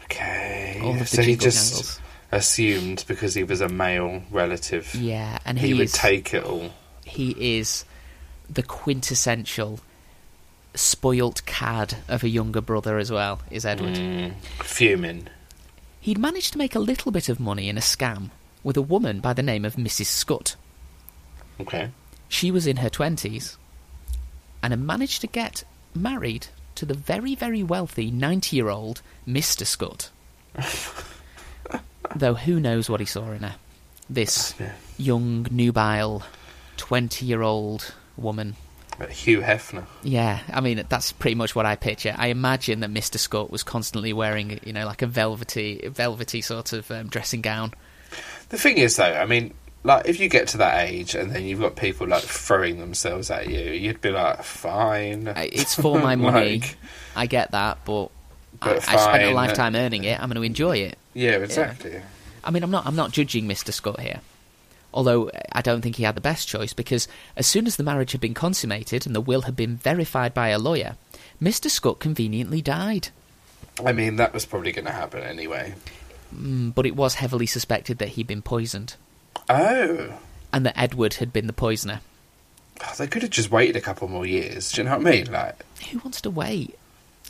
Okay. 0.05 0.81
All 0.83 0.93
of 0.93 0.99
the 0.99 1.07
so 1.07 1.23
he 1.23 1.35
just. 1.35 1.99
Assumed 2.35 3.05
because 3.07 3.35
he 3.35 3.45
was 3.45 3.61
a 3.61 3.69
male 3.69 4.23
relative, 4.31 4.95
Yeah, 4.95 5.39
and 5.45 5.59
he, 5.59 5.69
he, 5.69 5.75
would 5.75 5.85
is, 5.85 5.93
take 5.93 6.35
it 6.35 6.45
all. 6.45 6.71
he 7.05 7.57
is 7.59 7.85
the 8.51 8.63
quintessential 8.63 9.81
spoilt 10.75 11.47
cad 11.47 11.97
of 12.09 12.25
a 12.25 12.29
younger 12.29 12.61
brother 12.61 12.99
as 12.99 13.11
well, 13.11 13.41
is 13.51 13.65
Edward. 13.65 13.95
Mm, 13.95 14.35
fuming. 14.61 15.29
He'd 16.01 16.19
managed 16.19 16.53
to 16.53 16.59
make 16.59 16.75
a 16.75 16.81
little 16.81 17.13
bit 17.13 17.29
of 17.29 17.39
money 17.41 17.69
in 17.69 17.79
a 17.79 17.81
scam 17.81 18.31
with 18.65 18.77
a 18.77 18.83
woman 18.83 19.21
by 19.21 19.33
the 19.33 19.43
name 19.43 19.65
of 19.65 19.77
Mrs. 19.77 20.07
Scott. 20.07 20.57
Okay. 21.61 21.91
She 22.29 22.51
was 22.51 22.67
in 22.67 22.79
her 22.79 22.91
20s 22.91 23.57
and 24.63 24.73
had 24.73 24.81
managed 24.81 25.21
to 25.21 25.27
get 25.29 25.63
married 25.95 26.49
to 26.75 26.85
the 26.85 26.95
very, 26.95 27.35
very 27.37 27.63
wealthy 27.63 28.11
90 28.11 28.57
year 28.57 28.69
old 28.69 29.03
Mr. 29.27 29.65
Scott. 29.65 30.11
Though 32.15 32.35
who 32.35 32.61
knows 32.61 32.89
what 32.89 33.01
he 33.01 33.07
saw 33.07 33.31
in 33.33 33.43
her. 33.43 33.57
This 34.09 34.55
young, 34.99 35.47
nubile, 35.51 36.23
20 36.77 37.25
year 37.25 37.43
old 37.43 37.95
woman. 38.17 38.57
But 38.99 39.11
Hugh 39.11 39.41
Hefner. 39.41 39.87
Yeah, 40.03 40.41
I 40.53 40.61
mean, 40.61 40.85
that's 40.89 41.11
pretty 41.11 41.35
much 41.35 41.57
what 41.57 41.67
I 41.67 41.75
picture. 41.75 42.15
I 42.17 42.29
imagine 42.29 42.81
that 42.81 42.91
Mr. 42.91 43.19
Scott 43.19 43.51
was 43.51 43.63
constantly 43.63 44.13
wearing, 44.13 44.61
you 44.65 44.73
know, 44.73 44.87
like 44.87 45.03
a 45.03 45.07
velvety, 45.07 45.89
velvety 45.89 46.41
sort 46.43 46.73
of 46.73 46.89
um, 46.91 47.09
dressing 47.09 47.41
gown. 47.41 47.73
The 48.51 48.59
thing 48.59 48.79
is, 48.79 48.97
though, 48.97 49.05
I 49.05 49.27
mean, 49.27 49.53
like 49.83 50.07
if 50.07 50.21
you 50.21 50.29
get 50.29 50.49
to 50.49 50.59
that 50.59 50.89
age 50.89 51.15
and 51.15 51.33
then 51.33 51.45
you've 51.45 51.61
got 51.61 51.77
people 51.77 52.07
like 52.07 52.23
throwing 52.23 52.79
themselves 52.79 53.31
at 53.31 53.49
you, 53.49 53.71
you'd 53.73 54.01
be 54.01 54.11
like, 54.11 54.45
fine. 54.45 55.33
It's 55.37 55.75
for 55.75 55.99
my 55.99 56.15
money. 56.17 56.61
Like, 56.61 56.77
I 57.17 57.27
get 57.27 57.51
that, 57.51 57.79
but, 57.85 58.07
I, 58.63 58.75
But 58.75 58.89
I 58.89 58.97
spent 58.97 59.25
a 59.25 59.35
lifetime 59.35 59.75
earning 59.75 60.05
it. 60.05 60.21
I'm 60.21 60.29
going 60.29 60.37
to 60.37 60.43
enjoy 60.43 60.77
it. 60.79 60.99
Yeah, 61.15 61.33
exactly. 61.37 62.01
I 62.43 62.51
mean, 62.51 62.63
I'm 62.63 62.71
not. 62.71 62.87
I'm 62.87 62.97
not 62.97 63.13
judging 63.13 63.47
Mr. 63.49 63.73
Scott 63.73 64.01
here. 64.01 64.21
Although 64.93 65.31
I 65.51 65.61
don't 65.63 65.81
think 65.81 65.97
he 65.97 66.05
had 66.05 66.15
the 66.15 66.21
best 66.21 66.47
choice 66.47 66.73
because 66.73 67.09
as 67.37 67.47
soon 67.49 67.67
as 67.67 67.77
the 67.77 67.83
marriage 67.83 68.13
had 68.13 68.21
been 68.21 68.35
consummated 68.35 69.07
and 69.07 69.15
the 69.15 69.21
will 69.21 69.43
had 69.43 69.57
been 69.57 69.77
verified 69.77 70.33
by 70.35 70.49
a 70.49 70.59
lawyer, 70.59 70.97
Mr. 71.43 71.69
Scott 71.69 71.99
conveniently 71.99 72.63
died. 72.63 73.09
I 73.85 73.93
mean, 73.93 74.17
that 74.17 74.33
was 74.33 74.47
probably 74.47 74.71
going 74.71 74.85
to 74.85 74.93
happen 74.93 75.23
anyway. 75.25 75.75
Mm, 76.33 76.73
but 76.75 76.87
it 76.87 76.95
was 76.95 77.15
heavily 77.15 77.47
suspected 77.47 77.99
that 77.99 78.11
he'd 78.11 78.29
been 78.29 78.43
poisoned 78.43 78.95
Oh. 79.49 80.15
and 80.53 80.65
that 80.65 80.79
Edward 80.79 81.15
had 81.15 81.33
been 81.33 81.49
the 81.49 81.53
poisoner. 81.53 82.01
Oh, 82.81 82.93
They 82.97 83.09
could 83.09 83.23
have 83.23 83.33
just 83.33 83.51
waited 83.51 83.75
a 83.75 83.81
couple 83.81 84.07
more 84.07 84.27
years. 84.27 84.71
Do 84.71 84.81
you 84.81 84.85
know 84.89 84.97
what 84.99 85.07
I 85.09 85.11
mean? 85.11 85.33
Like, 85.33 85.65
Who 85.91 85.99
wants 85.99 86.21
to 86.21 86.31
wait? 86.31 86.79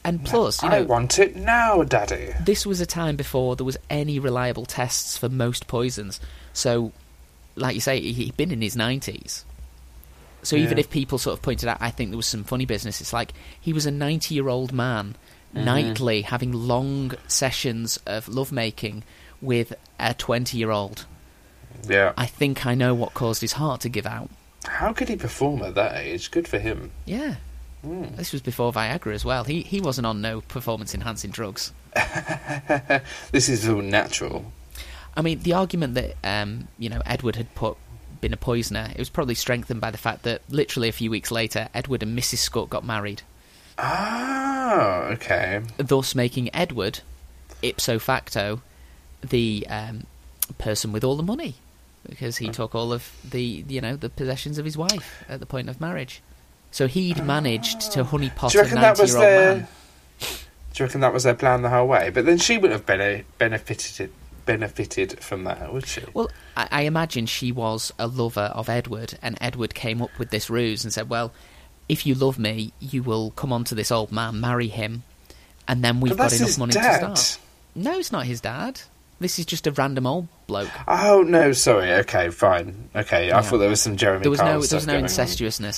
And 0.04 0.24
plus, 0.24 0.62
you 0.62 0.68
I 0.68 0.80
know, 0.80 0.84
want 0.84 1.18
it 1.18 1.34
now, 1.34 1.82
Daddy. 1.82 2.34
this 2.44 2.66
was 2.66 2.80
a 2.80 2.86
time 2.86 3.16
before 3.16 3.56
there 3.56 3.64
was 3.64 3.78
any 3.88 4.18
reliable 4.18 4.66
tests 4.66 5.16
for 5.16 5.30
most 5.30 5.66
poisons. 5.66 6.20
So, 6.52 6.92
like 7.56 7.74
you 7.74 7.80
say, 7.80 8.00
he- 8.00 8.12
he'd 8.12 8.36
been 8.36 8.50
in 8.50 8.60
his 8.60 8.76
90s. 8.76 9.44
So 10.42 10.56
even 10.56 10.76
if 10.76 10.90
people 10.90 11.16
sort 11.16 11.38
of 11.38 11.42
pointed 11.42 11.70
out, 11.70 11.78
I 11.80 11.90
think 11.90 12.10
there 12.10 12.18
was 12.18 12.26
some 12.26 12.44
funny 12.44 12.66
business. 12.66 13.00
It's 13.00 13.14
like 13.14 13.32
he 13.58 13.72
was 13.72 13.86
a 13.86 13.90
90 13.90 14.34
year 14.34 14.48
old 14.48 14.74
man, 14.74 15.16
mm-hmm. 15.54 15.64
nightly 15.64 16.20
having 16.20 16.52
long 16.52 17.12
sessions 17.28 17.98
of 18.06 18.28
lovemaking 18.28 19.04
with 19.40 19.72
a 19.98 20.12
20 20.12 20.58
year 20.58 20.70
old. 20.70 21.06
Yeah. 21.88 22.12
I 22.18 22.26
think 22.26 22.66
I 22.66 22.74
know 22.74 22.92
what 22.94 23.14
caused 23.14 23.40
his 23.40 23.52
heart 23.54 23.80
to 23.82 23.88
give 23.88 24.04
out. 24.04 24.28
How 24.66 24.92
could 24.92 25.08
he 25.08 25.16
perform 25.16 25.62
at 25.62 25.74
that 25.76 25.96
age? 25.96 26.30
Good 26.30 26.46
for 26.46 26.58
him. 26.58 26.90
Yeah. 27.06 27.36
Mm. 27.84 28.16
This 28.16 28.32
was 28.32 28.40
before 28.42 28.72
Viagra 28.72 29.14
as 29.14 29.24
well. 29.24 29.44
He 29.44 29.62
he 29.62 29.80
wasn't 29.80 30.06
on 30.06 30.20
no 30.20 30.40
performance 30.40 30.94
enhancing 30.94 31.30
drugs. 31.30 31.72
this 33.32 33.48
is 33.48 33.68
all 33.68 33.82
natural. 33.82 34.52
I 35.16 35.22
mean, 35.22 35.40
the 35.40 35.52
argument 35.52 35.94
that 35.94 36.14
um, 36.24 36.68
you 36.78 36.88
know 36.88 37.02
Edward 37.06 37.36
had 37.36 37.54
put 37.54 37.76
been 38.20 38.32
a 38.32 38.38
poisoner, 38.38 38.88
it 38.92 38.98
was 38.98 39.10
probably 39.10 39.34
strengthened 39.34 39.80
by 39.80 39.90
the 39.90 39.98
fact 39.98 40.22
that 40.22 40.40
literally 40.48 40.88
a 40.88 40.92
few 40.92 41.10
weeks 41.10 41.30
later, 41.30 41.68
Edward 41.74 42.02
and 42.02 42.18
Mrs. 42.18 42.38
Scott 42.38 42.70
got 42.70 42.84
married, 42.84 43.20
Oh, 43.78 45.08
okay. 45.12 45.60
thus 45.76 46.14
making 46.14 46.54
Edward 46.54 47.00
ipso 47.62 47.98
facto 47.98 48.62
the 49.22 49.66
um, 49.68 50.04
person 50.58 50.92
with 50.92 51.04
all 51.04 51.16
the 51.16 51.22
money 51.22 51.54
because 52.08 52.36
he 52.36 52.48
took 52.48 52.74
all 52.74 52.92
of 52.92 53.10
the 53.28 53.64
you 53.68 53.80
know 53.80 53.96
the 53.96 54.10
possessions 54.10 54.58
of 54.58 54.64
his 54.64 54.76
wife 54.76 55.24
at 55.28 55.40
the 55.40 55.46
point 55.46 55.68
of 55.68 55.80
marriage. 55.80 56.22
So 56.74 56.88
he'd 56.88 57.24
managed 57.24 57.92
to 57.92 58.02
honeypot 58.02 58.52
a 58.52 58.58
reckon 58.58 58.80
that 58.80 58.98
was 58.98 59.14
ninety-year-old 59.14 59.22
their? 59.22 59.54
man. 59.58 59.68
Do 60.18 60.26
you 60.82 60.86
reckon 60.86 61.00
that 61.02 61.12
was 61.12 61.22
their 61.22 61.34
plan 61.36 61.62
the 61.62 61.70
whole 61.70 61.86
way? 61.86 62.10
But 62.10 62.26
then 62.26 62.36
she 62.36 62.58
wouldn't 62.58 62.72
have 62.72 62.84
bene- 62.84 63.22
benefited 63.38 64.10
benefited 64.44 65.20
from 65.22 65.44
that, 65.44 65.72
would 65.72 65.86
she? 65.86 66.02
Well, 66.14 66.30
I, 66.56 66.66
I 66.72 66.80
imagine 66.82 67.26
she 67.26 67.52
was 67.52 67.92
a 67.96 68.08
lover 68.08 68.50
of 68.56 68.68
Edward, 68.68 69.16
and 69.22 69.38
Edward 69.40 69.72
came 69.76 70.02
up 70.02 70.10
with 70.18 70.30
this 70.30 70.50
ruse 70.50 70.82
and 70.82 70.92
said, 70.92 71.08
"Well, 71.08 71.32
if 71.88 72.04
you 72.06 72.16
love 72.16 72.40
me, 72.40 72.72
you 72.80 73.04
will 73.04 73.30
come 73.30 73.52
on 73.52 73.62
to 73.66 73.76
this 73.76 73.92
old 73.92 74.10
man, 74.10 74.40
marry 74.40 74.66
him, 74.66 75.04
and 75.68 75.84
then 75.84 76.00
we've 76.00 76.16
got 76.16 76.32
enough 76.32 76.58
money 76.58 76.72
dad. 76.72 76.98
to 77.14 77.16
start." 77.16 77.38
No, 77.76 77.96
it's 78.00 78.10
not 78.10 78.26
his 78.26 78.40
dad. 78.40 78.80
This 79.20 79.38
is 79.38 79.46
just 79.46 79.68
a 79.68 79.70
random 79.70 80.08
old 80.08 80.26
bloke. 80.48 80.70
Oh 80.88 81.22
no, 81.22 81.52
sorry. 81.52 81.92
Okay, 81.92 82.30
fine. 82.30 82.88
Okay, 82.96 83.30
I 83.30 83.36
Yeah. 83.36 83.42
thought 83.42 83.58
there 83.58 83.70
was 83.70 83.80
some 83.80 83.96
Jeremy. 83.96 84.22
There 84.24 84.30
was 84.32 84.40
Kyle 84.40 84.58
no, 84.58 84.60
there 84.60 84.76
was 84.76 84.86
no 84.88 84.94
going 84.94 85.04
on. 85.04 85.72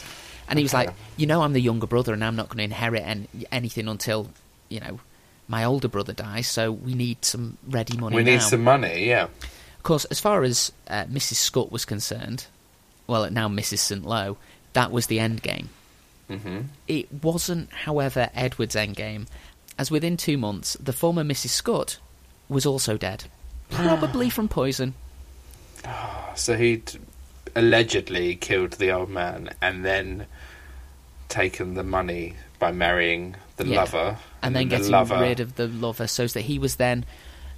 And 0.48 0.58
he 0.58 0.62
was 0.62 0.74
Okay. 0.74 0.86
like, 0.86 0.94
"You 1.16 1.26
know, 1.26 1.42
I'm 1.42 1.52
the 1.52 1.60
younger 1.60 1.86
brother, 1.86 2.12
and 2.12 2.24
I'm 2.24 2.36
not 2.36 2.48
going 2.48 2.58
to 2.58 2.64
inherit 2.64 3.02
an 3.02 3.28
anything 3.50 3.88
until, 3.88 4.30
you 4.68 4.80
know, 4.80 5.00
my 5.48 5.64
older 5.64 5.88
brother 5.88 6.12
dies. 6.12 6.46
So 6.48 6.70
we 6.72 6.94
need 6.94 7.24
some 7.24 7.58
ready 7.68 7.96
money 7.96 8.16
We 8.16 8.22
now." 8.24 8.32
need 8.32 8.42
some 8.42 8.62
money. 8.62 9.06
Yeah. 9.06 9.24
Of 9.24 9.82
course, 9.82 10.04
as 10.06 10.20
far 10.20 10.42
as 10.42 10.72
uh, 10.88 11.04
Mrs. 11.04 11.34
Scott 11.34 11.70
was 11.72 11.84
concerned, 11.84 12.46
well, 13.06 13.30
now 13.30 13.48
Mrs. 13.48 13.78
St. 13.78 14.04
Loe, 14.04 14.36
that 14.72 14.90
was 14.90 15.06
the 15.06 15.20
end 15.20 15.42
game. 15.42 15.68
hmm 16.28 16.62
It 16.88 17.06
wasn't, 17.22 17.72
however, 17.72 18.30
Edward's 18.34 18.74
end 18.76 18.96
game. 18.96 19.26
as 19.78 19.90
within 19.90 20.16
two 20.16 20.38
months, 20.38 20.76
the 20.80 20.92
former 20.92 21.22
Mrs. 21.22 21.50
Scott 21.50 21.98
was 22.48 22.64
also 22.66 22.96
dead. 22.96 23.24
Probably 23.70 24.28
from 24.30 24.48
poison. 24.48 24.94
So 26.34 26.56
he'd 26.56 26.92
allegedly 27.56 28.36
killed 28.36 28.74
the 28.74 28.92
old 28.92 29.08
man 29.10 29.50
and 29.60 29.84
then 29.84 30.26
taken 31.28 31.74
the 31.74 31.82
money 31.82 32.34
by 32.60 32.70
marrying 32.70 33.34
the 33.56 33.66
Yeah. 33.66 33.80
lover. 33.80 34.18
And 34.42 34.54
then 34.54 34.68
the 34.68 34.76
getting 34.76 34.92
lover. 34.92 35.18
rid 35.20 35.40
of 35.40 35.56
the 35.56 35.66
lover 35.66 36.06
so 36.06 36.26
that 36.28 36.42
he 36.42 36.58
was 36.58 36.76
then 36.76 37.04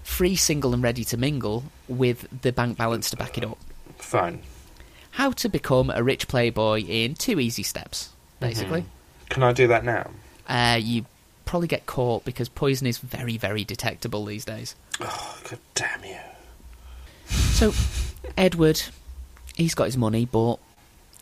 free, 0.02 0.36
single, 0.36 0.72
and 0.72 0.82
ready 0.82 1.04
to 1.04 1.16
mingle 1.18 1.64
with 1.86 2.26
the 2.42 2.52
bank 2.52 2.78
balance 2.78 3.10
to 3.10 3.16
back 3.16 3.36
it 3.36 3.44
up. 3.44 3.58
Fine. 3.98 4.40
How 5.12 5.32
to 5.32 5.48
become 5.48 5.90
a 5.90 6.02
rich 6.02 6.28
playboy 6.28 6.82
in 6.84 7.14
two 7.14 7.38
easy 7.40 7.62
steps, 7.62 8.10
basically. 8.40 8.84
Can 9.28 9.42
I 9.42 9.52
do 9.52 9.66
that 9.66 9.84
now? 9.84 10.10
Uh, 10.48 10.78
you 10.80 11.04
probably 11.44 11.68
get 11.68 11.84
caught 11.86 12.24
because 12.24 12.48
poison 12.48 12.86
is 12.86 12.98
very, 12.98 13.36
very 13.36 13.64
detectable 13.64 14.24
these 14.24 14.44
days. 14.44 14.74
Oh, 15.00 15.38
god 15.50 15.58
damn 15.74 16.04
you. 16.04 16.16
So, 17.28 17.74
Edward, 18.36 18.80
he's 19.58 19.74
got 19.74 19.84
his 19.84 19.96
money, 19.96 20.24
but 20.24 20.56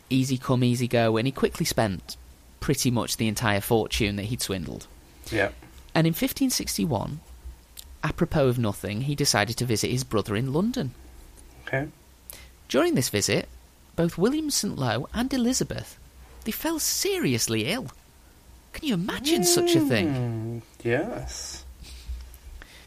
easy 0.09 0.37
come, 0.37 0.63
easy 0.63 0.87
go, 0.87 1.17
and 1.17 1.27
he 1.27 1.31
quickly 1.31 1.65
spent 1.65 2.15
pretty 2.61 2.89
much 2.89 3.17
the 3.17 3.27
entire 3.27 3.59
fortune 3.59 4.15
that 4.15 4.25
he'd 4.25 4.41
swindled. 4.41 4.87
Yeah. 5.29 5.49
And 5.93 6.07
in 6.07 6.11
1561, 6.11 7.19
apropos 8.03 8.47
of 8.47 8.59
nothing, 8.59 9.01
he 9.01 9.15
decided 9.15 9.57
to 9.57 9.65
visit 9.65 9.91
his 9.91 10.03
brother 10.03 10.35
in 10.35 10.53
London. 10.53 10.93
Okay. 11.67 11.87
During 12.69 12.95
this 12.95 13.09
visit, 13.09 13.49
both 13.95 14.17
William 14.17 14.49
St. 14.49 14.77
Loe 14.77 15.09
and 15.13 15.33
Elizabeth, 15.33 15.97
they 16.45 16.51
fell 16.51 16.79
seriously 16.79 17.65
ill. 17.65 17.87
Can 18.73 18.87
you 18.87 18.93
imagine 18.93 19.43
such 19.43 19.75
a 19.75 19.81
thing? 19.81 20.13
Hmm, 20.13 20.59
yes. 20.87 21.65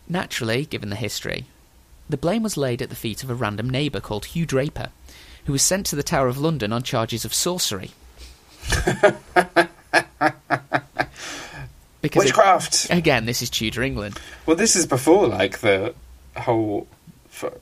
Naturally, 0.09 0.65
given 0.65 0.91
the 0.91 0.97
history, 0.97 1.47
the 2.09 2.17
blame 2.17 2.43
was 2.43 2.57
laid 2.57 2.81
at 2.81 2.91
the 2.91 2.97
feet 2.97 3.23
of 3.23 3.31
a 3.31 3.35
random 3.35 3.69
neighbour 3.69 4.01
called 4.01 4.27
Hugh 4.27 4.47
Draper, 4.47 4.91
who 5.45 5.53
was 5.53 5.63
sent 5.63 5.87
to 5.87 5.97
the 5.97 6.03
Tower 6.03 6.29
of 6.29 6.39
London 6.39 6.73
on 6.73 6.83
charges 6.83 7.25
of 7.25 7.33
sorcery. 7.35 7.91
because 12.03 12.25
Witchcraft! 12.25 12.89
again, 12.91 13.27
this 13.27 13.43
is 13.43 13.51
Tudor 13.51 13.83
England. 13.83 14.19
Well, 14.47 14.57
this 14.57 14.77
is 14.77 14.87
before, 14.87 15.27
like, 15.29 15.59
the 15.61 15.95
whole, 16.37 16.87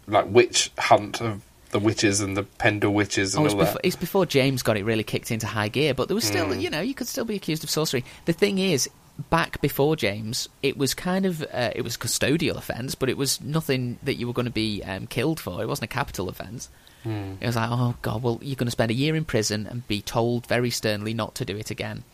like, 0.06 0.26
witch 0.28 0.70
hunt 0.78 1.20
of 1.20 1.42
the 1.70 1.78
witches 1.78 2.20
and 2.20 2.36
the 2.36 2.44
Pendle 2.44 2.94
witches 2.94 3.34
and 3.34 3.46
Oh, 3.46 3.50
all 3.50 3.56
before, 3.56 3.74
that. 3.74 3.80
it's 3.86 3.96
before 3.96 4.24
James 4.26 4.62
got 4.62 4.76
it 4.76 4.84
really 4.84 5.02
kicked 5.04 5.30
into 5.30 5.46
high 5.46 5.68
gear, 5.68 5.92
but 5.92 6.08
there 6.08 6.14
was 6.14 6.24
still, 6.24 6.46
Mm. 6.46 6.62
you 6.62 6.70
know, 6.70 6.80
you 6.80 6.94
could 6.94 7.08
still 7.08 7.26
be 7.26 7.34
accused 7.36 7.62
of 7.62 7.68
sorcery. 7.70 8.04
The 8.24 8.32
thing 8.32 8.58
is, 8.58 8.88
back 9.28 9.60
before 9.60 9.94
James, 9.96 10.48
it 10.62 10.78
was 10.78 10.94
kind 10.94 11.26
of 11.26 11.42
uh, 11.42 11.70
it 11.74 11.82
was 11.82 11.96
a 11.96 11.98
custodial 11.98 12.56
offence, 12.56 12.94
but 12.94 13.10
it 13.10 13.18
was 13.18 13.40
nothing 13.42 13.98
that 14.04 14.14
you 14.14 14.26
were 14.26 14.32
going 14.32 14.46
to 14.46 14.52
be 14.52 14.82
um, 14.84 15.06
killed 15.08 15.40
for. 15.40 15.60
It 15.62 15.66
wasn't 15.68 15.90
a 15.90 15.94
capital 15.94 16.28
offence. 16.30 16.70
Hmm. 17.04 17.34
It 17.40 17.46
was 17.46 17.56
like, 17.56 17.70
oh 17.70 17.94
god, 18.02 18.22
well, 18.22 18.38
you're 18.42 18.56
going 18.56 18.66
to 18.66 18.72
spend 18.72 18.90
a 18.90 18.94
year 18.94 19.14
in 19.14 19.24
prison 19.24 19.66
and 19.66 19.86
be 19.86 20.02
told 20.02 20.46
very 20.46 20.70
sternly 20.70 21.14
not 21.14 21.34
to 21.36 21.44
do 21.44 21.56
it 21.56 21.70
again. 21.70 22.04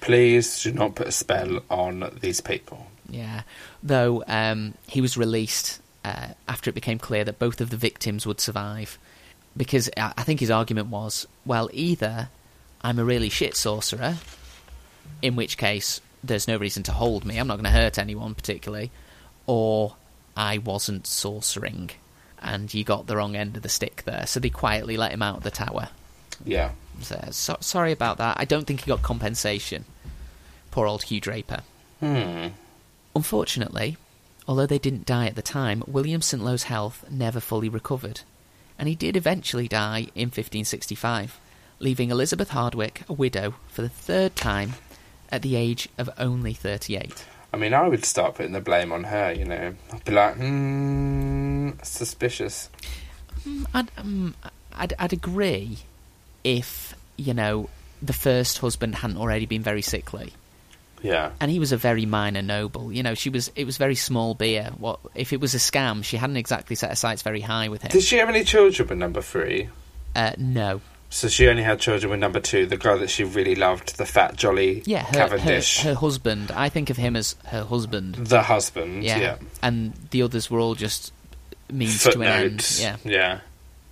Please 0.00 0.62
do 0.62 0.72
not 0.72 0.94
put 0.94 1.08
a 1.08 1.12
spell 1.12 1.60
on 1.70 2.10
these 2.20 2.40
people. 2.40 2.86
Yeah, 3.08 3.42
though 3.82 4.22
um, 4.26 4.74
he 4.86 5.00
was 5.00 5.16
released 5.16 5.80
uh, 6.04 6.28
after 6.48 6.68
it 6.68 6.74
became 6.74 6.98
clear 6.98 7.24
that 7.24 7.38
both 7.38 7.60
of 7.60 7.70
the 7.70 7.76
victims 7.76 8.26
would 8.26 8.40
survive, 8.40 8.98
because 9.56 9.88
I 9.96 10.12
I 10.16 10.22
think 10.22 10.40
his 10.40 10.50
argument 10.50 10.88
was, 10.88 11.26
well, 11.46 11.70
either 11.72 12.28
I'm 12.82 12.98
a 12.98 13.04
really 13.04 13.30
shit 13.30 13.56
sorcerer, 13.56 14.16
in 15.22 15.36
which 15.36 15.56
case 15.56 16.00
there's 16.22 16.48
no 16.48 16.56
reason 16.56 16.82
to 16.84 16.92
hold 16.92 17.24
me, 17.24 17.38
I'm 17.38 17.46
not 17.46 17.56
going 17.56 17.64
to 17.64 17.70
hurt 17.70 17.98
anyone 17.98 18.34
particularly, 18.34 18.90
or 19.46 19.96
I 20.36 20.58
wasn't 20.58 21.04
sorcering, 21.04 21.90
and 22.44 22.72
you 22.72 22.84
got 22.84 23.06
the 23.06 23.16
wrong 23.16 23.34
end 23.34 23.56
of 23.56 23.62
the 23.62 23.68
stick 23.68 24.02
there, 24.04 24.26
so 24.26 24.38
they 24.38 24.50
quietly 24.50 24.96
let 24.96 25.12
him 25.12 25.22
out 25.22 25.38
of 25.38 25.42
the 25.42 25.50
tower. 25.50 25.88
Yeah. 26.44 26.72
So, 27.00 27.28
so, 27.30 27.56
sorry 27.60 27.92
about 27.92 28.18
that. 28.18 28.36
I 28.38 28.44
don't 28.44 28.66
think 28.66 28.82
he 28.82 28.88
got 28.88 29.02
compensation. 29.02 29.84
Poor 30.70 30.86
old 30.86 31.04
Hugh 31.04 31.20
Draper. 31.20 31.62
Hmm. 32.00 32.48
Unfortunately, 33.16 33.96
although 34.46 34.66
they 34.66 34.78
didn't 34.78 35.06
die 35.06 35.26
at 35.26 35.36
the 35.36 35.42
time, 35.42 35.82
William 35.86 36.20
St. 36.20 36.42
Loe's 36.42 36.64
health 36.64 37.04
never 37.10 37.40
fully 37.40 37.68
recovered, 37.68 38.20
and 38.78 38.88
he 38.88 38.94
did 38.94 39.16
eventually 39.16 39.68
die 39.68 40.08
in 40.14 40.26
1565, 40.26 41.40
leaving 41.78 42.10
Elizabeth 42.10 42.50
Hardwick 42.50 43.02
a 43.08 43.12
widow 43.12 43.54
for 43.68 43.82
the 43.82 43.88
third 43.88 44.36
time 44.36 44.74
at 45.30 45.42
the 45.42 45.56
age 45.56 45.88
of 45.96 46.10
only 46.18 46.52
38. 46.52 47.24
I 47.52 47.56
mean, 47.56 47.72
I 47.72 47.86
would 47.86 48.04
start 48.04 48.34
putting 48.34 48.52
the 48.52 48.60
blame 48.60 48.90
on 48.90 49.04
her, 49.04 49.32
you 49.32 49.44
know. 49.44 49.74
I'd 49.92 50.04
be 50.04 50.12
like, 50.12 50.34
hmm, 50.34 51.43
suspicious. 51.82 52.68
Mm, 53.46 53.66
I'd, 53.74 53.90
um, 53.98 54.34
I'd, 54.74 54.94
I'd 54.98 55.12
agree 55.12 55.78
if, 56.42 56.94
you 57.16 57.34
know, 57.34 57.68
the 58.02 58.12
first 58.12 58.58
husband 58.58 58.96
hadn't 58.96 59.16
already 59.16 59.46
been 59.46 59.62
very 59.62 59.82
sickly. 59.82 60.32
Yeah. 61.02 61.32
and 61.38 61.50
he 61.50 61.58
was 61.58 61.70
a 61.72 61.76
very 61.76 62.06
minor 62.06 62.40
noble. 62.40 62.90
You 62.90 63.02
know, 63.02 63.12
she 63.14 63.28
was. 63.28 63.52
It 63.54 63.66
was 63.66 63.76
very 63.76 63.94
small 63.94 64.32
beer. 64.34 64.70
What 64.78 65.00
if 65.14 65.34
it 65.34 65.40
was 65.40 65.54
a 65.54 65.58
scam? 65.58 66.02
She 66.02 66.16
hadn't 66.16 66.38
exactly 66.38 66.76
set 66.76 66.88
her 66.88 66.96
sights 66.96 67.20
very 67.20 67.42
high 67.42 67.68
with 67.68 67.82
him. 67.82 67.90
Did 67.90 68.04
she 68.04 68.16
have 68.16 68.30
any 68.30 68.42
children 68.42 68.88
with 68.88 68.96
number 68.96 69.20
three? 69.20 69.68
Uh, 70.16 70.32
no. 70.38 70.80
So 71.10 71.28
she 71.28 71.46
only 71.46 71.62
had 71.62 71.78
children 71.78 72.10
with 72.10 72.20
number 72.20 72.40
two, 72.40 72.64
the 72.64 72.78
guy 72.78 72.96
that 72.96 73.10
she 73.10 73.22
really 73.22 73.54
loved, 73.54 73.98
the 73.98 74.06
fat, 74.06 74.34
jolly 74.36 74.82
Yeah, 74.86 75.02
her, 75.04 75.06
her, 75.06 75.28
Cavendish. 75.28 75.80
her 75.82 75.94
husband. 75.94 76.50
I 76.50 76.70
think 76.70 76.88
of 76.88 76.96
him 76.96 77.16
as 77.16 77.36
her 77.48 77.64
husband. 77.64 78.14
the 78.14 78.40
husband, 78.42 79.04
Yeah. 79.04 79.18
yeah. 79.18 79.36
And 79.62 79.92
the 80.10 80.22
others 80.22 80.50
were 80.50 80.58
all 80.58 80.74
just 80.74 81.12
means 81.70 82.02
to 82.04 82.20
an 82.20 82.22
end. 82.22 82.76
Yeah. 82.78 82.96
Yeah. 83.04 83.40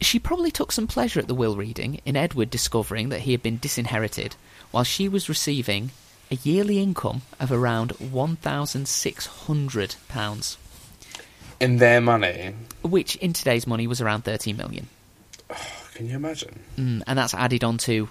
She 0.00 0.18
probably 0.18 0.50
took 0.50 0.72
some 0.72 0.86
pleasure 0.86 1.20
at 1.20 1.28
the 1.28 1.34
will 1.34 1.56
reading 1.56 2.00
in 2.04 2.16
Edward 2.16 2.50
discovering 2.50 3.08
that 3.10 3.20
he 3.20 3.32
had 3.32 3.42
been 3.42 3.58
disinherited, 3.58 4.34
while 4.72 4.84
she 4.84 5.08
was 5.08 5.28
receiving 5.28 5.90
a 6.30 6.34
yearly 6.36 6.78
income 6.80 7.22
of 7.38 7.52
around 7.52 7.92
one 7.92 8.36
thousand 8.36 8.88
six 8.88 9.26
hundred 9.26 9.94
pounds, 10.08 10.56
In 11.60 11.76
their 11.76 12.00
money. 12.00 12.54
which 12.82 13.14
in 13.16 13.32
today's 13.32 13.66
money 13.66 13.86
was 13.86 14.00
around 14.00 14.22
thirteen 14.24 14.56
million. 14.56 14.88
Can 15.94 16.08
you 16.08 16.16
imagine? 16.16 16.58
Mm, 16.76 17.02
and 17.06 17.18
that's 17.18 17.34
added 17.34 17.62
on 17.62 17.78
to 17.78 18.08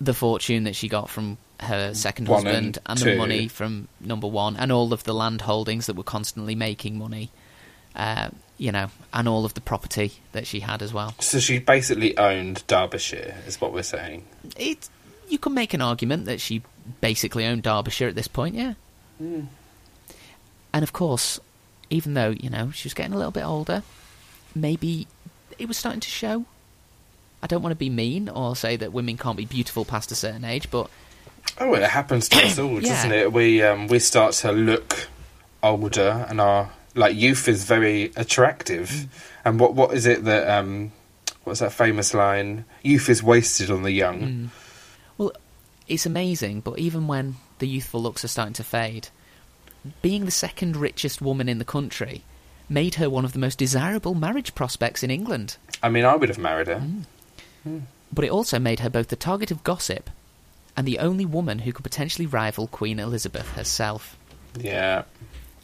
the 0.00 0.12
fortune 0.12 0.64
that 0.64 0.74
she 0.74 0.88
got 0.88 1.08
from 1.08 1.38
her 1.60 1.94
second 1.94 2.26
One 2.26 2.44
husband 2.44 2.78
and 2.84 2.98
and, 3.00 3.10
the 3.10 3.16
money 3.16 3.46
from 3.46 3.86
number 4.00 4.26
one 4.26 4.56
and 4.56 4.72
all 4.72 4.92
of 4.92 5.04
the 5.04 5.14
land 5.14 5.42
holdings 5.42 5.86
that 5.86 5.94
were 5.94 6.02
constantly 6.02 6.56
making 6.56 6.98
money 6.98 7.30
uh, 7.94 8.30
you 8.58 8.70
know 8.72 8.88
and 9.12 9.28
all 9.28 9.44
of 9.44 9.54
the 9.54 9.60
property 9.60 10.12
that 10.32 10.46
she 10.46 10.60
had 10.60 10.82
as 10.82 10.92
well 10.92 11.14
So 11.20 11.38
she 11.40 11.58
basically 11.58 12.16
owned 12.18 12.64
Derbyshire, 12.66 13.36
is 13.46 13.60
what 13.60 13.72
we're 13.72 13.82
saying. 13.82 14.24
it 14.56 14.88
you 15.28 15.38
can 15.38 15.54
make 15.54 15.72
an 15.74 15.80
argument 15.80 16.26
that 16.26 16.40
she 16.40 16.62
basically 17.00 17.44
owned 17.46 17.62
Derbyshire 17.62 18.08
at 18.08 18.14
this 18.14 18.28
point 18.28 18.54
yeah 18.54 18.74
Hmm. 19.18 19.42
and 20.72 20.82
of 20.82 20.92
course 20.92 21.38
even 21.90 22.14
though 22.14 22.30
you 22.30 22.50
know 22.50 22.70
she 22.70 22.86
was 22.86 22.94
getting 22.94 23.12
a 23.12 23.16
little 23.16 23.30
bit 23.32 23.44
older 23.44 23.82
maybe 24.54 25.06
it 25.58 25.66
was 25.68 25.76
starting 25.76 26.00
to 26.00 26.08
show 26.10 26.44
I 27.42 27.46
don't 27.48 27.62
want 27.62 27.72
to 27.72 27.76
be 27.76 27.90
mean 27.90 28.28
or 28.28 28.54
say 28.54 28.76
that 28.76 28.92
women 28.92 29.16
can't 29.16 29.36
be 29.36 29.44
beautiful 29.46 29.84
past 29.84 30.12
a 30.12 30.14
certain 30.14 30.44
age, 30.44 30.70
but 30.70 30.88
Oh, 31.58 31.74
it 31.74 31.82
happens 31.82 32.28
to 32.28 32.36
us 32.44 32.56
all, 32.60 32.80
Yeah. 32.80 32.88
doesn't 32.88 33.10
it? 33.12 33.32
We 33.32 33.60
um, 33.64 33.88
we 33.88 33.98
start 33.98 34.32
to 34.34 34.52
look 34.52 35.08
older, 35.60 36.24
and 36.28 36.40
our 36.40 36.70
like 36.94 37.16
youth 37.16 37.48
is 37.48 37.64
very 37.64 38.12
attractive. 38.16 38.88
Mm. 38.88 39.08
And 39.44 39.60
what 39.60 39.74
what 39.74 39.94
is 39.94 40.06
it 40.06 40.24
that 40.24 40.48
um, 40.48 40.92
what's 41.44 41.60
that 41.60 41.72
famous 41.72 42.14
line? 42.14 42.64
Youth 42.82 43.08
is 43.08 43.22
wasted 43.22 43.70
on 43.70 43.82
the 43.82 43.92
young. 43.92 44.20
Mm. 44.20 44.48
Well, 45.18 45.32
it's 45.88 46.06
amazing, 46.06 46.60
but 46.60 46.78
even 46.78 47.06
when 47.06 47.36
the 47.58 47.68
youthful 47.68 48.02
looks 48.02 48.24
are 48.24 48.28
starting 48.28 48.54
to 48.54 48.64
fade, 48.64 49.08
being 50.00 50.24
the 50.24 50.30
second 50.30 50.76
richest 50.76 51.20
woman 51.20 51.48
in 51.48 51.58
the 51.58 51.64
country 51.64 52.22
made 52.68 52.94
her 52.96 53.10
one 53.10 53.24
of 53.24 53.32
the 53.32 53.38
most 53.38 53.58
desirable 53.58 54.14
marriage 54.14 54.54
prospects 54.54 55.02
in 55.02 55.10
England. 55.10 55.56
I 55.82 55.88
mean, 55.88 56.04
I 56.04 56.16
would 56.16 56.28
have 56.28 56.38
married 56.38 56.68
her. 56.68 56.82
Mm. 57.66 57.82
But 58.12 58.24
it 58.24 58.30
also 58.30 58.58
made 58.58 58.80
her 58.80 58.90
both 58.90 59.08
the 59.08 59.16
target 59.16 59.50
of 59.50 59.64
gossip 59.64 60.10
and 60.76 60.86
the 60.86 60.98
only 60.98 61.26
woman 61.26 61.60
who 61.60 61.72
could 61.72 61.82
potentially 61.82 62.26
rival 62.26 62.66
Queen 62.66 62.98
Elizabeth 62.98 63.48
herself. 63.54 64.16
Yeah, 64.58 65.04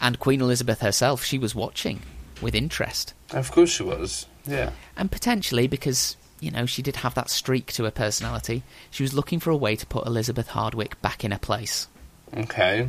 And 0.01 0.18
Queen 0.18 0.40
Elizabeth 0.40 0.80
herself, 0.80 1.24
she 1.24 1.38
was 1.38 1.55
watching 1.55 2.01
with 2.40 2.55
interest. 2.55 3.14
of 3.32 3.51
course 3.51 3.70
she 3.70 3.82
was. 3.82 4.26
Yeah, 4.46 4.70
And 4.96 5.11
potentially 5.11 5.66
because, 5.66 6.16
you 6.40 6.51
know, 6.51 6.64
she 6.66 6.80
did 6.82 6.96
have 6.96 7.14
that 7.14 7.28
streak 7.30 7.72
to 7.72 7.84
her 7.84 7.90
personality, 7.90 8.62
she 8.90 9.03
was 9.03 9.12
looking 9.12 9.40
for 9.40 9.51
a 9.51 9.57
way 9.57 9.76
to 9.76 9.84
put 9.86 10.07
Elizabeth 10.07 10.49
Hardwick 10.49 11.01
back 11.03 11.24
in 11.24 11.32
her 11.32 11.38
place. 11.38 11.88
okay. 12.36 12.88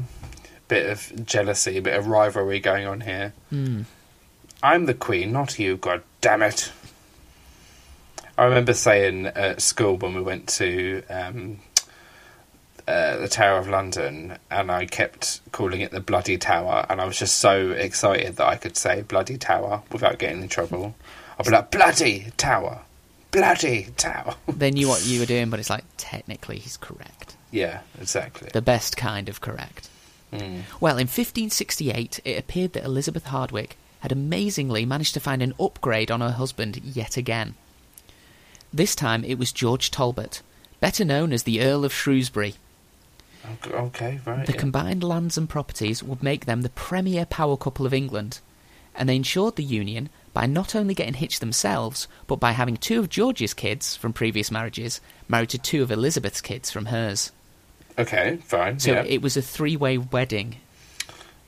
Bit 0.67 0.89
of 0.91 1.25
jealousy, 1.25 1.77
a 1.77 1.81
bit 1.81 1.97
of 1.97 2.05
rivalry 2.07 2.59
going 2.59 2.85
on 2.85 3.01
here. 3.01 3.33
Hmm. 3.49 3.81
I'm 4.61 4.85
the 4.85 4.93
queen, 4.93 5.31
not 5.31 5.57
you. 5.57 5.77
God 5.77 6.03
damn 6.21 6.43
it! 6.43 6.71
I 8.37 8.45
remember 8.45 8.73
saying 8.73 9.25
at 9.25 9.61
school 9.63 9.97
when 9.97 10.13
we 10.13 10.21
went 10.21 10.47
to 10.49 11.01
um, 11.09 11.59
uh, 12.89 13.17
the 13.17 13.27
Tower 13.27 13.59
of 13.59 13.69
London, 13.69 14.37
and 14.49 14.71
I 14.71 14.85
kept 14.87 15.41
calling 15.51 15.81
it 15.81 15.91
the 15.91 15.99
Bloody 15.99 16.39
Tower, 16.39 16.87
and 16.89 16.99
I 16.99 17.05
was 17.05 17.19
just 17.19 17.37
so 17.37 17.69
excited 17.69 18.37
that 18.37 18.47
I 18.47 18.55
could 18.55 18.75
say 18.75 19.03
Bloody 19.03 19.37
Tower 19.37 19.83
without 19.91 20.17
getting 20.17 20.41
in 20.41 20.49
trouble. 20.49 20.95
I'd 21.37 21.45
be 21.45 21.51
like, 21.51 21.69
Bloody 21.69 22.31
Tower, 22.37 22.81
Bloody 23.29 23.89
Tower. 23.95 24.35
They 24.47 24.71
knew 24.71 24.87
what 24.87 25.05
you 25.05 25.19
were 25.19 25.27
doing, 25.27 25.51
but 25.51 25.59
it's 25.59 25.69
like 25.69 25.83
technically 25.97 26.57
he's 26.57 26.77
correct. 26.77 27.35
yeah, 27.51 27.81
exactly. 28.01 28.49
The 28.51 28.61
best 28.61 28.97
kind 28.97 29.29
of 29.29 29.39
correct. 29.39 29.87
Mm. 30.33 30.61
Well, 30.79 30.95
in 30.95 31.07
1568, 31.07 32.19
it 32.25 32.39
appeared 32.39 32.73
that 32.73 32.83
Elizabeth 32.83 33.25
Hardwick 33.25 33.77
had 33.99 34.11
amazingly 34.11 34.85
managed 34.85 35.13
to 35.13 35.19
find 35.19 35.43
an 35.43 35.53
upgrade 35.59 36.09
on 36.09 36.21
her 36.21 36.31
husband 36.31 36.81
yet 36.83 37.17
again. 37.17 37.53
This 38.73 38.95
time 38.95 39.23
it 39.23 39.37
was 39.37 39.51
George 39.51 39.91
Talbot, 39.91 40.41
better 40.79 41.05
known 41.05 41.33
as 41.33 41.43
the 41.43 41.61
Earl 41.61 41.85
of 41.85 41.93
Shrewsbury. 41.93 42.55
Ok- 43.51 43.71
Okay, 43.71 44.19
right. 44.25 44.45
The 44.45 44.53
yeah. 44.53 44.59
combined 44.59 45.03
lands 45.03 45.37
and 45.37 45.49
properties 45.49 46.03
would 46.03 46.23
make 46.23 46.45
them 46.45 46.61
the 46.61 46.69
premier 46.69 47.25
power 47.25 47.57
couple 47.57 47.85
of 47.85 47.93
England, 47.93 48.39
and 48.95 49.07
they 49.07 49.15
ensured 49.15 49.55
the 49.55 49.63
union 49.63 50.09
by 50.33 50.45
not 50.45 50.75
only 50.75 50.93
getting 50.93 51.15
hitched 51.15 51.39
themselves, 51.39 52.07
but 52.27 52.39
by 52.39 52.51
having 52.51 52.77
two 52.77 52.99
of 52.99 53.09
George's 53.09 53.53
kids 53.53 53.95
from 53.95 54.13
previous 54.13 54.51
marriages 54.51 55.01
married 55.27 55.49
to 55.49 55.57
two 55.57 55.81
of 55.81 55.91
Elizabeth's 55.91 56.41
kids 56.41 56.69
from 56.71 56.87
hers. 56.87 57.31
okay, 57.97 58.37
fine. 58.43 58.79
So 58.79 58.91
yeah. 58.93 59.03
it 59.03 59.21
was 59.21 59.35
a 59.37 59.41
three 59.41 59.75
way 59.75 59.97
wedding. 59.97 60.57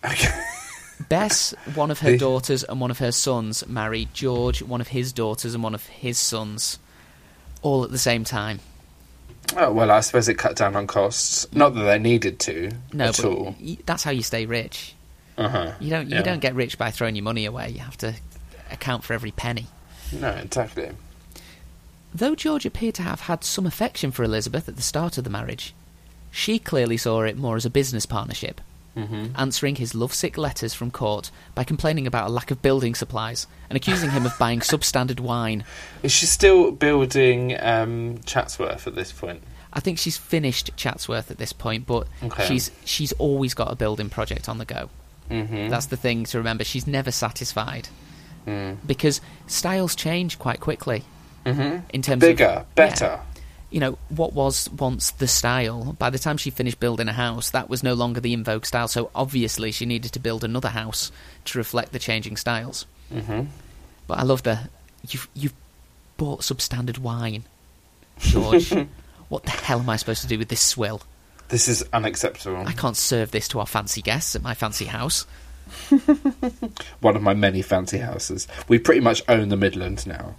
okay. 0.03 0.29
Bess, 1.09 1.53
one 1.73 1.89
of 1.89 1.99
her 2.01 2.15
daughters 2.15 2.63
and 2.63 2.79
one 2.79 2.91
of 2.91 2.99
her 2.99 3.11
sons, 3.11 3.67
married 3.67 4.13
George, 4.13 4.61
one 4.61 4.81
of 4.81 4.89
his 4.89 5.11
daughters 5.11 5.55
and 5.55 5.63
one 5.63 5.73
of 5.73 5.85
his 5.87 6.19
sons, 6.19 6.77
all 7.63 7.83
at 7.83 7.89
the 7.91 7.97
same 7.97 8.23
time. 8.23 8.59
Oh, 9.57 9.71
well, 9.71 9.91
I 9.91 9.99
suppose 9.99 10.27
it 10.29 10.35
cut 10.37 10.55
down 10.55 10.75
on 10.75 10.87
costs. 10.87 11.45
Not 11.53 11.73
that 11.75 11.83
they 11.83 11.99
needed 11.99 12.39
to 12.41 12.71
No, 12.93 13.05
at 13.09 13.23
all. 13.25 13.55
y- 13.61 13.77
that's 13.85 14.03
how 14.03 14.11
you 14.11 14.23
stay 14.23 14.45
rich. 14.45 14.95
Uh-huh. 15.37 15.71
You 15.79 15.89
don't 15.89 16.09
you 16.09 16.15
Yeah. 16.17 16.21
don't 16.21 16.39
get 16.39 16.55
rich 16.55 16.77
by 16.77 16.91
throwing 16.91 17.15
your 17.15 17.23
money 17.23 17.45
away. 17.45 17.69
You 17.69 17.79
have 17.79 17.97
to 17.97 18.15
account 18.69 19.03
for 19.03 19.13
every 19.13 19.31
penny. 19.31 19.67
No, 20.11 20.29
exactly. 20.29 20.91
Though 22.13 22.35
George 22.35 22.65
appeared 22.65 22.95
to 22.95 23.03
have 23.03 23.21
had 23.21 23.43
some 23.43 23.65
affection 23.65 24.11
for 24.11 24.23
Elizabeth 24.23 24.67
at 24.67 24.75
the 24.75 24.81
start 24.81 25.17
of 25.17 25.23
the 25.23 25.29
marriage, 25.29 25.73
she 26.29 26.59
clearly 26.59 26.97
saw 26.97 27.21
it 27.23 27.37
more 27.37 27.55
as 27.55 27.65
a 27.65 27.69
business 27.69 28.05
partnership, 28.05 28.59
hmm 28.95 29.27
answering 29.37 29.75
his 29.75 29.95
lovesick 29.95 30.37
letters 30.37 30.73
from 30.73 30.91
court 30.91 31.31
by 31.55 31.63
complaining 31.63 32.05
about 32.05 32.27
a 32.29 32.31
lack 32.31 32.51
of 32.51 32.61
building 32.61 32.93
supplies 32.93 33.47
and 33.69 33.77
accusing 33.77 34.09
him 34.11 34.25
of 34.25 34.37
buying 34.37 34.59
substandard 34.71 35.19
wine. 35.21 35.63
Is 36.03 36.11
she 36.11 36.25
still 36.25 36.71
building 36.71 37.55
um, 37.59 38.19
Chatsworth 38.25 38.87
at 38.87 38.95
this 38.95 39.11
point? 39.13 39.41
I 39.73 39.79
think 39.79 39.97
she's 39.97 40.17
finished 40.17 40.71
Chatsworth 40.75 41.31
at 41.31 41.37
this 41.37 41.53
point, 41.53 41.87
but 41.87 42.07
Okay. 42.21 42.45
she's 42.45 42.71
she's 42.83 43.13
always 43.13 43.53
got 43.53 43.71
a 43.71 43.75
building 43.75 44.09
project 44.09 44.49
on 44.49 44.57
the 44.57 44.65
go. 44.65 44.89
Mm-hmm. 45.29 45.69
That's 45.69 45.85
the 45.85 45.95
thing 45.97 46.25
to 46.25 46.37
remember. 46.37 46.65
She's 46.65 46.85
never 46.85 47.11
satisfied 47.11 47.87
mm. 48.45 48.75
because 48.85 49.21
styles 49.47 49.95
change 49.95 50.37
quite 50.37 50.59
quickly 50.59 51.03
hmm 51.45 51.77
in 51.93 52.01
terms 52.01 52.19
bigger, 52.21 52.45
of 52.45 52.75
better. 52.75 53.19
You 53.71 53.79
know, 53.79 53.97
what 54.09 54.33
was 54.33 54.69
once 54.69 55.11
the 55.11 55.27
style, 55.27 55.93
by 55.93 56.09
the 56.09 56.19
time 56.19 56.37
she 56.37 56.49
finished 56.49 56.79
building 56.79 57.07
a 57.07 57.13
house, 57.13 57.49
that 57.51 57.69
was 57.69 57.81
no 57.83 57.93
longer 57.93 58.19
the 58.19 58.33
in 58.33 58.43
vogue 58.43 58.65
style, 58.65 58.87
so 58.89 59.09
obviously 59.15 59.71
she 59.71 59.85
needed 59.85 60.11
to 60.11 60.19
build 60.19 60.43
another 60.43 60.69
house 60.69 61.11
to 61.45 61.57
reflect 61.57 61.93
the 61.93 61.99
changing 61.99 62.35
styles. 62.37 62.85
hmm 63.11 63.43
But 64.07 64.19
I 64.19 64.23
love 64.23 64.43
the. 64.43 64.69
You've, 65.07 65.27
you've 65.33 65.53
bought 66.17 66.41
substandard 66.41 66.99
wine, 66.99 67.45
George. 68.19 68.71
what 69.29 69.43
the 69.43 69.51
hell 69.51 69.79
am 69.79 69.89
I 69.89 69.95
supposed 69.95 70.21
to 70.21 70.27
do 70.27 70.37
with 70.37 70.49
this 70.49 70.61
swill? 70.61 71.01
This 71.47 71.67
is 71.67 71.83
unacceptable. 71.93 72.67
I 72.67 72.73
can't 72.73 72.95
serve 72.97 73.31
this 73.31 73.47
to 73.49 73.59
our 73.59 73.65
fancy 73.65 74.01
guests 74.01 74.35
at 74.35 74.41
my 74.43 74.53
fancy 74.53 74.85
house. 74.85 75.25
One 76.99 77.15
of 77.15 77.21
my 77.21 77.33
many 77.33 77.61
fancy 77.61 77.97
houses. 77.99 78.47
We 78.67 78.79
pretty 78.79 79.01
much 79.01 79.23
own 79.27 79.49
the 79.49 79.57
Midlands 79.57 80.05
now. 80.05 80.35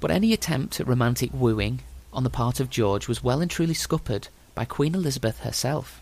But 0.00 0.10
any 0.10 0.32
attempt 0.32 0.78
at 0.80 0.86
romantic 0.86 1.30
wooing 1.32 1.80
on 2.16 2.24
the 2.24 2.30
part 2.30 2.58
of 2.58 2.70
George 2.70 3.06
was 3.06 3.22
well 3.22 3.40
and 3.40 3.50
truly 3.50 3.74
scuppered 3.74 4.28
by 4.54 4.64
Queen 4.64 4.94
Elizabeth 4.94 5.40
herself, 5.40 6.00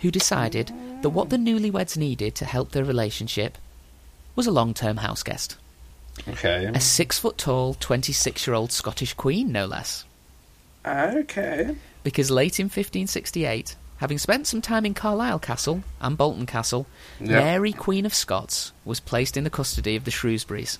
who 0.00 0.10
decided 0.10 0.70
that 1.00 1.08
what 1.08 1.30
the 1.30 1.38
newlyweds 1.38 1.96
needed 1.96 2.34
to 2.36 2.44
help 2.44 2.70
their 2.70 2.84
relationship 2.84 3.56
was 4.36 4.46
a 4.46 4.50
long 4.52 4.74
term 4.74 4.98
house 4.98 5.22
guest. 5.22 5.56
Okay. 6.28 6.66
A 6.66 6.78
six 6.80 7.18
foot 7.18 7.38
tall, 7.38 7.74
26 7.74 8.46
year 8.46 8.54
old 8.54 8.70
Scottish 8.70 9.14
queen, 9.14 9.50
no 9.50 9.64
less. 9.64 10.04
Okay. 10.86 11.74
Because 12.04 12.30
late 12.30 12.60
in 12.60 12.66
1568, 12.66 13.76
having 13.98 14.18
spent 14.18 14.46
some 14.46 14.60
time 14.60 14.84
in 14.84 14.92
Carlisle 14.94 15.38
Castle 15.38 15.82
and 16.00 16.18
Bolton 16.18 16.44
Castle, 16.44 16.86
Yep. 17.20 17.30
Mary, 17.30 17.72
Queen 17.72 18.04
of 18.04 18.12
Scots, 18.12 18.72
was 18.84 19.00
placed 19.00 19.36
in 19.36 19.44
the 19.44 19.50
custody 19.50 19.96
of 19.96 20.04
the 20.04 20.10
Shrewsburys, 20.10 20.76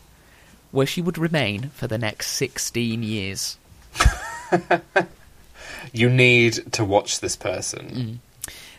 where 0.72 0.86
she 0.86 1.00
would 1.00 1.16
remain 1.16 1.70
for 1.70 1.86
the 1.86 1.98
next 1.98 2.28
16 2.32 3.03
years. 3.03 3.57
You 5.92 6.09
need 6.09 6.72
to 6.72 6.84
watch 6.84 7.20
this 7.20 7.36
person. 7.36 8.20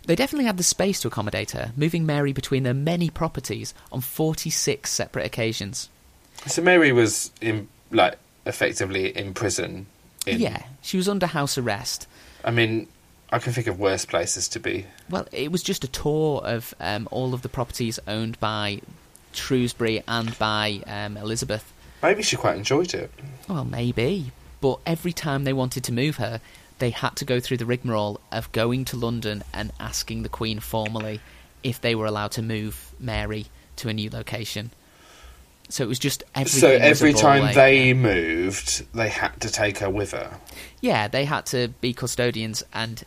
They 0.06 0.16
definitely 0.16 0.46
had 0.46 0.58
the 0.58 0.64
space 0.64 1.00
to 1.02 1.08
accommodate 1.08 1.52
her, 1.52 1.72
moving 1.78 2.06
Mary 2.06 2.34
between 2.34 2.64
their 2.64 2.74
many 2.74 3.10
properties 3.10 3.74
on 3.92 4.02
46 4.02 4.90
separate 4.90 5.26
occasions. 5.26 5.90
So 6.48 6.62
Mary 6.62 6.92
was 6.92 7.32
in, 7.40 7.68
like, 7.92 8.18
effectively 8.46 9.16
in 9.16 9.34
prison. 9.34 9.86
In, 10.26 10.40
Yeah, 10.40 10.64
she 10.82 10.98
was 10.98 11.08
under 11.08 11.28
house 11.28 11.58
arrest. 11.58 12.08
I 12.44 12.52
mean, 12.52 12.88
I 13.32 13.40
can 13.40 13.54
think 13.54 13.68
of 13.68 13.80
worse 13.80 14.06
places 14.06 14.50
to 14.50 14.60
be. 14.60 14.88
Well, 15.10 15.28
it 15.32 15.52
was 15.52 15.64
just 15.64 15.84
a 15.84 15.88
tour 15.88 16.42
of 16.44 16.74
um, 16.80 17.08
all 17.12 17.34
of 17.34 17.44
the 17.44 17.50
properties 17.50 18.00
owned 18.08 18.40
by 18.40 18.82
Shrewsbury 19.32 20.04
and 20.08 20.38
by 20.38 20.82
um, 20.88 21.16
Elizabeth. 21.16 21.72
Maybe 22.02 22.24
she 22.24 22.36
quite 22.36 22.58
enjoyed 22.58 22.94
it. 22.94 23.12
Well, 23.48 23.64
maybe. 23.64 24.32
But 24.64 24.80
every 24.86 25.12
time 25.12 25.44
they 25.44 25.52
wanted 25.52 25.84
to 25.84 25.92
move 25.92 26.16
her, 26.16 26.40
they 26.80 26.92
had 26.92 27.18
to 27.18 27.26
go 27.26 27.42
through 27.42 27.58
the 27.58 27.66
rigmarole 27.66 28.22
of 28.32 28.50
going 28.54 28.86
to 28.86 28.96
London 28.96 29.44
and 29.54 29.74
asking 29.78 30.24
the 30.24 30.30
Queen 30.30 30.62
formally 30.62 31.20
if 31.64 31.82
they 31.82 31.96
were 31.96 32.06
allowed 32.06 32.32
to 32.32 32.42
move 32.42 32.96
Mary 32.98 33.48
to 33.76 33.90
a 33.90 33.94
new 33.94 34.10
location. 34.10 34.72
So 35.68 35.84
it 35.84 35.88
was 35.88 36.00
just 36.00 36.24
so 36.46 36.70
every 36.70 37.12
time 37.12 37.54
they 37.54 37.94
moved, 37.94 38.86
they 38.96 39.10
had 39.10 39.42
to 39.42 39.52
take 39.52 39.80
her 39.80 39.90
with 39.90 40.12
her. 40.12 40.40
Yeah, 40.80 41.10
they 41.10 41.26
had 41.26 41.46
to 41.48 41.68
be 41.82 41.94
custodians, 41.94 42.64
and 42.74 43.04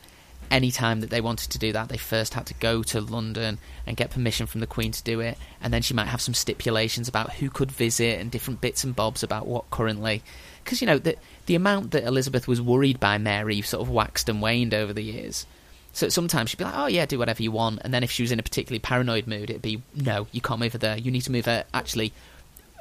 any 0.51 0.71
time 0.71 1.01
that 1.01 1.09
they 1.09 1.23
wanted 1.23 1.53
to 1.53 1.59
do 1.59 1.73
that, 1.73 1.89
they 1.89 1.97
first 1.97 2.35
had 2.35 2.45
to 2.49 2.55
go 2.55 2.83
to 2.83 3.01
London 3.01 3.57
and 3.87 3.97
get 3.97 4.11
permission 4.11 4.47
from 4.47 4.61
the 4.61 4.67
Queen 4.67 4.93
to 4.93 5.03
do 5.03 5.21
it, 5.21 5.39
and 5.63 5.73
then 5.73 5.81
she 5.81 5.95
might 5.95 6.09
have 6.09 6.21
some 6.21 6.35
stipulations 6.35 7.09
about 7.09 7.33
who 7.35 7.49
could 7.49 7.73
visit 7.73 8.21
and 8.21 8.31
different 8.31 8.61
bits 8.61 8.85
and 8.85 8.95
bobs 8.95 9.23
about 9.23 9.47
what 9.47 9.71
currently. 9.71 10.23
Because, 10.67 10.81
you 10.81 10.87
know, 10.87 10.99
the, 10.99 11.17
the 11.47 11.55
amount 11.55 11.93
that 11.93 12.05
Elizabeth 12.05 12.47
was 12.47 12.61
worried 12.61 13.01
by 13.01 13.17
Mary 13.19 13.63
sort 13.63 13.83
of 13.83 13.89
waxed 13.89 14.29
and 14.29 14.43
waned 14.43 14.75
over 14.75 14.93
the 14.93 15.03
years. 15.03 15.47
So 15.93 16.11
sometimes 16.11 16.51
she'd 16.51 16.59
be 16.59 16.65
like, 16.65 16.77
oh, 16.77 16.87
yeah, 16.89 17.07
do 17.07 17.19
whatever 17.19 17.43
you 17.43 17.51
want. 17.51 17.81
And 17.83 17.95
then 17.95 18.03
if 18.03 18.11
she 18.11 18.23
was 18.23 18.33
in 18.33 18.39
a 18.39 18.43
particularly 18.43 18.81
paranoid 18.81 19.27
mood, 19.27 19.49
it'd 19.49 19.63
be, 19.63 19.81
no, 19.95 20.27
you 20.31 20.43
can't 20.43 20.61
move 20.61 20.73
her 20.73 20.79
there. 20.79 20.99
You 20.99 21.11
need 21.11 21.23
to 21.23 21.33
move 21.33 21.47
her 21.47 21.65
actually 21.73 22.13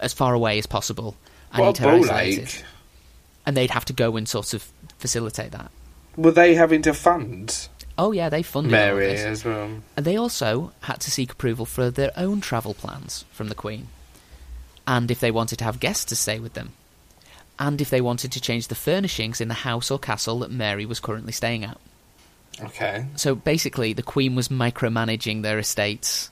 as 0.01 0.11
far 0.11 0.33
away 0.33 0.57
as 0.57 0.65
possible. 0.65 1.15
I 1.51 1.59
need 1.59 1.65
what 1.67 1.79
a 1.79 1.83
her 1.83 1.89
isolated. 1.91 2.43
ache. 2.43 2.63
And 3.45 3.55
they'd 3.55 3.71
have 3.71 3.85
to 3.85 3.93
go 3.93 4.17
and 4.17 4.27
sort 4.27 4.53
of 4.53 4.69
facilitate 4.97 5.51
that. 5.51 5.71
Were 6.17 6.31
they 6.31 6.55
having 6.55 6.81
to 6.81 6.93
fund 6.93 7.69
Oh 7.97 8.11
yeah, 8.11 8.29
they 8.29 8.43
funded 8.43 8.71
Mary 8.71 9.15
as 9.15 9.45
well? 9.45 9.69
And 9.95 10.05
they 10.05 10.17
also 10.17 10.73
had 10.81 10.99
to 11.01 11.11
seek 11.11 11.31
approval 11.31 11.65
for 11.65 11.89
their 11.89 12.11
own 12.17 12.41
travel 12.41 12.73
plans 12.73 13.23
from 13.31 13.47
the 13.47 13.55
Queen. 13.55 13.87
And 14.85 15.09
if 15.09 15.19
they 15.19 15.31
wanted 15.31 15.59
to 15.59 15.63
have 15.63 15.79
guests 15.79 16.05
to 16.05 16.15
stay 16.15 16.39
with 16.39 16.53
them. 16.53 16.73
And 17.57 17.79
if 17.79 17.89
they 17.89 18.01
wanted 18.01 18.31
to 18.33 18.41
change 18.41 18.67
the 18.67 18.75
furnishings 18.75 19.39
in 19.39 19.47
the 19.47 19.53
house 19.53 19.89
or 19.89 19.97
castle 19.97 20.39
that 20.39 20.51
Mary 20.51 20.85
was 20.85 20.99
currently 20.99 21.31
staying 21.31 21.63
at. 21.63 21.77
Okay. 22.61 23.05
So 23.15 23.35
basically, 23.35 23.93
the 23.93 24.03
Queen 24.03 24.35
was 24.35 24.49
micromanaging 24.49 25.41
their 25.41 25.59
estates 25.59 26.31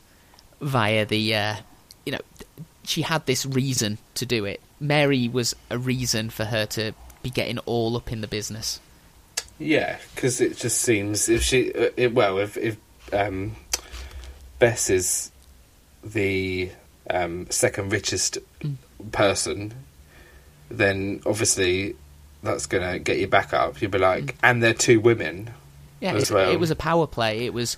via 0.61 1.05
the, 1.05 1.35
uh, 1.35 1.55
you 2.05 2.11
know, 2.13 2.19
she 2.83 3.01
had 3.01 3.25
this 3.25 3.45
reason 3.45 3.97
to 4.15 4.25
do 4.25 4.45
it. 4.45 4.61
Mary 4.79 5.29
was 5.29 5.55
a 5.69 5.77
reason 5.77 6.29
for 6.29 6.45
her 6.45 6.65
to 6.65 6.93
be 7.21 7.29
getting 7.29 7.57
all 7.59 7.95
up 7.95 8.11
in 8.11 8.21
the 8.21 8.27
business. 8.27 8.79
Yeah, 9.59 9.97
because 10.13 10.41
it 10.41 10.57
just 10.57 10.81
seems 10.81 11.29
if 11.29 11.41
she, 11.41 11.73
uh, 11.73 11.89
it, 11.95 12.13
well, 12.13 12.37
if 12.39 12.57
if 12.57 12.75
um, 13.13 13.55
Bess 14.59 14.89
is 14.89 15.31
the 16.03 16.71
um, 17.09 17.47
second 17.49 17.91
richest 17.91 18.39
Mm. 18.61 18.75
person, 19.11 19.73
then 20.77 21.21
obviously 21.25 21.95
that's 22.43 22.65
gonna 22.65 22.99
get 22.99 23.19
you 23.19 23.27
back 23.27 23.53
up. 23.53 23.81
You'd 23.81 23.91
be 23.91 23.99
like, 23.99 24.25
Mm. 24.25 24.35
and 24.43 24.63
they're 24.63 24.73
two 24.73 24.99
women. 24.99 25.51
Yeah, 25.99 26.13
as 26.15 26.29
it, 26.29 26.33
well. 26.33 26.51
it 26.51 26.59
was 26.59 26.71
a 26.71 26.75
power 26.75 27.07
play. 27.07 27.45
It 27.45 27.53
was 27.53 27.77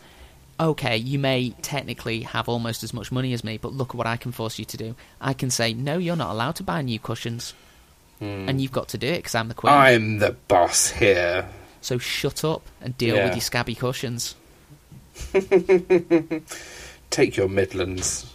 okay. 0.60 0.98
You 0.98 1.20
may 1.20 1.52
technically 1.62 2.22
have 2.22 2.50
almost 2.50 2.84
as 2.84 2.94
much 2.94 3.12
money 3.12 3.34
as 3.34 3.44
me, 3.44 3.58
but 3.58 3.74
look 3.74 3.90
at 3.90 3.96
what 3.96 4.08
I 4.08 4.18
can 4.18 4.32
force 4.32 4.58
you 4.58 4.66
to 4.66 4.78
do. 4.78 4.96
I 5.22 5.34
can 5.34 5.50
say 5.52 5.74
no, 5.74 5.98
you're 5.98 6.16
not 6.16 6.32
allowed 6.32 6.56
to 6.56 6.64
buy 6.64 6.82
new 6.82 6.98
cushions, 7.00 7.54
Hmm. 8.20 8.50
and 8.50 8.60
you've 8.62 8.72
got 8.72 8.88
to 8.90 8.98
do 8.98 9.08
it 9.08 9.18
because 9.18 9.36
I'm 9.36 9.48
the 9.50 9.54
queen. 9.54 9.74
I'm 9.74 10.18
the 10.20 10.32
boss 10.48 10.90
here. 10.90 11.48
So 11.82 11.98
shut 12.00 12.44
up 12.44 12.64
and 12.82 12.98
deal 12.98 13.16
Yeah. 13.18 13.26
with 13.26 13.36
your 13.36 13.42
scabby 13.42 13.76
cushions. 13.76 14.34
Take 17.12 17.38
your 17.38 17.48
Midlands. 17.48 18.26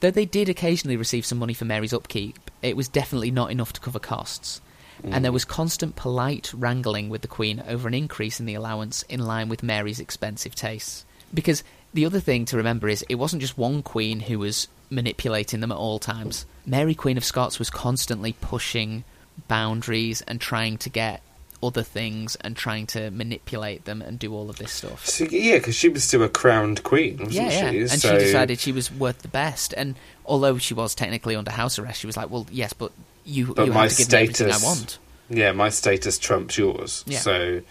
Though 0.00 0.10
they 0.10 0.26
did 0.26 0.48
occasionally 0.48 0.96
receive 0.96 1.24
some 1.24 1.38
money 1.38 1.54
for 1.54 1.64
Mary's 1.64 1.92
upkeep, 1.92 2.50
it 2.62 2.76
was 2.76 2.88
definitely 2.88 3.30
not 3.30 3.50
enough 3.50 3.72
to 3.74 3.80
cover 3.80 3.98
costs. 3.98 4.60
And 5.02 5.24
there 5.24 5.30
mm. 5.30 5.34
was 5.34 5.44
constant 5.44 5.96
polite 5.96 6.52
wrangling 6.54 7.08
with 7.08 7.22
the 7.22 7.28
Queen 7.28 7.62
over 7.68 7.86
an 7.86 7.94
increase 7.94 8.40
in 8.40 8.46
the 8.46 8.54
allowance 8.54 9.02
in 9.04 9.20
line 9.20 9.48
with 9.48 9.62
Mary's 9.62 10.00
expensive 10.00 10.54
tastes. 10.54 11.04
Because 11.32 11.62
the 11.92 12.06
other 12.06 12.20
thing 12.20 12.44
to 12.46 12.56
remember 12.56 12.88
is 12.88 13.04
it 13.08 13.16
wasn't 13.16 13.42
just 13.42 13.58
one 13.58 13.82
Queen 13.82 14.20
who 14.20 14.38
was 14.38 14.68
manipulating 14.90 15.60
them 15.60 15.72
at 15.72 15.78
all 15.78 15.98
times. 15.98 16.46
Mary, 16.64 16.94
Queen 16.94 17.16
of 17.16 17.24
Scots, 17.24 17.58
was 17.58 17.70
constantly 17.70 18.32
pushing 18.40 19.04
boundaries 19.48 20.22
and 20.22 20.40
trying 20.40 20.78
to 20.78 20.90
get 20.90 21.22
other 21.62 21.82
things 21.82 22.36
and 22.36 22.56
trying 22.56 22.86
to 22.86 23.10
manipulate 23.10 23.84
them 23.86 24.02
and 24.02 24.18
do 24.18 24.32
all 24.34 24.50
of 24.50 24.56
this 24.56 24.72
stuff. 24.72 25.06
So, 25.06 25.24
yeah, 25.24 25.56
because 25.56 25.74
she 25.74 25.88
was 25.88 26.04
still 26.04 26.22
a 26.22 26.28
crowned 26.28 26.82
queen, 26.82 27.16
wasn't 27.18 27.32
Yeah, 27.34 27.50
yeah. 27.50 27.70
she? 27.70 27.78
And 27.80 27.90
So- 27.90 28.18
she 28.18 28.24
decided 28.24 28.60
she 28.60 28.72
was 28.72 28.90
worth 28.92 29.20
the 29.22 29.28
best. 29.28 29.72
And 29.76 29.94
although 30.26 30.58
she 30.58 30.74
was 30.74 30.94
technically 30.94 31.34
under 31.36 31.50
house 31.50 31.78
arrest, 31.78 32.00
she 32.00 32.06
was 32.06 32.16
like, 32.16 32.30
"Well, 32.30 32.46
yes, 32.50 32.72
but 32.72 32.92
you, 33.24 33.54
But 33.54 33.66
you 33.66 33.72
my 33.72 33.82
have 33.84 33.92
to 33.92 33.96
give 33.98 34.12
me 34.12 34.18
everything 34.18 34.46
I 34.48 34.50
status- 34.50 34.64
want." 34.64 34.98
Yeah, 35.28 35.52
my 35.52 35.70
status 35.70 36.18
trumps 36.18 36.56
yours. 36.58 37.02
Yeah. 37.06 37.18
So, 37.20 37.62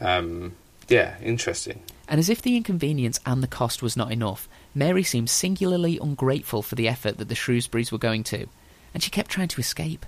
um, 0.00 0.54
yeah, 0.88 1.14
interesting. 1.22 1.82
And 2.08 2.18
as 2.18 2.28
if 2.28 2.42
the 2.42 2.56
inconvenience 2.56 3.20
and 3.24 3.42
the 3.42 3.46
cost 3.46 3.82
was 3.82 3.96
not 3.96 4.10
enough, 4.10 4.48
Mary 4.74 5.04
seemed 5.04 5.30
singularly 5.30 5.98
ungrateful 6.02 6.62
for 6.62 6.74
the 6.74 6.88
effort 6.88 7.18
that 7.18 7.28
the 7.28 7.34
Shrewsburys 7.36 7.92
were 7.92 7.98
going 7.98 8.24
to, 8.24 8.46
and 8.92 9.02
she 9.02 9.10
kept 9.10 9.30
trying 9.30 9.46
to 9.48 9.60
escape. 9.60 10.04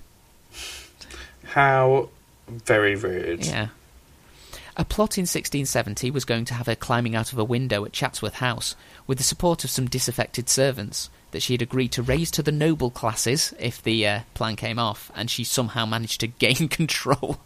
How 1.45 2.09
very 2.47 2.95
rude. 2.95 3.45
Yeah. 3.45 3.67
A 4.75 4.83
plot 4.83 5.17
in 5.19 5.23
1670 5.23 6.09
was 6.09 6.25
going 6.25 6.45
to 6.45 6.53
have 6.55 6.65
her 6.65 6.75
climbing 6.75 7.15
out 7.15 7.31
of 7.31 7.37
a 7.37 7.43
window 7.43 7.85
at 7.85 7.93
Chatsworth 7.93 8.35
House 8.35 8.75
with 9.05 9.19
the 9.19 9.23
support 9.23 9.63
of 9.63 9.69
some 9.69 9.85
disaffected 9.87 10.49
servants 10.49 11.09
that 11.31 11.41
she 11.43 11.53
had 11.53 11.61
agreed 11.61 11.91
to 11.91 12.01
raise 12.01 12.31
to 12.31 12.41
the 12.41 12.51
noble 12.51 12.89
classes 12.89 13.53
if 13.59 13.81
the 13.83 14.07
uh, 14.07 14.19
plan 14.33 14.55
came 14.55 14.79
off, 14.79 15.11
and 15.15 15.29
she 15.29 15.43
somehow 15.43 15.85
managed 15.85 16.19
to 16.21 16.27
gain 16.39 16.67
control 16.69 17.37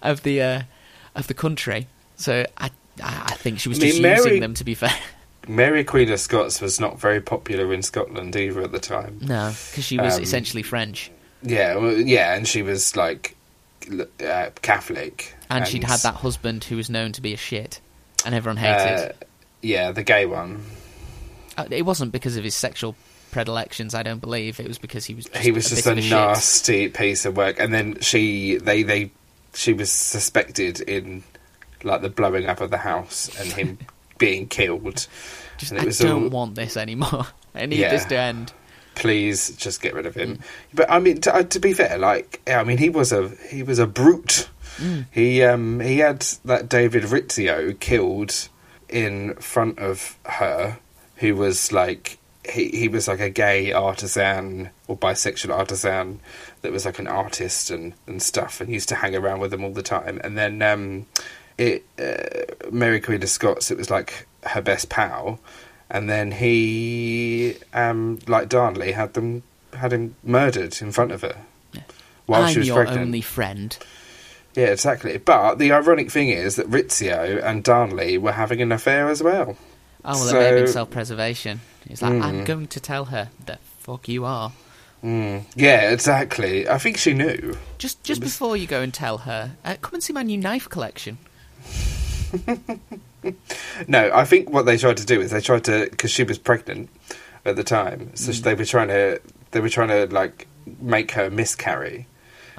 of 0.00 0.22
the 0.22 0.40
uh, 0.40 0.62
of 1.14 1.26
the 1.26 1.34
country. 1.34 1.86
So 2.16 2.46
I 2.56 2.70
I 3.02 3.34
think 3.34 3.58
she 3.60 3.68
was 3.68 3.78
I 3.78 3.82
mean, 3.82 3.90
just 3.90 4.02
Mary- 4.02 4.16
using 4.16 4.40
them 4.40 4.54
to 4.54 4.64
be 4.64 4.74
fair. 4.74 4.94
Mary 5.48 5.82
Queen 5.84 6.10
of 6.12 6.20
Scots 6.20 6.60
was 6.60 6.78
not 6.78 7.00
very 7.00 7.20
popular 7.20 7.72
in 7.74 7.82
Scotland 7.82 8.36
either 8.36 8.62
at 8.62 8.70
the 8.72 8.78
time. 8.78 9.18
No, 9.22 9.48
because 9.70 9.84
she 9.84 9.98
was 9.98 10.16
Um, 10.16 10.22
essentially 10.22 10.62
French, 10.62 11.10
Yeah, 11.42 11.74
well, 11.76 11.92
yeah, 11.96 12.34
and 12.34 12.46
she 12.46 12.62
was 12.62 12.94
like 12.94 13.34
uh, 14.24 14.50
Catholic, 14.62 15.34
and, 15.50 15.66
she'd 15.66 15.84
had 15.84 16.00
that 16.00 16.14
husband 16.16 16.64
who 16.64 16.76
was 16.76 16.88
known 16.90 17.12
to 17.12 17.20
be 17.20 17.32
a 17.32 17.36
shit, 17.36 17.80
and 18.24 18.34
everyone 18.34 18.56
hated. 18.56 19.10
Uh, 19.10 19.12
yeah, 19.62 19.92
the 19.92 20.02
gay 20.02 20.26
one. 20.26 20.64
Uh, 21.56 21.66
it 21.70 21.82
wasn't 21.82 22.12
because 22.12 22.36
of 22.36 22.44
his 22.44 22.54
sexual 22.54 22.94
predilections, 23.30 23.94
I 23.94 24.02
don't 24.02 24.20
believe. 24.20 24.58
It 24.60 24.68
was 24.68 24.78
because 24.78 25.04
he 25.04 25.14
was. 25.14 25.26
Just 25.26 25.36
he 25.42 25.52
was 25.52 25.66
a 25.72 25.76
just 25.76 25.86
a 25.86 25.92
a 25.92 26.00
shit. 26.02 26.10
nasty 26.10 26.88
piece 26.88 27.24
of 27.24 27.36
work, 27.36 27.58
and 27.60 27.72
then 27.72 28.00
she 28.00 28.56
they 28.56 28.82
they 28.82 29.10
she 29.54 29.72
was 29.72 29.90
suspected 29.90 30.80
in 30.80 31.22
like 31.84 32.00
the 32.02 32.08
blowing 32.10 32.46
up 32.46 32.60
of 32.60 32.70
the 32.70 32.78
house 32.78 33.28
and 33.40 33.52
him 33.52 33.78
being 34.18 34.46
killed. 34.48 35.06
Just, 35.58 35.72
and 35.72 35.82
it 35.86 36.00
I 36.00 36.04
don't 36.04 36.24
all- 36.24 36.28
want 36.30 36.54
this 36.54 36.76
anymore. 36.76 37.26
I 37.54 37.66
need 37.66 37.78
Yeah. 37.78 37.90
this 37.90 38.04
to 38.06 38.16
end. 38.16 38.52
Please 38.94 39.56
just 39.56 39.80
get 39.80 39.94
rid 39.94 40.06
of 40.06 40.14
him. 40.14 40.40
But 40.74 40.90
I 40.90 40.98
mean, 40.98 41.20
to, 41.22 41.34
uh, 41.34 41.42
to 41.44 41.60
be 41.60 41.72
fair, 41.72 41.98
like 41.98 42.40
I 42.46 42.64
mean, 42.64 42.78
he 42.78 42.90
was 42.90 43.12
a 43.12 43.30
he 43.50 43.62
was 43.62 43.78
a 43.78 43.86
brute. 43.86 44.48
Mm. 44.76 45.06
He 45.10 45.42
um 45.42 45.80
he 45.80 45.98
had 45.98 46.20
that 46.44 46.68
David 46.68 47.04
Rizzio 47.04 47.78
killed 47.78 48.48
in 48.88 49.34
front 49.36 49.78
of 49.78 50.18
her, 50.26 50.78
who 51.16 51.34
was 51.36 51.72
like 51.72 52.18
he 52.48 52.68
he 52.70 52.88
was 52.88 53.08
like 53.08 53.20
a 53.20 53.30
gay 53.30 53.72
artisan 53.72 54.70
or 54.88 54.96
bisexual 54.96 55.56
artisan 55.56 56.20
that 56.62 56.72
was 56.72 56.84
like 56.84 56.98
an 56.98 57.06
artist 57.06 57.70
and 57.70 57.94
and 58.06 58.22
stuff, 58.22 58.60
and 58.60 58.70
used 58.72 58.88
to 58.90 58.96
hang 58.96 59.14
around 59.14 59.40
with 59.40 59.50
them 59.50 59.64
all 59.64 59.72
the 59.72 59.82
time. 59.82 60.20
And 60.22 60.36
then 60.36 60.60
um, 60.62 61.06
it 61.58 61.84
uh, 61.98 62.70
Mary 62.70 63.00
Queen 63.00 63.22
of 63.22 63.28
Scots, 63.28 63.70
it 63.70 63.78
was 63.78 63.90
like 63.90 64.26
her 64.44 64.60
best 64.60 64.88
pal, 64.88 65.38
and 65.92 66.10
then 66.10 66.32
he 66.32 67.54
um 67.72 68.18
like 68.26 68.48
Darnley 68.48 68.90
had 68.92 69.14
them 69.14 69.44
had 69.74 69.92
him 69.92 70.16
murdered 70.24 70.82
in 70.82 70.90
front 70.90 71.12
of 71.12 71.22
her. 71.22 71.36
While 72.26 72.42
I'm 72.44 72.52
she 72.52 72.58
was 72.60 72.68
your 72.68 72.76
pregnant. 72.78 73.00
only 73.06 73.20
friend. 73.20 73.76
Yeah, 74.54 74.66
exactly. 74.66 75.16
But 75.18 75.56
the 75.58 75.72
ironic 75.72 76.10
thing 76.10 76.28
is 76.28 76.56
that 76.56 76.68
Rizzio 76.70 77.42
and 77.42 77.62
Darnley 77.64 78.18
were 78.18 78.32
having 78.32 78.60
an 78.60 78.70
affair 78.72 79.08
as 79.08 79.22
well. 79.22 79.56
Oh 80.04 80.18
well, 80.26 80.28
it 80.36 80.52
may 80.54 80.60
have 80.60 80.68
self-preservation. 80.70 81.60
He's 81.88 82.02
like, 82.02 82.12
I'm 82.12 82.42
Mm. 82.42 82.46
going 82.46 82.66
to 82.68 82.80
tell 82.80 83.06
her 83.06 83.30
the 83.46 83.58
fuck 83.78 84.08
you 84.08 84.24
are. 84.24 84.52
Mm. 85.02 85.44
Yeah, 85.56 85.90
exactly. 85.90 86.68
I 86.68 86.78
think 86.78 86.96
she 86.98 87.12
knew. 87.14 87.56
Just 87.78 88.02
just 88.04 88.20
was- 88.20 88.30
before 88.32 88.56
you 88.56 88.66
go 88.66 88.82
and 88.82 88.92
tell 88.94 89.18
her, 89.18 89.52
uh, 89.64 89.76
come 89.82 89.94
and 89.94 90.02
see 90.02 90.12
my 90.12 90.22
new 90.22 90.38
knife 90.38 90.68
collection. 90.68 91.18
No, 93.88 94.10
I 94.12 94.24
think 94.24 94.50
what 94.50 94.66
they 94.66 94.76
tried 94.76 94.96
to 94.98 95.06
do 95.06 95.20
is 95.20 95.30
they 95.30 95.40
tried 95.40 95.64
to 95.64 95.88
because 95.90 96.10
she 96.10 96.24
was 96.24 96.38
pregnant 96.38 96.90
at 97.44 97.56
the 97.56 97.64
time, 97.64 98.10
so 98.14 98.32
Mm. 98.32 98.42
they 98.42 98.54
were 98.54 98.64
trying 98.64 98.88
to 98.88 99.20
they 99.52 99.60
were 99.60 99.68
trying 99.68 99.88
to 99.88 100.06
like 100.14 100.46
make 100.80 101.12
her 101.12 101.30
miscarry 101.30 102.06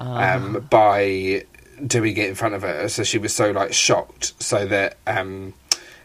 Ah. 0.00 0.34
um, 0.34 0.66
by 0.70 1.44
doing 1.86 2.16
it 2.16 2.28
in 2.28 2.34
front 2.34 2.54
of 2.54 2.62
her. 2.62 2.88
So 2.88 3.02
she 3.02 3.18
was 3.18 3.34
so 3.34 3.50
like 3.50 3.72
shocked, 3.72 4.34
so 4.42 4.66
that 4.66 4.96
um, 5.06 5.54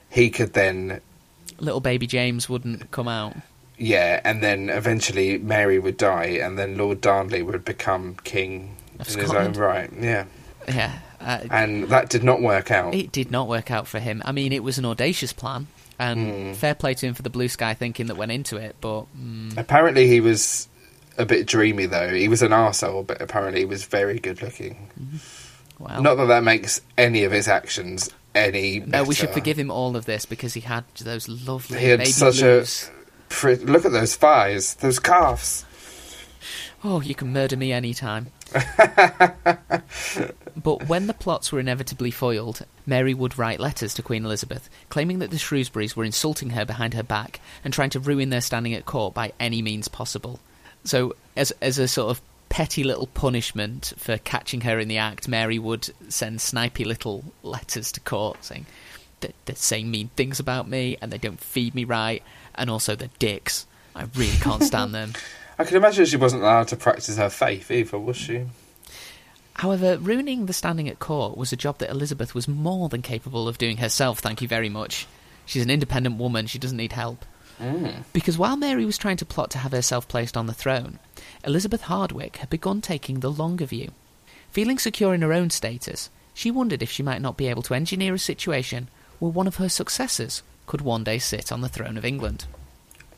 he 0.10 0.30
could 0.30 0.54
then 0.54 1.02
Little 1.60 1.82
baby 1.82 2.08
James 2.08 2.48
wouldn't 2.50 2.90
come 2.92 3.08
out. 3.08 3.36
yeah, 3.78 4.22
and 4.24 4.42
then 4.44 4.70
eventually 4.70 5.38
Mary 5.38 5.78
would 5.80 5.98
die, 5.98 6.40
and 6.42 6.58
then 6.58 6.78
Lord 6.78 7.02
Darnley 7.02 7.42
would 7.44 7.64
become 7.66 8.16
king 8.24 8.76
Of 9.00 9.10
in 9.14 9.20
his 9.20 9.32
own 9.32 9.54
right. 9.54 9.90
Yeah, 10.00 10.26
Yeah. 10.68 11.00
Uh, 11.22 11.40
and 11.52 11.90
that 11.90 12.10
did 12.10 12.24
not 12.24 12.42
work 12.42 12.72
out. 12.72 12.94
It 12.96 13.12
did 13.12 13.30
not 13.32 13.48
work 13.48 13.72
out 13.72 13.88
for 13.88 14.00
him. 14.00 14.22
I 14.26 14.32
mean, 14.32 14.54
it 14.54 14.64
was 14.64 14.78
an 14.78 14.86
audacious 14.86 15.34
plan, 15.34 15.68
and 16.00 16.32
Hmm. 16.50 16.54
fair 16.54 16.74
play 16.76 16.94
to 16.94 17.06
him 17.08 17.14
for 17.14 17.22
the 17.24 17.30
blue 17.30 17.48
sky 17.50 17.74
thinking 17.74 18.08
that 18.08 18.16
went 18.16 18.32
into 18.32 18.58
it. 18.58 18.76
But 18.82 19.06
mm, 19.18 19.58
Apparently, 19.58 20.08
he 20.08 20.22
was 20.22 20.68
a 21.18 21.26
bit 21.26 21.46
dreamy, 21.46 21.86
though. 21.88 22.14
He 22.14 22.28
was 22.30 22.42
an 22.42 22.52
arsehole, 22.52 23.06
but 23.06 23.22
apparently, 23.22 23.62
he 23.62 23.66
was 23.66 23.84
very 23.84 24.18
good 24.20 24.42
looking. 24.42 24.90
well, 25.78 26.02
Not 26.02 26.16
that 26.16 26.26
that 26.28 26.44
makes 26.44 26.82
any 26.98 27.24
of 27.26 27.32
his 27.32 27.48
actions 27.48 28.10
any 28.36 28.80
better. 28.80 28.92
no, 28.92 29.04
we 29.04 29.16
should 29.16 29.32
forgive 29.32 29.58
him 29.58 29.72
all 29.72 29.96
of 29.96 30.06
this 30.06 30.26
because 30.26 30.54
he 30.54 30.62
had 30.62 30.84
those 31.02 31.28
lovely 31.28 31.80
He 31.80 31.88
had 31.88 32.08
such 32.08 32.40
blues. 32.40 32.90
a. 33.44 33.56
Look 33.66 33.86
at 33.86 33.92
those 33.92 34.16
thighs, 34.16 34.76
those 34.76 35.00
calves. 35.00 35.66
Oh, 36.84 37.02
you 37.02 37.14
can 37.14 37.34
murder 37.34 37.58
me 37.58 37.74
anytime. 37.74 38.28
but 40.56 40.88
when 40.88 41.08
the 41.08 41.16
plots 41.18 41.52
were 41.52 41.60
inevitably 41.60 42.12
foiled, 42.12 42.66
Mary 42.86 43.14
would 43.14 43.38
write 43.38 43.60
letters 43.60 43.94
to 43.96 44.02
Queen 44.02 44.24
Elizabeth, 44.24 44.70
claiming 44.88 45.20
that 45.20 45.30
the 45.30 45.38
Shrewsburys 45.38 45.96
were 45.96 46.06
insulting 46.06 46.52
her 46.52 46.64
behind 46.66 46.94
her 46.94 47.04
back 47.04 47.42
and 47.64 47.74
trying 47.74 47.90
to 47.92 48.00
ruin 48.00 48.30
their 48.30 48.40
standing 48.40 48.74
at 48.74 48.86
court 48.86 49.14
by 49.14 49.34
any 49.40 49.62
means 49.62 49.90
possible. 49.90 50.40
So, 50.86 51.16
as 51.36 51.52
as 51.62 51.78
a 51.78 51.88
sort 51.88 52.12
of 52.12 52.22
petty 52.48 52.84
little 52.84 53.08
punishment 53.08 53.94
for 53.98 54.18
catching 54.18 54.62
her 54.62 54.80
in 54.80 54.88
the 54.88 54.98
act, 54.98 55.28
Mary 55.28 55.60
would 55.60 55.90
send 56.08 56.40
snipey 56.40 56.86
little 56.86 57.26
letters 57.44 57.92
to 57.92 58.00
court 58.00 58.44
saying 58.44 58.66
that 59.20 59.36
they're 59.46 59.56
saying 59.56 59.92
mean 59.92 60.10
things 60.16 60.40
about 60.40 60.68
me 60.68 60.98
and 61.02 61.12
they 61.12 61.18
don't 61.18 61.42
feed 61.42 61.76
me 61.76 61.84
right, 61.84 62.24
and 62.56 62.70
also 62.70 62.96
they're 62.96 63.10
dicks. 63.20 63.68
I 63.94 64.06
really 64.16 64.38
can't 64.38 64.64
stand 64.64 64.96
them. 64.96 65.14
I 65.60 65.66
can 65.66 65.76
imagine 65.76 66.06
she 66.06 66.16
wasn't 66.16 66.44
allowed 66.44 66.70
to 66.70 66.78
practice 66.78 67.18
her 67.18 67.30
faith 67.30 67.70
either, 67.70 68.00
was 68.00 68.16
she? 68.16 68.46
However, 69.56 69.98
ruining 69.98 70.46
the 70.46 70.54
standing 70.54 70.88
at 70.88 71.00
court 71.00 71.36
was 71.36 71.52
a 71.52 71.58
job 71.58 71.80
that 71.80 71.90
Elizabeth 71.90 72.34
was 72.34 72.48
more 72.48 72.88
than 72.88 73.02
capable 73.02 73.46
of 73.46 73.58
doing 73.58 73.78
herself, 73.78 74.20
thank 74.20 74.42
you 74.42 74.48
very 74.48 74.70
much. 74.70 75.06
She's 75.46 75.62
an 75.62 75.70
independent 75.70 76.18
woman, 76.18 76.48
she 76.48 76.60
doesn't 76.60 76.78
need 76.78 76.94
help. 76.94 77.26
Mm. 77.60 78.04
Because 78.14 78.38
while 78.38 78.56
Mary 78.56 78.86
was 78.86 78.98
trying 78.98 79.18
to 79.18 79.26
plot 79.26 79.52
to 79.52 79.58
have 79.58 79.74
herself 79.74 80.08
placed 80.08 80.38
on 80.38 80.48
the 80.48 80.54
throne, 80.54 80.98
Elizabeth 81.44 81.82
Hardwick 81.82 82.38
had 82.38 82.50
begun 82.50 82.80
taking 82.80 83.20
the 83.20 83.30
longer 83.30 83.66
view. 83.66 83.92
Feeling 84.52 84.80
secure 84.80 85.14
in 85.14 85.22
her 85.24 85.34
own 85.34 85.50
status, 85.50 86.10
she 86.34 86.52
wondered 86.52 86.82
if 86.82 86.90
she 86.90 87.04
might 87.04 87.22
not 87.22 87.36
be 87.36 87.48
able 87.48 87.64
to 87.64 87.74
engineer 87.74 88.14
a 88.14 88.20
situation 88.20 88.88
where 89.20 89.32
one 89.32 89.46
of 89.46 89.58
her 89.58 89.68
successors 89.68 90.42
could 90.68 90.80
one 90.80 91.04
day 91.04 91.20
sit 91.20 91.52
on 91.52 91.60
the 91.60 91.68
throne 91.68 91.98
of 91.98 92.06
England. 92.06 92.46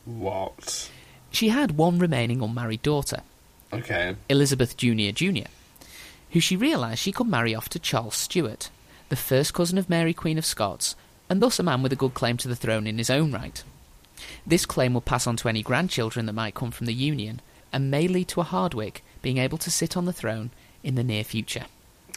What? 0.04 0.90
She 1.32 1.48
had 1.48 1.76
one 1.76 1.98
remaining 1.98 2.42
unmarried 2.42 2.82
daughter, 2.82 3.22
Okay. 3.72 4.14
Elizabeth 4.28 4.76
Junior 4.76 5.12
Jr., 5.12 5.48
who 6.30 6.40
she 6.40 6.56
realised 6.56 7.00
she 7.00 7.10
could 7.12 7.26
marry 7.26 7.54
off 7.54 7.68
to 7.70 7.78
Charles 7.78 8.16
Stuart, 8.16 8.68
the 9.08 9.16
first 9.16 9.54
cousin 9.54 9.78
of 9.78 9.88
Mary 9.88 10.12
Queen 10.12 10.38
of 10.38 10.44
Scots, 10.46 10.94
and 11.30 11.40
thus 11.40 11.58
a 11.58 11.62
man 11.62 11.82
with 11.82 11.92
a 11.92 11.96
good 11.96 12.12
claim 12.14 12.36
to 12.38 12.48
the 12.48 12.56
throne 12.56 12.86
in 12.86 12.98
his 12.98 13.10
own 13.10 13.32
right. 13.32 13.62
This 14.46 14.66
claim 14.66 14.94
would 14.94 15.06
pass 15.06 15.26
on 15.26 15.36
to 15.38 15.48
any 15.48 15.62
grandchildren 15.62 16.26
that 16.26 16.32
might 16.34 16.54
come 16.54 16.70
from 16.70 16.86
the 16.86 16.92
union, 16.94 17.40
and 17.72 17.90
may 17.90 18.06
lead 18.06 18.28
to 18.28 18.40
a 18.40 18.44
Hardwick 18.44 19.02
being 19.22 19.38
able 19.38 19.58
to 19.58 19.70
sit 19.70 19.96
on 19.96 20.04
the 20.04 20.12
throne 20.12 20.50
in 20.82 20.94
the 20.94 21.04
near 21.04 21.24
future. 21.24 21.64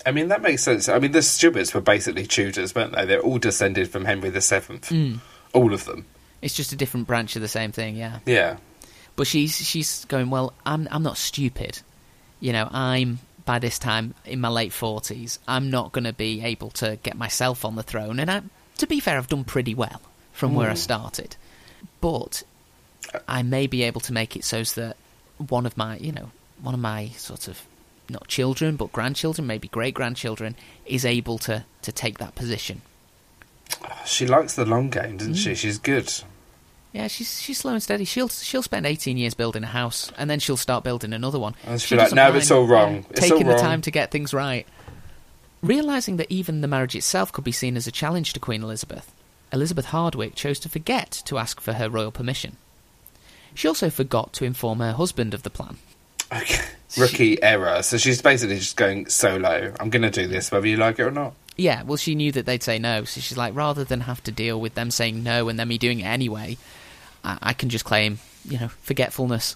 I 0.05 0.11
mean, 0.11 0.28
that 0.28 0.41
makes 0.41 0.61
sense. 0.63 0.89
I 0.89 0.99
mean, 0.99 1.13
the 1.13 1.22
Stuarts 1.22 1.74
were 1.74 1.82
basically 1.82 2.26
Tudors, 2.28 2.76
weren't 2.76 2.93
they? 2.93 3.05
They're 3.05 3.22
all 3.22 3.39
descended 3.39 3.89
from 3.89 4.05
Henry 4.05 4.30
VII. 4.30 4.80
Hmm. 4.88 5.16
All 5.53 5.74
of 5.74 5.86
them. 5.86 6.05
It's 6.41 6.53
just 6.53 6.74
a 6.74 6.76
different 6.76 7.07
branch 7.07 7.36
of 7.36 7.41
the 7.41 7.47
same 7.47 7.72
thing, 7.72 7.95
yeah. 7.95 8.20
Yeah. 8.26 8.57
But 9.16 9.28
she's 9.28 9.55
she's 9.55 10.05
going, 10.05 10.30
well, 10.30 10.53
I'm 10.66 10.88
I'm 10.91 11.03
not 11.03 11.18
stupid. 11.18 11.80
You 12.39 12.53
know, 12.53 12.68
I'm 12.72 13.20
by 13.45 13.59
this 13.59 13.80
time 13.80 14.13
in 14.26 14.41
my 14.41 14.49
late 14.49 14.74
forties. 14.74 15.39
I'm 15.47 15.70
not 15.70 15.91
going 15.91 16.03
to 16.03 16.13
be 16.13 16.41
able 16.43 16.70
to 16.72 16.97
get 17.01 17.16
myself 17.18 17.63
on 17.63 17.76
the 17.76 17.84
throne, 17.84 18.20
and 18.20 18.30
I, 18.30 18.41
to 18.78 18.88
be 18.88 18.99
fair, 18.99 19.18
I've 19.18 19.30
done 19.30 19.43
pretty 19.43 19.74
well 19.74 20.01
from 20.34 20.53
where 20.53 20.70
I 20.70 20.74
mm. 20.74 20.78
started. 20.78 21.36
But 22.01 22.43
I 23.28 23.43
may 23.43 23.68
be 23.68 23.84
able 23.84 24.01
to 24.01 24.13
make 24.13 24.36
it 24.36 24.43
so 24.43 24.63
that 24.63 24.97
one 25.38 25.66
of 25.66 25.78
my, 25.78 25.97
you 25.97 26.11
know, 26.11 26.32
one 26.61 26.74
of 26.74 26.80
my 26.80 27.09
sort 27.09 27.47
of 27.47 27.61
not 28.09 28.28
children 28.28 28.76
but 28.76 28.91
grandchildren, 28.91 29.47
maybe 29.47 29.68
great 29.68 29.93
grandchildren, 29.93 30.55
is 30.86 31.05
able 31.05 31.38
to 31.39 31.66
to 31.84 31.91
take 31.91 32.18
that 32.18 32.36
position. 32.36 32.82
She 34.05 34.28
likes 34.28 34.55
the 34.55 34.66
long 34.66 34.89
game, 34.89 35.18
doesn't 35.18 35.36
she? 35.36 35.51
Mm. 35.51 35.57
She's 35.57 35.78
good. 35.78 36.11
Yeah, 36.95 37.07
she's 37.07 37.41
she's 37.41 37.57
slow 37.57 37.73
and 37.73 37.83
steady. 37.83 38.05
She'll 38.05 38.29
she'll 38.29 38.63
spend 38.63 38.85
eighteen 38.85 39.17
years 39.17 39.33
building 39.33 39.65
a 39.65 39.67
house, 39.67 40.13
and 40.17 40.29
then 40.29 40.39
she'll 40.39 40.55
start 40.55 40.85
building 40.85 41.11
another 41.11 41.37
one. 41.37 41.53
And 41.65 41.81
She 41.81 41.93
like, 41.97 42.13
"No, 42.13 42.33
it's 42.33 42.49
all 42.49 42.65
wrong. 42.65 43.05
It's 43.09 43.19
taking 43.19 43.49
all 43.49 43.53
the 43.57 43.61
time 43.61 43.81
to 43.81 43.91
get 43.91 44.11
things 44.11 44.33
right. 44.33 44.65
Realizing 45.61 46.15
that 46.15 46.31
even 46.31 46.61
the 46.61 46.69
marriage 46.69 46.95
itself 46.95 47.33
could 47.33 47.43
be 47.43 47.51
seen 47.51 47.75
as 47.75 47.85
a 47.85 47.91
challenge 47.91 48.31
to 48.31 48.39
Queen 48.39 48.63
Elizabeth, 48.63 49.13
Elizabeth 49.51 49.87
Hardwick 49.87 50.35
chose 50.35 50.57
to 50.59 50.69
forget 50.69 51.21
to 51.25 51.37
ask 51.37 51.59
for 51.59 51.73
her 51.73 51.89
royal 51.89 52.11
permission. 52.11 52.55
She 53.53 53.67
also 53.67 53.89
forgot 53.89 54.31
to 54.33 54.45
inform 54.45 54.79
her 54.79 54.93
husband 54.93 55.33
of 55.33 55.43
the 55.43 55.49
plan. 55.49 55.75
Okay. 56.31 56.63
Rookie 56.97 57.43
error. 57.43 57.83
So 57.83 57.97
she's 57.97 58.21
basically 58.21 58.55
just 58.55 58.77
going 58.77 59.07
solo. 59.07 59.73
I'm 59.81 59.89
going 59.89 60.03
to 60.03 60.09
do 60.09 60.27
this 60.27 60.49
whether 60.49 60.67
you 60.67 60.77
like 60.77 60.99
it 60.99 61.03
or 61.03 61.11
not. 61.11 61.33
Yeah, 61.57 61.83
well, 61.83 61.97
she 61.97 62.15
knew 62.15 62.31
that 62.31 62.45
they'd 62.45 62.63
say 62.63 62.79
no, 62.79 63.03
so 63.03 63.19
she's 63.19 63.37
like, 63.37 63.53
rather 63.53 63.83
than 63.83 64.01
have 64.01 64.23
to 64.23 64.31
deal 64.31 64.59
with 64.59 64.75
them 64.75 64.91
saying 64.91 65.23
no 65.23 65.49
and 65.49 65.59
then 65.59 65.67
me 65.67 65.77
doing 65.77 65.99
it 66.01 66.05
anyway, 66.05 66.57
I, 67.26 67.38
I 67.41 67.53
can 67.53 67.69
just 67.69 67.84
claim, 67.86 68.19
you 68.45 68.59
know, 68.59 68.67
forgetfulness. 68.67 69.55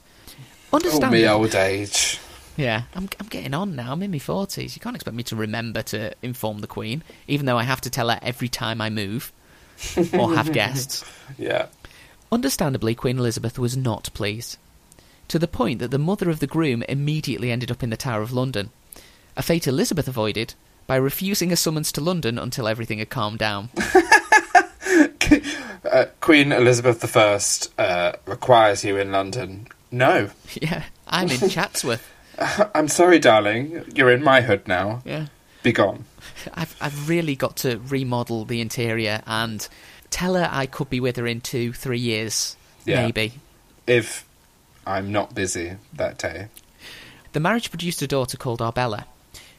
Oh, 0.73 0.77
Understand? 0.77 1.13
me 1.13 1.27
old 1.27 1.55
age. 1.55 2.19
Yeah, 2.57 2.83
I'm, 2.93 3.07
I'm 3.19 3.27
getting 3.27 3.53
on 3.53 3.75
now. 3.75 3.93
I'm 3.93 4.03
in 4.03 4.11
my 4.11 4.19
forties. 4.19 4.75
You 4.75 4.81
can't 4.81 4.95
expect 4.95 5.15
me 5.15 5.23
to 5.23 5.35
remember 5.35 5.81
to 5.83 6.13
inform 6.21 6.59
the 6.59 6.67
Queen, 6.67 7.03
even 7.27 7.45
though 7.45 7.57
I 7.57 7.63
have 7.63 7.81
to 7.81 7.89
tell 7.89 8.09
her 8.09 8.19
every 8.21 8.49
time 8.49 8.81
I 8.81 8.89
move 8.89 9.31
or 10.13 10.35
have 10.35 10.51
guests. 10.53 11.05
Yeah. 11.37 11.67
Understandably, 12.31 12.95
Queen 12.95 13.17
Elizabeth 13.17 13.57
was 13.57 13.77
not 13.77 14.09
pleased, 14.13 14.57
to 15.29 15.39
the 15.39 15.47
point 15.47 15.79
that 15.79 15.89
the 15.89 15.97
mother 15.97 16.29
of 16.29 16.39
the 16.39 16.47
groom 16.47 16.83
immediately 16.83 17.49
ended 17.51 17.71
up 17.71 17.81
in 17.81 17.89
the 17.89 17.97
Tower 17.97 18.21
of 18.21 18.33
London, 18.33 18.71
a 19.37 19.41
fate 19.41 19.65
Elizabeth 19.67 20.07
avoided 20.07 20.53
by 20.85 20.95
refusing 20.95 21.51
a 21.51 21.55
summons 21.55 21.91
to 21.93 22.01
London 22.01 22.37
until 22.37 22.67
everything 22.67 22.99
had 22.99 23.09
calmed 23.09 23.39
down. 23.39 23.69
Uh, 25.85 26.05
Queen 26.19 26.51
Elizabeth 26.51 27.15
I 27.15 27.81
uh, 27.81 28.13
requires 28.25 28.83
you 28.83 28.97
in 28.97 29.11
London. 29.11 29.67
No. 29.91 30.29
yeah, 30.61 30.83
I'm 31.07 31.29
in 31.29 31.49
Chatsworth. 31.49 32.07
I'm 32.75 32.87
sorry, 32.87 33.19
darling. 33.19 33.83
You're 33.95 34.11
in 34.11 34.23
my 34.23 34.41
hood 34.41 34.67
now. 34.67 35.01
Yeah. 35.05 35.27
Be 35.63 35.71
gone. 35.71 36.05
I've 36.53 36.75
I've 36.81 37.09
really 37.09 37.35
got 37.35 37.57
to 37.57 37.79
remodel 37.79 38.45
the 38.45 38.61
interior 38.61 39.21
and 39.25 39.67
tell 40.09 40.35
her 40.35 40.49
I 40.51 40.65
could 40.65 40.89
be 40.89 40.99
with 40.99 41.15
her 41.17 41.27
in 41.27 41.41
two, 41.41 41.73
three 41.73 41.99
years, 41.99 42.55
Yeah. 42.85 43.03
maybe. 43.03 43.33
If 43.87 44.25
I'm 44.85 45.11
not 45.11 45.35
busy 45.35 45.73
that 45.93 46.17
day. 46.17 46.47
The 47.33 47.39
marriage 47.39 47.69
produced 47.69 48.01
a 48.01 48.07
daughter 48.07 48.37
called 48.37 48.61
Arbella, 48.61 49.05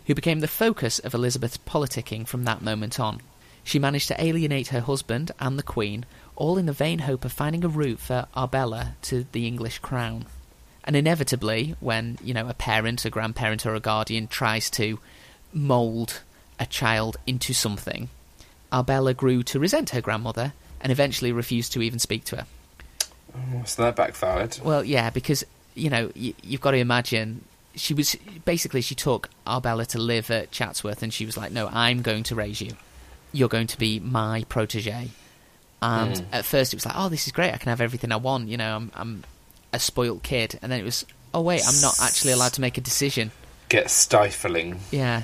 who 0.06 0.14
became 0.14 0.40
the 0.40 0.48
focus 0.48 0.98
of 0.98 1.14
Elizabeth's 1.14 1.58
politicking 1.58 2.26
from 2.26 2.44
that 2.44 2.62
moment 2.62 2.98
on. 2.98 3.20
She 3.64 3.78
managed 3.78 4.08
to 4.08 4.22
alienate 4.22 4.68
her 4.68 4.80
husband 4.80 5.32
and 5.38 5.58
the 5.58 5.62
Queen, 5.62 6.04
all 6.36 6.58
in 6.58 6.66
the 6.66 6.72
vain 6.72 7.00
hope 7.00 7.24
of 7.24 7.32
finding 7.32 7.64
a 7.64 7.68
route 7.68 8.00
for 8.00 8.26
Arbella 8.34 8.94
to 9.02 9.26
the 9.32 9.46
English 9.46 9.78
crown. 9.78 10.26
And 10.84 10.96
inevitably, 10.96 11.76
when, 11.80 12.18
you 12.24 12.32
know, 12.32 12.48
a 12.48 12.54
parent, 12.54 13.04
a 13.04 13.10
grandparent, 13.10 13.66
or 13.66 13.74
a 13.74 13.80
guardian 13.80 14.26
tries 14.26 14.70
to 14.70 14.98
mould 15.52 16.20
a 16.58 16.66
child 16.66 17.16
into 17.26 17.52
something, 17.52 18.08
Arbella 18.72 19.14
grew 19.14 19.42
to 19.44 19.58
resent 19.58 19.90
her 19.90 20.00
grandmother 20.00 20.52
and 20.80 20.90
eventually 20.90 21.32
refused 21.32 21.72
to 21.72 21.82
even 21.82 21.98
speak 21.98 22.24
to 22.24 22.36
her. 22.36 22.46
Oh, 23.34 23.62
so 23.64 23.82
that 23.82 23.96
backfired. 23.96 24.58
Well, 24.62 24.82
yeah, 24.82 25.10
because 25.10 25.44
you 25.74 25.90
know 25.90 26.10
y- 26.16 26.34
you've 26.42 26.60
got 26.60 26.72
to 26.72 26.78
imagine 26.78 27.44
she 27.76 27.94
was 27.94 28.16
basically 28.44 28.80
she 28.80 28.94
took 28.94 29.28
Arbella 29.46 29.86
to 29.86 29.98
live 29.98 30.30
at 30.30 30.50
Chatsworth, 30.50 31.02
and 31.02 31.12
she 31.12 31.26
was 31.26 31.36
like, 31.36 31.52
"No, 31.52 31.68
I'm 31.68 32.02
going 32.02 32.22
to 32.24 32.34
raise 32.34 32.60
you. 32.60 32.72
You're 33.32 33.48
going 33.48 33.66
to 33.68 33.78
be 33.78 34.00
my 34.00 34.44
protege." 34.48 35.08
And 35.82 36.16
Mm. 36.16 36.24
at 36.32 36.44
first, 36.44 36.72
it 36.74 36.76
was 36.76 36.84
like, 36.86 36.94
"Oh, 36.96 37.08
this 37.08 37.26
is 37.26 37.32
great. 37.32 37.54
I 37.54 37.56
can 37.56 37.70
have 37.70 37.80
everything 37.80 38.12
I 38.12 38.16
want. 38.16 38.48
You 38.48 38.56
know, 38.58 38.76
I'm 38.76 38.92
I'm 38.94 39.24
a 39.72 39.78
spoilt 39.78 40.22
kid." 40.22 40.58
And 40.62 40.70
then 40.70 40.80
it 40.80 40.84
was, 40.84 41.06
"Oh 41.32 41.40
wait, 41.40 41.62
I'm 41.66 41.80
not 41.80 41.94
actually 42.02 42.32
allowed 42.32 42.52
to 42.54 42.60
make 42.60 42.76
a 42.76 42.80
decision." 42.82 43.32
Get 43.68 43.90
stifling. 43.90 44.80
Yeah. 44.90 45.22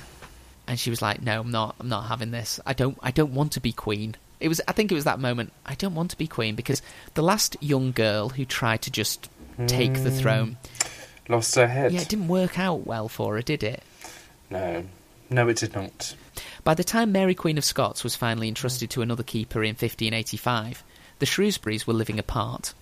And 0.69 0.79
she 0.81 0.91
was 0.91 1.03
like, 1.03 1.23
"No, 1.23 1.41
I'm 1.41 1.51
not. 1.51 1.77
I'm 1.79 1.89
not 1.89 2.07
having 2.07 2.31
this. 2.31 2.59
I 2.67 2.73
don't. 2.73 2.97
I 3.03 3.11
don't 3.11 3.33
want 3.35 3.53
to 3.53 3.61
be 3.61 3.73
queen." 3.73 4.17
It 4.41 4.49
was. 4.49 4.61
I 4.69 4.73
think 4.73 4.91
it 4.91 4.95
was 4.95 5.05
that 5.05 5.19
moment. 5.21 5.53
I 5.65 5.75
don't 5.75 5.95
want 5.95 6.11
to 6.13 6.19
be 6.19 6.27
queen 6.27 6.55
because 6.55 6.81
the 7.15 7.23
last 7.23 7.57
young 7.61 7.93
girl 7.93 8.31
who 8.31 8.45
tried 8.45 8.83
to 8.83 8.91
just 8.91 9.29
take 9.67 9.95
the 10.03 10.11
throne, 10.11 10.57
Lost 11.29 11.55
her 11.55 11.67
head. 11.69 11.93
yeah, 11.93 12.01
it 12.03 12.09
didn't 12.09 12.29
work 12.29 12.59
out 12.59 12.87
well 12.87 13.09
for 13.09 13.35
her, 13.37 13.43
did 13.43 13.63
it? 13.63 13.83
No. 14.51 14.85
No, 15.31 15.49
it 15.49 15.57
did 15.57 15.75
not. 15.75 16.15
By 16.65 16.75
the 16.75 16.85
time 16.85 17.13
Mary 17.13 17.35
Queen 17.35 17.59
of 17.59 17.65
Scots 17.65 18.05
was 18.05 18.17
finally 18.17 18.49
entrusted 18.49 18.91
to 18.91 19.03
another 19.03 19.23
keeper 19.23 19.63
in 19.63 19.71
1585, 19.71 20.83
the 21.19 21.27
Shrewsburys 21.27 21.87
were 21.87 21.95
living 21.95 22.19
apart. 22.19 22.75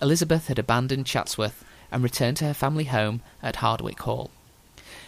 Elizabeth 0.00 0.48
had 0.48 0.58
abandoned 0.58 1.06
Chatsworth 1.06 1.64
and 1.90 2.02
returned 2.02 2.36
to 2.38 2.46
her 2.46 2.54
family 2.54 2.84
home 2.84 3.22
at 3.42 3.56
Hardwick 3.56 4.00
Hall. 4.00 4.30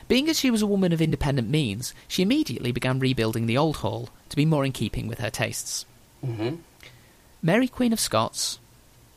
Being 0.06 0.28
as 0.28 0.38
she 0.38 0.50
was 0.50 0.62
a 0.62 0.66
woman 0.66 0.92
of 0.92 1.00
independent 1.00 1.48
means, 1.48 1.94
she 2.06 2.22
immediately 2.22 2.72
began 2.72 3.00
rebuilding 3.00 3.46
the 3.46 3.58
old 3.58 3.78
hall 3.78 4.10
to 4.28 4.36
be 4.36 4.44
more 4.44 4.64
in 4.64 4.72
keeping 4.72 5.08
with 5.08 5.18
her 5.18 5.30
tastes. 5.30 5.84
hmm 6.24 6.56
Mary 7.42 7.68
Queen 7.68 7.92
of 7.92 8.00
Scots, 8.00 8.58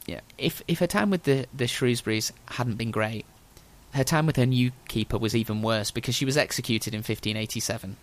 yeah, 0.05 0.19
if 0.37 0.61
if 0.67 0.79
her 0.79 0.87
time 0.87 1.09
with 1.09 1.23
the 1.23 1.45
the 1.53 1.65
Shrewsburys 1.65 2.31
hadn't 2.51 2.75
been 2.75 2.91
great, 2.91 3.25
her 3.93 4.03
time 4.03 4.25
with 4.25 4.35
her 4.35 4.45
new 4.45 4.71
keeper 4.87 5.17
was 5.17 5.35
even 5.35 5.61
worse 5.61 5.91
because 5.91 6.15
she 6.15 6.25
was 6.25 6.37
executed 6.37 6.93
in 6.93 6.99
1587, 6.99 7.95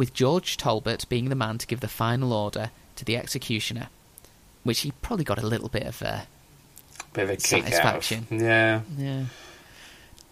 with 0.00 0.14
George 0.14 0.56
Talbot 0.56 1.04
being 1.10 1.28
the 1.28 1.34
man 1.34 1.58
to 1.58 1.66
give 1.66 1.80
the 1.80 1.86
final 1.86 2.32
order 2.32 2.70
to 2.96 3.04
the 3.04 3.18
executioner, 3.18 3.88
which 4.64 4.80
he 4.80 4.92
probably 5.02 5.26
got 5.26 5.38
a 5.38 5.46
little 5.46 5.68
bit 5.68 5.82
of 5.82 6.02
uh, 6.02 6.20
Bit 7.12 7.24
of 7.24 7.28
a 7.28 7.36
kick 7.36 7.64
Satisfaction. 7.64 8.26
out. 8.32 8.40
Yeah. 8.40 8.80
yeah. 8.96 9.24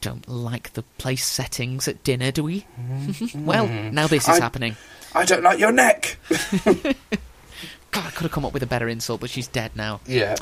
Don't 0.00 0.26
like 0.26 0.72
the 0.72 0.84
place 0.96 1.26
settings 1.26 1.86
at 1.86 2.02
dinner, 2.02 2.30
do 2.30 2.44
we? 2.44 2.64
well, 3.34 3.68
now 3.68 4.06
this 4.06 4.22
is 4.26 4.38
I- 4.38 4.40
happening. 4.40 4.74
I 5.14 5.26
don't 5.26 5.42
like 5.42 5.58
your 5.58 5.72
neck. 5.72 6.16
God, 6.64 6.94
I 8.06 8.10
could 8.10 8.22
have 8.22 8.32
come 8.32 8.46
up 8.46 8.54
with 8.54 8.62
a 8.62 8.66
better 8.66 8.88
insult, 8.88 9.20
but 9.20 9.28
she's 9.28 9.48
dead 9.48 9.72
now. 9.76 10.00
Yeah. 10.06 10.36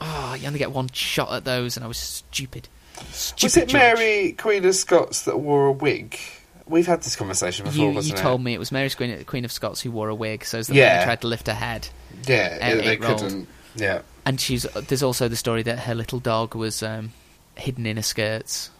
Oh, 0.00 0.36
you 0.36 0.48
only 0.48 0.58
get 0.58 0.72
one 0.72 0.88
shot 0.92 1.32
at 1.32 1.44
those, 1.44 1.76
and 1.76 1.84
I 1.84 1.86
was 1.86 1.98
stupid. 1.98 2.66
Stupid 3.12 3.42
Was 3.44 3.56
it 3.56 3.68
George. 3.68 3.72
Mary 3.74 4.32
Queen 4.32 4.64
of 4.64 4.74
Scots 4.74 5.22
that 5.26 5.38
wore 5.38 5.66
a 5.66 5.72
wig? 5.72 6.18
We've 6.66 6.86
had 6.86 7.02
this 7.02 7.14
conversation 7.16 7.66
before, 7.66 7.92
You, 7.92 8.00
you 8.00 8.14
told 8.14 8.40
it? 8.40 8.44
me 8.44 8.54
it 8.54 8.58
was 8.58 8.72
Mary 8.72 8.88
Queen, 8.90 9.22
Queen 9.24 9.44
of 9.44 9.52
Scots 9.52 9.82
who 9.82 9.90
wore 9.90 10.08
a 10.08 10.14
wig, 10.14 10.44
so 10.46 10.58
as 10.58 10.68
the 10.68 10.74
Yeah. 10.76 11.04
tried 11.04 11.20
to 11.20 11.26
lift 11.26 11.46
her 11.46 11.52
head. 11.54 11.88
Yeah, 12.26 12.58
Uh, 12.60 12.74
they 12.82 12.96
rolled. 12.96 13.20
couldn't. 13.20 13.48
Yeah. 13.76 14.00
And 14.24 14.40
she's 14.40 14.62
there's 14.88 15.02
also 15.02 15.28
the 15.28 15.36
story 15.36 15.62
that 15.64 15.80
her 15.80 15.94
little 15.94 16.20
dog 16.20 16.54
was 16.54 16.82
um, 16.82 17.12
hidden 17.56 17.84
in 17.84 17.96
her 17.98 18.02
skirts. 18.02 18.70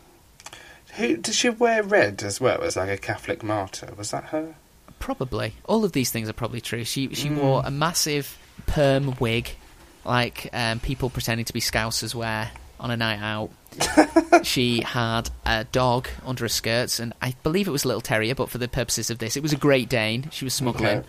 Who 0.97 1.17
did 1.17 1.35
she 1.35 1.51
wear 1.51 1.83
red 1.83 2.23
as 2.23 2.41
well 2.41 2.63
as 2.63 2.77
like 2.77 2.89
a 2.89 2.97
Catholic 2.97 3.43
martyr? 3.43 3.93
Was 3.97 4.13
that 4.13 4.25
her? 4.27 4.55
Probably 5.01 5.55
all 5.65 5.85
of 5.85 5.93
these 5.93 6.11
things 6.11 6.29
are 6.29 6.33
probably 6.35 6.61
true. 6.63 6.85
She 6.85 7.13
she 7.15 7.29
Mm. 7.29 7.37
wore 7.43 7.63
a 7.67 7.71
massive 7.71 8.39
perm 8.67 9.15
wig, 9.19 9.57
like 10.05 10.49
um, 10.53 10.81
people 10.81 11.11
pretending 11.11 11.45
to 11.47 11.53
be 11.53 11.61
Scousers 11.61 12.15
wear 12.15 12.53
on 12.81 12.91
a 12.91 12.97
night 12.97 13.21
out. 13.21 13.51
she 14.43 14.81
had 14.83 15.31
a 15.47 15.65
dog 15.65 16.09
under 16.25 16.45
her 16.45 16.49
skirts, 16.49 16.99
and 17.01 17.13
I 17.21 17.35
believe 17.43 17.69
it 17.69 17.73
was 17.73 17.85
a 17.85 17.89
little 17.89 18.01
terrier, 18.01 18.35
but 18.35 18.51
for 18.51 18.59
the 18.59 18.69
purposes 18.69 19.11
of 19.11 19.19
this, 19.19 19.37
it 19.37 19.43
was 19.43 19.53
a 19.53 19.57
Great 19.57 19.89
Dane. 19.89 20.29
She 20.31 20.45
was 20.45 20.55
smuggling. 20.55 20.99
Okay. 20.99 21.09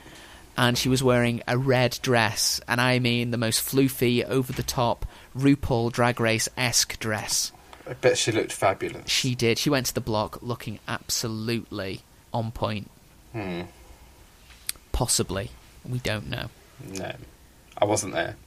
and 0.57 0.78
she 0.78 0.89
was 0.89 1.03
wearing 1.03 1.41
a 1.47 1.57
red 1.57 1.97
dress, 2.01 2.61
and 2.68 2.80
I 2.80 2.99
mean 2.99 3.32
the 3.32 3.38
most 3.38 3.61
floofy, 3.61 4.24
over 4.24 4.53
the 4.53 4.63
top, 4.63 5.05
RuPaul 5.38 5.91
Drag 5.91 6.20
Race 6.20 6.47
esque 6.57 6.99
dress. 6.99 7.51
I 7.88 7.93
bet 7.93 8.18
she 8.18 8.32
looked 8.32 8.51
fabulous. 8.51 9.09
She 9.09 9.36
did. 9.36 9.57
She 9.59 9.70
went 9.70 9.86
to 9.88 9.93
the 9.93 10.01
block 10.01 10.39
looking 10.41 10.80
absolutely 10.88 12.01
on 12.34 12.51
point. 12.51 12.89
Hmm. 13.32 13.63
Possibly. 14.91 15.51
We 15.88 15.99
don't 15.99 16.30
know. 16.30 16.47
No, 16.93 17.13
I 17.78 17.86
wasn't 17.86 18.13
there. 18.13 18.38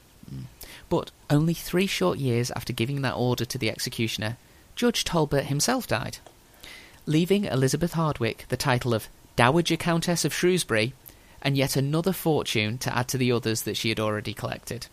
But 0.89 1.11
only 1.29 1.55
three 1.55 1.87
short 1.87 2.19
years 2.19 2.51
after 2.53 2.73
giving 2.73 3.03
that 3.03 3.15
order 3.15 3.45
to 3.45 3.59
the 3.59 3.71
executioner, 3.71 4.37
George 4.75 5.05
Talbot 5.05 5.47
himself 5.47 5.87
died, 5.87 6.19
leaving 7.05 7.45
Elizabeth 7.45 7.93
Hardwick 7.95 8.47
the 8.49 8.57
title 8.57 8.95
of 8.95 9.09
Dowager 9.37 9.77
Countess 9.77 10.25
of 10.25 10.35
Shrewsbury, 10.35 10.95
and 11.43 11.57
yet 11.57 11.77
another 11.77 12.13
fortune 12.13 12.79
to 12.79 12.97
add 12.97 13.09
to 13.09 13.19
the 13.19 13.33
others 13.33 13.63
that 13.63 13.77
she 13.77 13.89
had 13.89 14.01
already 14.01 14.35
collected. 14.35 14.87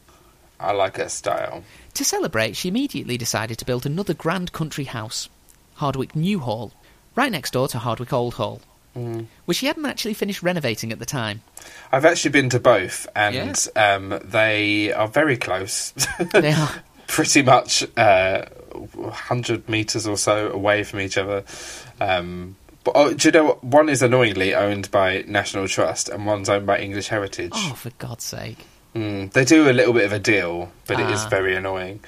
I 0.59 0.71
like 0.71 0.97
her 0.97 1.09
style. 1.09 1.63
To 1.93 2.05
celebrate, 2.05 2.55
she 2.55 2.69
immediately 2.69 3.17
decided 3.17 3.57
to 3.57 3.65
build 3.65 3.85
another 3.85 4.13
grand 4.13 4.51
country 4.51 4.85
house, 4.85 5.29
Hardwick 5.75 6.15
New 6.15 6.39
Hall, 6.39 6.73
right 7.15 7.31
next 7.31 7.53
door 7.53 7.67
to 7.69 7.79
Hardwick 7.79 8.13
Old 8.13 8.35
Hall, 8.35 8.61
which 9.45 9.57
she 9.57 9.65
hadn't 9.67 9.85
actually 9.85 10.13
finished 10.13 10.41
renovating 10.41 10.91
at 10.91 10.99
the 10.99 11.05
time. 11.05 11.41
I've 11.91 12.05
actually 12.05 12.31
been 12.31 12.49
to 12.49 12.59
both, 12.59 13.07
and 13.15 13.67
um, 13.75 14.19
they 14.23 14.91
are 14.93 15.07
very 15.07 15.37
close. 15.37 15.93
They 16.31 16.51
are. 16.51 16.71
Pretty 17.07 17.43
much 17.43 17.83
uh, 17.97 18.45
100 18.93 19.69
metres 19.69 20.07
or 20.07 20.17
so 20.17 20.49
away 20.51 20.83
from 20.83 20.99
each 21.01 21.17
other. 21.17 21.43
Um, 22.01 22.55
but 22.83 22.91
oh, 22.95 23.13
do 23.13 23.27
you 23.27 23.31
know 23.31 23.43
what? 23.45 23.63
One 23.63 23.89
is 23.89 24.01
annoyingly 24.01 24.55
owned 24.55 24.89
by 24.91 25.23
National 25.27 25.67
Trust, 25.67 26.09
and 26.09 26.25
one's 26.25 26.49
owned 26.49 26.65
by 26.65 26.79
English 26.79 27.07
Heritage. 27.07 27.51
Oh, 27.53 27.73
for 27.73 27.91
God's 27.99 28.23
sake. 28.23 28.57
Mm, 28.95 29.31
they 29.33 29.43
do 29.45 29.69
a 29.69 29.73
little 29.73 29.93
bit 29.93 30.05
of 30.05 30.13
a 30.13 30.19
deal, 30.19 30.71
but 30.87 30.99
it 30.99 31.09
is 31.11 31.21
Ah. 31.25 31.29
very 31.29 31.55
annoying. 31.55 31.99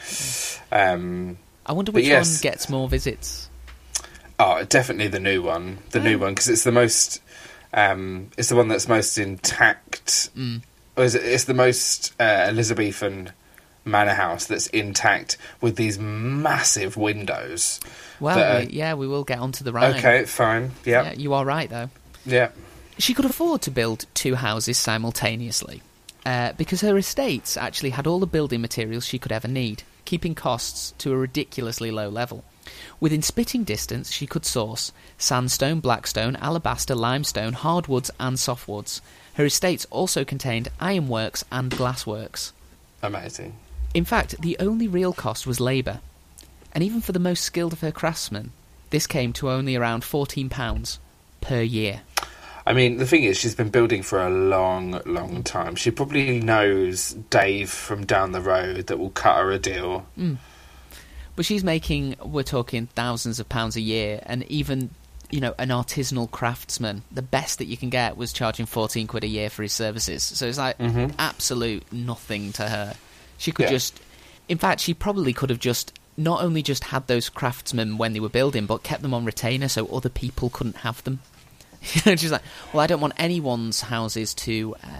Um, 0.71 1.37
I 1.65 1.73
wonder 1.73 1.91
which 1.91 2.05
yes. 2.05 2.37
one 2.37 2.41
gets 2.51 2.69
more 2.69 2.87
visits. 2.87 3.46
Oh, 4.39 4.63
definitely 4.63 5.07
the 5.07 5.19
new 5.19 5.41
one. 5.41 5.79
The 5.91 5.99
new 5.99 6.19
one, 6.19 6.33
because 6.33 6.47
it's 6.47 6.63
the 6.63 6.71
most. 6.71 7.21
Um, 7.73 8.29
it's 8.37 8.49
the 8.49 8.55
one 8.55 8.67
that's 8.69 8.87
most 8.87 9.17
intact. 9.17 10.29
Mm. 10.35 10.61
Or 10.95 11.03
is 11.03 11.15
it, 11.15 11.23
it's 11.23 11.43
the 11.43 11.53
most 11.53 12.13
uh, 12.19 12.45
Elizabethan 12.47 13.31
manor 13.87 14.13
house 14.13 14.45
that's 14.45 14.67
intact 14.67 15.37
with 15.61 15.75
these 15.77 15.97
massive 15.97 16.97
windows. 16.97 17.79
Well, 18.19 18.37
uh, 18.37 18.59
we, 18.65 18.71
yeah, 18.71 18.93
we 18.93 19.07
will 19.07 19.23
get 19.23 19.39
onto 19.39 19.63
the 19.63 19.71
rhine. 19.71 19.95
Okay, 19.95 20.25
fine. 20.25 20.71
Yeah, 20.85 21.03
Yeah, 21.03 21.13
you 21.13 21.33
are 21.33 21.45
right, 21.45 21.69
though. 21.69 21.89
yeah. 22.25 22.49
She 22.99 23.13
could 23.13 23.25
afford 23.25 23.61
to 23.63 23.71
build 23.71 24.05
two 24.15 24.35
houses 24.35 24.77
simultaneously 24.77 25.83
uh, 26.25 26.53
because 26.53 26.81
her 26.81 26.97
estates 26.97 27.55
actually 27.55 27.91
had 27.91 28.07
all 28.07 28.19
the 28.19 28.25
building 28.27 28.59
materials 28.59 29.05
she 29.05 29.19
could 29.19 29.31
ever 29.31 29.47
need, 29.47 29.83
keeping 30.03 30.33
costs 30.33 30.93
to 30.97 31.13
a 31.13 31.17
ridiculously 31.17 31.91
low 31.91 32.09
level. 32.09 32.43
Within 32.99 33.21
spitting 33.21 33.63
distance, 33.63 34.11
she 34.11 34.27
could 34.27 34.45
source 34.45 34.91
sandstone, 35.17 35.79
blackstone, 35.79 36.35
alabaster, 36.37 36.95
limestone, 36.95 37.53
hardwoods, 37.53 38.11
and 38.19 38.37
softwoods. 38.37 39.01
Her 39.35 39.45
estates 39.45 39.85
also 39.89 40.25
contained 40.25 40.69
ironworks 40.79 41.43
and 41.51 41.71
glassworks. 41.71 42.51
Amazing. 43.01 43.55
In 43.93 44.05
fact, 44.05 44.41
the 44.41 44.57
only 44.59 44.87
real 44.87 45.13
cost 45.13 45.47
was 45.47 45.59
labour, 45.59 46.01
and 46.73 46.83
even 46.83 47.01
for 47.01 47.11
the 47.11 47.19
most 47.19 47.43
skilled 47.43 47.73
of 47.73 47.81
her 47.81 47.91
craftsmen, 47.91 48.51
this 48.89 49.07
came 49.07 49.33
to 49.33 49.49
only 49.49 49.75
around 49.75 50.03
£14 50.03 50.97
per 51.41 51.61
year. 51.61 52.01
I 52.65 52.73
mean, 52.73 52.97
the 52.97 53.05
thing 53.05 53.23
is, 53.23 53.37
she's 53.37 53.55
been 53.55 53.69
building 53.69 54.03
for 54.03 54.21
a 54.21 54.29
long, 54.29 54.99
long 55.05 55.41
time. 55.43 55.75
She 55.75 55.89
probably 55.89 56.41
knows 56.41 57.13
Dave 57.29 57.69
from 57.69 58.05
down 58.05 58.33
the 58.33 58.41
road 58.41 58.87
that 58.87 58.97
will 58.97 59.11
cut 59.11 59.37
her 59.37 59.51
a 59.51 59.57
deal. 59.57 60.05
Hmm. 60.15 60.35
But 61.37 61.45
she's 61.45 61.63
making, 61.63 62.15
we're 62.21 62.43
talking 62.43 62.87
thousands 62.87 63.39
of 63.39 63.47
pounds 63.47 63.75
a 63.77 63.81
year, 63.81 64.19
and 64.25 64.43
even, 64.51 64.89
you 65.29 65.39
know, 65.39 65.53
an 65.59 65.69
artisanal 65.69 66.29
craftsman, 66.29 67.03
the 67.11 67.21
best 67.21 67.59
that 67.59 67.65
you 67.65 67.77
can 67.77 67.89
get 67.91 68.17
was 68.17 68.33
charging 68.33 68.65
14 68.65 69.05
quid 69.07 69.23
a 69.23 69.27
year 69.27 69.49
for 69.49 69.61
his 69.61 69.71
services. 69.71 70.23
So 70.23 70.47
it's 70.47 70.57
like 70.57 70.77
Mhm. 70.79 71.13
absolute 71.19 71.83
nothing 71.93 72.51
to 72.53 72.67
her. 72.67 72.95
She 73.37 73.51
could 73.51 73.65
Yeah. 73.65 73.69
just, 73.69 73.99
in 74.49 74.57
fact, 74.57 74.81
she 74.81 74.93
probably 74.95 75.31
could 75.31 75.51
have 75.51 75.59
just 75.59 75.93
not 76.17 76.41
only 76.41 76.63
just 76.63 76.85
had 76.85 77.05
those 77.05 77.29
craftsmen 77.29 77.99
when 77.99 78.13
they 78.13 78.19
were 78.19 78.29
building, 78.29 78.65
but 78.65 78.81
kept 78.81 79.03
them 79.03 79.13
on 79.13 79.23
retainer 79.23 79.67
so 79.69 79.85
other 79.89 80.09
people 80.09 80.49
couldn't 80.49 80.77
have 80.77 81.03
them. 81.03 81.19
she's 81.83 82.31
like, 82.31 82.41
well, 82.73 82.81
I 82.81 82.87
don't 82.87 82.99
want 82.99 83.13
anyone's 83.17 83.81
houses 83.81 84.33
to, 84.33 84.75
uh, 84.83 84.99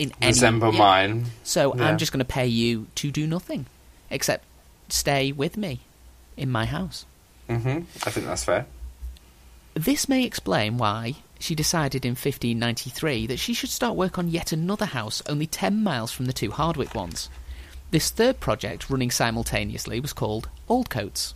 in 0.00 0.12
any 0.20 0.32
Resemble 0.32 0.72
yeah. 0.72 0.78
mine. 0.80 1.26
So 1.44 1.76
Yeah. 1.76 1.84
I'm 1.84 1.96
just 1.98 2.10
going 2.10 2.18
to 2.18 2.24
pay 2.24 2.48
you 2.48 2.88
to 2.96 3.12
do 3.12 3.28
nothing, 3.28 3.66
except 4.10 4.44
stay 4.88 5.32
with 5.32 5.56
me 5.56 5.80
in 6.36 6.50
my 6.50 6.64
house. 6.64 7.06
Mm-hmm. 7.48 7.78
I 8.06 8.10
think 8.10 8.26
that's 8.26 8.44
fair. 8.44 8.66
This 9.74 10.08
may 10.08 10.24
explain 10.24 10.78
why 10.78 11.16
she 11.38 11.54
decided 11.54 12.04
in 12.04 12.12
1593 12.12 13.26
that 13.26 13.38
she 13.38 13.52
should 13.52 13.70
start 13.70 13.94
work 13.94 14.18
on 14.18 14.28
yet 14.28 14.52
another 14.52 14.86
house 14.86 15.22
only 15.28 15.46
10 15.46 15.82
miles 15.82 16.12
from 16.12 16.26
the 16.26 16.32
two 16.32 16.50
Hardwick 16.50 16.94
ones. 16.94 17.28
This 17.90 18.10
third 18.10 18.40
project, 18.40 18.90
running 18.90 19.10
simultaneously, 19.10 20.00
was 20.00 20.12
called 20.12 20.48
Oldcotes. 20.68 21.34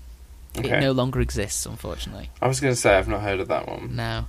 It 0.54 0.80
no 0.80 0.90
longer 0.92 1.20
exists, 1.20 1.64
unfortunately. 1.64 2.30
I 2.42 2.48
was 2.48 2.60
going 2.60 2.72
to 2.74 2.80
say 2.80 2.96
I've 2.96 3.06
not 3.06 3.20
heard 3.20 3.38
of 3.38 3.48
that 3.48 3.68
one. 3.68 3.94
Now, 3.94 4.26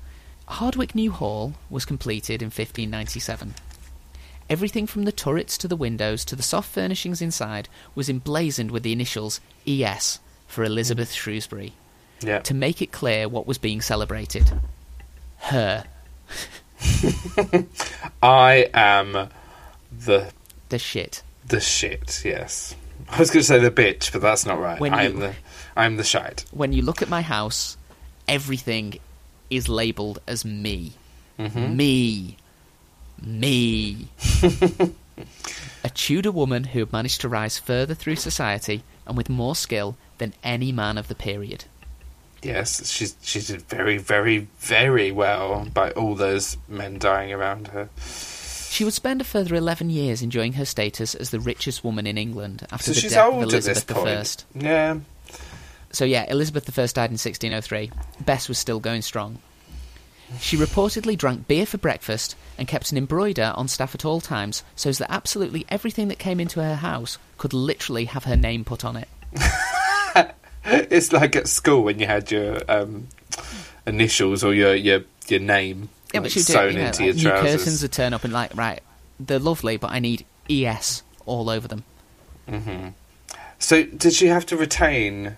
Hardwick 0.48 0.94
New 0.94 1.12
Hall 1.12 1.54
was 1.70 1.84
completed 1.86 2.42
in 2.42 2.48
1597. 2.48 3.56
Everything 4.52 4.86
from 4.86 5.04
the 5.06 5.12
turrets 5.14 5.58
to 5.60 5.68
the 5.70 5.78
windows 5.78 6.26
to 6.26 6.36
the 6.36 6.44
soft 6.44 6.70
furnishings 6.74 7.22
inside 7.22 7.70
was 7.96 8.10
emblazoned 8.10 8.70
with 8.70 8.84
the 8.84 8.92
initials 8.92 9.40
ES 9.66 10.20
for 10.46 10.66
Elizabeth 10.66 11.14
Shrewsbury 11.14 11.72
Yeah. 12.22 12.40
to 12.40 12.54
make 12.54 12.82
it 12.82 12.92
clear 12.92 13.30
what 13.30 13.48
was 13.48 13.58
being 13.58 13.80
celebrated. 13.80 14.52
Her, 15.38 15.86
I 18.22 18.70
am 18.74 19.30
the 20.06 20.32
the 20.70 20.80
shit. 20.80 21.24
the 21.48 21.60
shit. 21.62 22.22
Yes. 22.26 22.76
I 23.10 23.20
was 23.20 23.30
going 23.32 23.42
to 23.42 23.48
say 23.48 23.60
the 23.60 23.72
bitch, 23.72 24.12
but 24.12 24.22
that's 24.22 24.46
not 24.46 24.60
right. 24.60 24.80
When 24.80 24.94
I 24.94 25.08
you- 25.08 25.14
the 25.20 25.34
I 25.78 25.86
am 25.86 25.96
the 25.96 26.04
shite. 26.04 26.44
When 26.52 26.74
you 26.74 26.82
look 26.82 27.02
at 27.02 27.08
my 27.10 27.22
house, 27.22 27.78
everything 28.28 28.96
is 29.50 29.70
labelled 29.70 30.20
as 30.28 30.44
me. 30.44 30.94
hmm 31.38 31.76
Me. 31.78 32.36
Me. 33.22 34.08
a 35.84 35.90
Tudor 35.94 36.32
woman 36.32 36.66
who 36.66 36.80
had 36.80 36.94
managed 36.94 37.22
to 37.22 37.30
rise 37.30 37.60
further 37.60 37.94
through 37.94 38.16
society 38.16 38.84
and 39.06 39.18
with 39.18 39.30
more 39.30 39.56
skill 39.56 39.98
than 40.18 40.34
any 40.44 40.72
man 40.72 40.98
of 40.98 41.08
the 41.08 41.16
period. 41.16 41.66
Yes, 42.44 42.90
she's 42.90 43.16
she 43.22 43.40
did 43.40 43.62
very, 43.64 43.98
very, 43.98 44.48
very 44.60 45.12
well 45.12 45.68
by 45.74 45.92
all 45.92 46.16
those 46.16 46.58
men 46.68 46.98
dying 46.98 47.32
around 47.32 47.68
her. 47.68 47.90
She 48.72 48.84
would 48.84 48.94
spend 48.94 49.22
a 49.22 49.26
further 49.26 49.54
11 49.54 49.90
years 49.90 50.22
enjoying 50.22 50.54
her 50.54 50.66
status 50.66 51.14
as 51.14 51.30
the 51.30 51.40
richest 51.40 51.84
woman 51.84 52.08
in 52.08 52.18
England 52.18 52.66
after 52.72 52.94
So 52.94 53.02
the 53.02 53.10
death 53.10 53.28
of 53.28 53.98
Elizabeth. 53.98 54.46
I. 54.56 54.60
Yeah. 54.64 55.00
So 55.92 56.06
yeah, 56.06 56.26
Elizabeth 56.30 56.68
I 56.70 56.86
died 56.88 57.12
in 57.12 57.20
1603. 57.20 57.92
Bess 58.22 58.48
was 58.48 58.58
still 58.58 58.80
going 58.80 59.02
strong. 59.02 59.40
She 60.40 60.58
reportedly 60.58 61.18
drank 61.18 61.48
beer 61.48 61.66
for 61.66 61.78
breakfast 61.78 62.36
and 62.58 62.68
kept 62.68 62.92
an 62.92 62.98
embroider 62.98 63.54
on 63.56 63.68
staff 63.68 63.94
at 63.96 64.06
all 64.06 64.22
times 64.22 64.64
so 64.76 64.90
as 64.90 64.98
that 65.00 65.12
absolutely 65.12 65.66
everything 65.70 66.08
that 66.08 66.20
came 66.20 66.40
into 66.40 66.62
her 66.64 66.76
house 66.76 67.18
could 67.38 67.54
literally 67.54 68.06
have 68.06 68.24
her 68.26 68.38
name 68.38 68.64
put 68.64 68.86
on 68.86 68.96
it. 68.96 69.08
It's 70.64 71.12
like 71.12 71.36
at 71.36 71.48
school 71.48 71.84
when 71.84 71.98
you 72.00 72.06
had 72.06 72.30
your 72.30 72.60
um, 72.70 73.08
initials 73.88 74.44
or 74.44 74.54
your 74.54 74.76
your 74.76 75.02
your 75.28 75.40
name 75.40 75.90
Yeah, 76.14 76.20
like, 76.20 76.26
but 76.26 76.32
she 76.32 76.40
would 76.40 76.46
do 76.46 76.54
sewn 76.54 76.74
you 76.74 76.78
know, 76.80 76.86
into 76.86 77.06
like, 77.06 77.16
your 77.16 77.32
trousers. 77.32 77.56
curtains 77.56 77.82
would 77.82 77.92
turn 77.92 78.14
up 78.14 78.24
and 78.24 78.32
like, 78.32 78.56
right, 78.56 78.82
they're 79.20 79.40
lovely, 79.40 79.78
but 79.78 79.90
I 79.92 79.98
need 80.00 80.24
ES 80.50 81.02
all 81.26 81.50
over 81.50 81.68
them. 81.68 81.84
hmm 82.48 82.90
So 83.58 83.84
did 83.86 84.14
she 84.14 84.28
have 84.28 84.46
to 84.48 84.56
retain 84.58 85.38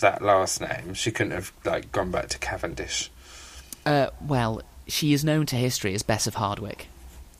that 0.00 0.20
last 0.20 0.60
name? 0.60 0.92
She 0.92 1.10
couldn't 1.10 1.32
have 1.32 1.50
like 1.64 1.90
gone 1.90 2.10
back 2.10 2.28
to 2.28 2.38
Cavendish. 2.38 3.10
Uh, 3.88 4.10
well, 4.26 4.62
she 4.86 5.12
is 5.12 5.24
known 5.24 5.46
to 5.46 5.56
history 5.56 5.94
as 5.94 6.02
Bess 6.02 6.26
of 6.26 6.34
Hardwick. 6.34 6.88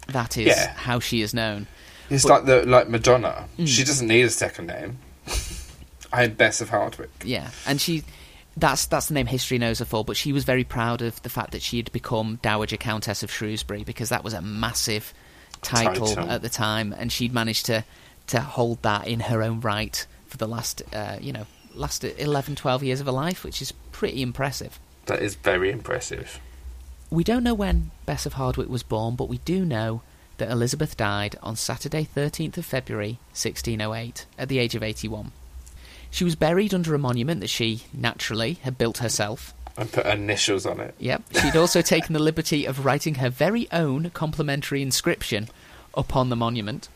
That 0.09 0.37
is 0.37 0.47
Yeah. 0.49 0.73
how 0.75 1.01
she 1.01 1.21
is 1.23 1.35
known. 1.35 1.67
It's 2.11 2.25
Well- 2.25 2.37
like 2.39 2.47
the 2.47 2.65
like 2.67 2.89
Madonna. 2.89 3.45
Mm. 3.59 3.69
She 3.69 3.85
doesn't 3.85 4.09
need 4.09 4.23
a 4.23 4.31
second 4.31 4.67
name. 4.69 4.99
I'm 6.13 6.33
Bess 6.33 6.61
of 6.61 6.71
Hardwick. 6.71 7.11
Yeah, 7.25 7.51
and 7.67 7.81
she 7.81 8.03
that's 8.57 8.87
that's 8.87 9.07
the 9.07 9.15
name 9.15 9.27
history 9.27 9.59
knows 9.59 9.79
her 9.81 9.85
for. 9.85 10.05
But 10.05 10.17
she 10.17 10.33
was 10.33 10.45
very 10.45 10.65
proud 10.65 11.03
of 11.03 11.21
the 11.23 11.29
fact 11.29 11.53
that 11.53 11.63
she 11.63 11.77
had 11.77 11.93
become 11.93 12.39
Dowager 12.43 12.77
Countess 12.79 13.23
of 13.23 13.31
Shrewsbury 13.31 13.85
because 13.85 14.09
that 14.09 14.25
was 14.25 14.33
a 14.33 14.41
massive 14.41 15.13
title, 15.63 16.07
Title. 16.07 16.31
at 16.31 16.41
the 16.43 16.49
time, 16.49 16.95
and 16.97 17.13
she'd 17.13 17.33
managed 17.35 17.67
to 17.67 17.85
to 18.29 18.41
hold 18.41 18.83
that 18.83 19.07
in 19.07 19.21
her 19.21 19.43
own 19.43 19.61
right 19.61 20.07
for 20.29 20.37
the 20.39 20.49
last 20.49 20.83
uh, 20.95 21.17
you 21.21 21.33
know 21.33 21.47
last 21.75 22.03
11, 22.03 22.57
12 22.57 22.83
years 22.83 23.01
of 23.01 23.07
her 23.07 23.13
life, 23.13 23.45
which 23.45 23.61
is 23.63 23.73
pretty 23.93 24.21
impressive. 24.23 24.81
That 25.09 25.23
is 25.23 25.37
very 25.37 25.71
impressive. 25.71 26.39
We 27.11 27.25
don't 27.25 27.43
know 27.43 27.55
when 27.55 27.91
Bess 28.05 28.27
of 28.27 28.35
Hardwick 28.35 28.69
was 28.69 28.83
born, 28.83 29.17
but 29.17 29.29
we 29.29 29.39
do 29.39 29.65
know 29.65 30.03
that 30.37 30.51
Elizabeth 30.51 30.99
died 30.99 31.37
on 31.43 31.57
Saturday, 31.57 32.07
13th 32.15 32.59
of 32.59 32.67
February, 32.67 33.19
1608, 33.33 34.27
at 34.39 34.51
the 34.51 34.59
age 34.59 34.75
of 34.75 34.83
81. 34.83 35.33
She 36.11 36.25
was 36.25 36.37
buried 36.37 36.75
under 36.75 36.95
a 36.95 36.99
monument 36.99 37.41
that 37.41 37.49
she, 37.49 37.85
naturally, 37.93 38.59
had 38.63 38.77
built 38.77 38.99
herself. 38.99 39.55
And 39.79 39.91
put 39.91 40.05
initials 40.05 40.67
on 40.67 40.79
it. 40.79 40.95
Yep. 40.99 41.23
She'd 41.41 41.57
also 41.57 41.81
taken 41.95 42.13
the 42.13 42.19
liberty 42.19 42.67
of 42.67 42.85
writing 42.85 43.15
her 43.17 43.31
very 43.31 43.67
own 43.73 44.11
complimentary 44.11 44.83
inscription 44.83 45.49
upon 45.95 46.29
the 46.29 46.37
monument. 46.37 46.91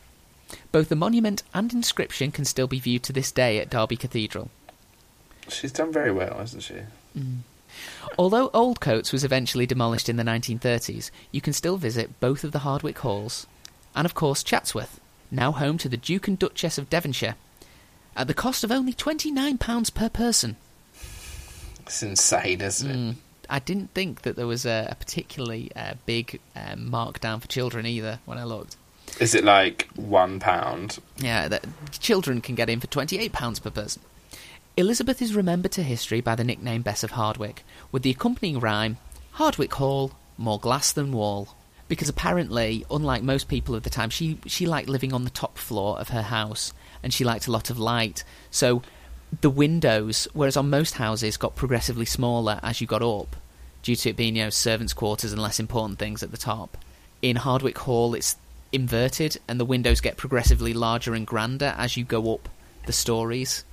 Both 0.71 0.89
the 0.89 0.95
monument 0.95 1.41
and 1.51 1.73
inscription 1.73 2.31
can 2.31 2.45
still 2.45 2.67
be 2.67 2.79
viewed 2.79 3.01
to 3.03 3.13
this 3.13 3.31
day 3.31 3.57
at 3.57 3.71
Derby 3.71 3.97
Cathedral. 3.97 4.51
She's 5.47 5.71
done 5.71 5.91
very 5.91 6.11
well, 6.11 6.37
hasn't 6.37 6.61
she? 6.61 6.75
Mm. 7.17 7.39
Although 8.17 8.49
Oldcotes 8.49 9.11
was 9.11 9.23
eventually 9.23 9.65
demolished 9.65 10.09
in 10.09 10.17
the 10.17 10.23
1930s, 10.23 11.11
you 11.31 11.41
can 11.41 11.53
still 11.53 11.77
visit 11.77 12.19
both 12.19 12.43
of 12.43 12.51
the 12.51 12.59
Hardwick 12.59 12.99
halls, 12.99 13.47
and 13.95 14.05
of 14.05 14.13
course 14.13 14.43
Chatsworth, 14.43 14.99
now 15.31 15.51
home 15.51 15.77
to 15.79 15.89
the 15.89 15.97
Duke 15.97 16.27
and 16.27 16.37
Duchess 16.37 16.77
of 16.77 16.89
Devonshire, 16.89 17.35
at 18.15 18.27
the 18.27 18.33
cost 18.33 18.63
of 18.63 18.71
only 18.71 18.93
£29 18.93 19.93
per 19.93 20.09
person. 20.09 20.55
It's 21.81 22.03
insane, 22.03 22.61
isn't 22.61 22.89
it? 22.89 22.95
Mm. 22.95 23.15
I 23.49 23.59
didn't 23.59 23.93
think 23.93 24.21
that 24.21 24.35
there 24.35 24.47
was 24.47 24.65
a, 24.65 24.87
a 24.89 24.95
particularly 24.95 25.71
uh, 25.75 25.95
big 26.05 26.39
um, 26.55 26.89
markdown 26.89 27.41
for 27.41 27.47
children 27.47 27.85
either 27.85 28.19
when 28.25 28.37
I 28.37 28.45
looked. 28.45 28.77
Is 29.19 29.35
it 29.35 29.43
like 29.43 29.89
one 29.95 30.39
pound? 30.39 30.99
Yeah, 31.17 31.47
that 31.47 31.65
children 31.99 32.41
can 32.41 32.55
get 32.55 32.69
in 32.69 32.79
for 32.79 32.87
£28 32.87 33.61
per 33.61 33.69
person. 33.69 34.01
Elizabeth 34.75 35.21
is 35.21 35.35
remembered 35.35 35.71
to 35.71 35.83
history 35.83 36.19
by 36.19 36.33
the 36.33 36.43
nickname 36.43 36.81
Bess 36.81 37.03
of 37.03 37.11
Hardwick, 37.11 37.63
with 37.91 38.01
the 38.01 38.09
accompanying 38.09 38.59
rhyme 38.59 38.97
Hardwick 39.33 39.71
Hall, 39.75 40.13
more 40.35 40.59
glass 40.59 40.91
than 40.91 41.11
wall. 41.11 41.55
Because 41.87 42.09
apparently, 42.09 42.83
unlike 42.89 43.21
most 43.21 43.47
people 43.47 43.75
of 43.75 43.83
the 43.83 43.91
time, 43.91 44.09
she, 44.09 44.39
she 44.47 44.65
liked 44.65 44.89
living 44.89 45.13
on 45.13 45.25
the 45.25 45.29
top 45.29 45.59
floor 45.59 45.99
of 45.99 46.09
her 46.09 46.23
house 46.23 46.73
and 47.03 47.13
she 47.13 47.23
liked 47.23 47.45
a 47.45 47.51
lot 47.51 47.69
of 47.69 47.77
light. 47.77 48.23
So 48.49 48.81
the 49.41 49.51
windows, 49.51 50.27
whereas 50.33 50.57
on 50.57 50.71
most 50.71 50.95
houses, 50.95 51.37
got 51.37 51.55
progressively 51.55 52.05
smaller 52.05 52.59
as 52.63 52.81
you 52.81 52.87
got 52.87 53.03
up, 53.03 53.35
due 53.83 53.95
to 53.97 54.09
it 54.09 54.15
being 54.15 54.35
you 54.35 54.45
know 54.45 54.49
servants' 54.49 54.93
quarters 54.93 55.31
and 55.31 55.41
less 55.41 55.59
important 55.59 55.99
things 55.99 56.23
at 56.23 56.31
the 56.31 56.37
top. 56.37 56.79
In 57.21 57.35
Hardwick 57.35 57.77
Hall, 57.77 58.15
it's 58.15 58.37
inverted, 58.71 59.37
and 59.47 59.59
the 59.59 59.65
windows 59.65 60.01
get 60.01 60.17
progressively 60.17 60.73
larger 60.73 61.13
and 61.13 61.27
grander 61.27 61.75
as 61.77 61.95
you 61.95 62.03
go 62.03 62.33
up 62.33 62.49
the 62.87 62.93
stories. 62.93 63.63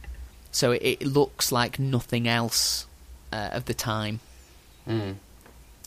So 0.52 0.72
it, 0.72 0.82
it 0.82 1.02
looks 1.06 1.52
like 1.52 1.78
nothing 1.78 2.26
else 2.28 2.86
uh, 3.32 3.50
of 3.52 3.64
the 3.66 3.74
time. 3.74 4.20
Mm. 4.88 5.16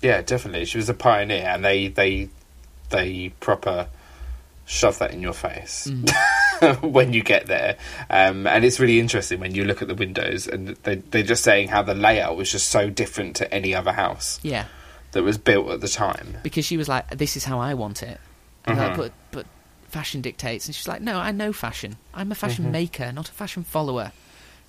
Yeah, 0.01 0.21
definitely. 0.21 0.65
She 0.65 0.77
was 0.77 0.89
a 0.89 0.93
pioneer, 0.93 1.45
and 1.45 1.63
they 1.63 1.87
they 1.87 2.29
they 2.89 3.29
proper 3.39 3.87
shove 4.65 4.97
that 4.99 5.11
in 5.11 5.21
your 5.21 5.33
face 5.33 5.91
when 6.81 7.11
you 7.11 7.21
get 7.21 7.47
there. 7.47 7.77
Um, 8.09 8.47
and 8.47 8.63
it's 8.63 8.79
really 8.79 8.99
interesting 8.99 9.39
when 9.41 9.53
you 9.53 9.65
look 9.65 9.81
at 9.81 9.87
the 9.87 9.95
windows, 9.95 10.47
and 10.47 10.69
they 10.83 10.95
they're 10.95 11.23
just 11.23 11.43
saying 11.43 11.69
how 11.69 11.83
the 11.83 11.93
layout 11.95 12.37
was 12.37 12.51
just 12.51 12.69
so 12.69 12.89
different 12.89 13.35
to 13.37 13.53
any 13.53 13.73
other 13.75 13.91
house 13.93 14.39
Yeah, 14.43 14.65
that 15.11 15.23
was 15.23 15.37
built 15.37 15.69
at 15.69 15.81
the 15.81 15.87
time. 15.89 16.37
because 16.43 16.65
she 16.65 16.77
was 16.77 16.87
like, 16.87 17.09
"This 17.17 17.35
is 17.35 17.43
how 17.45 17.59
I 17.59 17.73
want 17.73 18.03
it," 18.03 18.19
and 18.65 18.77
they're 18.77 18.89
like, 18.89 18.97
but 18.97 19.11
but 19.31 19.45
fashion 19.89 20.21
dictates, 20.21 20.65
and 20.67 20.75
she's 20.75 20.87
like, 20.87 21.01
"No, 21.01 21.17
I 21.17 21.31
know 21.31 21.51
fashion. 21.53 21.97
I'm 22.13 22.31
a 22.31 22.35
fashion 22.35 22.71
maker, 22.71 23.11
not 23.11 23.29
a 23.29 23.33
fashion 23.33 23.63
follower." 23.63 24.11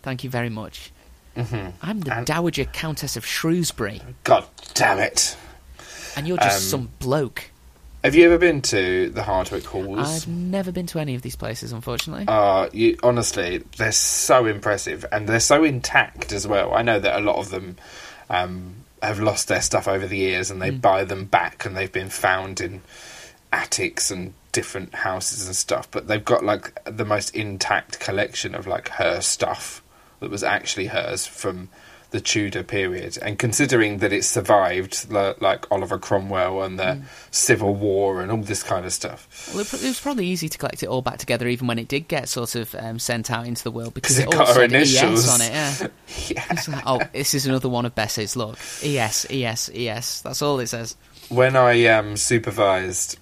Thank 0.05 0.23
you 0.23 0.31
very 0.31 0.51
much. 0.51 0.93
hmm 1.37 1.71
I'm 1.83 2.01
the 2.01 2.15
And- 2.19 2.27
Dowager 2.27 2.67
Countess 2.67 3.17
of 3.17 3.27
Shrewsbury, 3.27 4.01
God 4.23 4.45
damn 4.75 4.99
it! 5.01 5.37
and 6.17 6.29
you're 6.29 6.37
just 6.37 6.67
Um, 6.73 6.81
some 6.81 6.89
bloke. 7.01 7.51
Have 8.05 8.15
you 8.15 8.27
ever 8.27 8.37
been 8.39 8.61
to 8.63 9.09
the 9.11 9.23
Hardwick 9.23 9.65
Halls? 9.65 9.99
I've 9.99 10.29
never 10.29 10.71
been 10.71 10.87
to 10.89 10.99
any 11.01 11.15
of 11.15 11.23
these 11.23 11.37
places, 11.37 11.73
unfortunately. 11.73 12.27
Uh, 12.29 12.69
you, 12.71 12.99
honestly, 13.03 13.65
they're 13.79 13.91
so 13.93 14.45
impressive 14.45 15.07
and 15.11 15.27
they're 15.27 15.41
so 15.41 15.65
intact 15.65 16.31
as 16.31 16.47
well. 16.47 16.75
I 16.75 16.83
know 16.83 17.01
that 17.01 17.19
a 17.19 17.23
lot 17.25 17.37
of 17.37 17.49
them 17.51 17.77
um, 18.29 18.75
have 19.03 19.21
lost 19.21 19.49
their 19.49 19.63
stuff 19.63 19.89
over 19.89 20.07
the 20.07 20.19
years 20.19 20.51
and 20.51 20.61
they 20.63 20.71
Mm. 20.71 20.81
buy 20.83 21.05
them 21.05 21.25
back 21.25 21.65
and 21.65 21.75
they've 21.77 21.91
been 21.91 22.11
found 22.11 22.61
in 22.61 22.83
attics 23.53 24.11
and 24.11 24.35
different 24.53 24.95
houses 24.95 25.47
and 25.47 25.57
stuff. 25.57 25.91
But 25.91 26.07
they've 26.09 26.25
got 26.25 26.45
like 26.45 26.79
the 26.85 27.05
most 27.05 27.35
intact 27.35 28.01
collection 28.01 28.55
of 28.55 28.67
like 28.67 28.89
her 28.91 29.21
stuff 29.21 29.83
that 30.21 30.31
was 30.31 30.43
actually 30.43 30.87
hers 30.87 31.27
from 31.27 31.69
the 32.11 32.21
Tudor 32.21 32.63
period. 32.63 33.19
And 33.21 33.41
considering 33.41 33.99
that 33.99 34.13
it 34.13 34.25
survived 34.25 35.11
like 35.11 35.67
Oliver 35.73 35.99
Cromwell 35.99 36.63
and 36.63 36.79
the 36.79 36.85
Mm. 36.85 37.03
Civil 37.33 37.75
War 37.75 38.23
and 38.23 38.31
all 38.31 38.39
this 38.39 38.63
kind 38.63 38.87
of 38.87 38.93
stuff. 38.93 39.51
Well, 39.53 39.63
it, 39.63 39.73
was 39.73 39.99
probably 40.01 40.27
easy 40.27 40.49
to 40.49 40.57
collect 40.57 40.85
it 40.85 40.87
all 40.87 41.03
back 41.03 41.19
together, 41.19 41.49
even 41.49 41.67
when 41.67 41.77
it 41.81 41.89
did 41.89 42.07
get 42.07 42.29
sort 42.29 42.55
of 42.55 42.73
um, 42.77 43.01
sent 43.01 43.33
out 43.33 43.49
into 43.49 43.65
the 43.65 43.73
world, 43.73 43.95
because 43.95 44.21
it 44.21 44.27
all 44.27 44.33
got 44.33 44.55
her 44.57 44.63
initials. 44.63 45.25
ES 45.27 45.35
on 45.35 45.41
it. 45.41 45.51
Yeah. 45.53 45.87
Yeah. 46.29 46.57
Like, 46.69 46.83
oh, 46.87 47.01
this 47.13 47.35
is 47.35 47.47
another 47.47 47.69
one 47.69 47.85
of 47.85 47.97
Bess's. 47.97 48.37
Look, 48.37 48.59
ES, 48.85 49.27
ES, 49.29 49.71
ES. 49.75 50.21
That's 50.23 50.41
all 50.41 50.61
it 50.61 50.69
says. 50.69 50.97
when 51.31 51.57
I 51.57 51.85
um, 51.87 52.17
supervised 52.17 53.19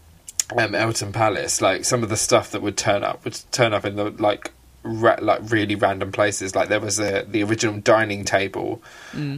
um, 0.57 0.75
Eltham 0.75 1.13
Palace, 1.13 1.63
like 1.63 1.87
some 1.87 2.03
of 2.03 2.11
the 2.11 2.17
stuff 2.19 2.51
that 2.51 2.61
would 2.61 2.77
turn 2.77 3.03
up 3.05 3.25
would 3.25 3.39
turn 3.53 3.73
up 3.73 3.87
in 3.87 3.97
the 3.97 4.11
like 4.11 4.53
ra- 4.83 5.19
like 5.21 5.51
really 5.51 5.75
random 5.75 6.13
places. 6.13 6.55
Like 6.55 6.69
there 6.69 6.81
was 6.81 6.99
a 6.99 7.25
the 7.25 7.43
original 7.43 7.79
dining 7.81 8.25
table 8.25 8.83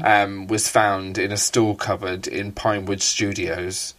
um, 0.05 0.47
was 0.47 0.69
found 0.69 1.19
in 1.19 1.33
a 1.33 1.37
store 1.37 1.77
cupboard 1.77 2.27
in 2.27 2.53
Pinewood 2.53 3.03
Studios, 3.03 3.95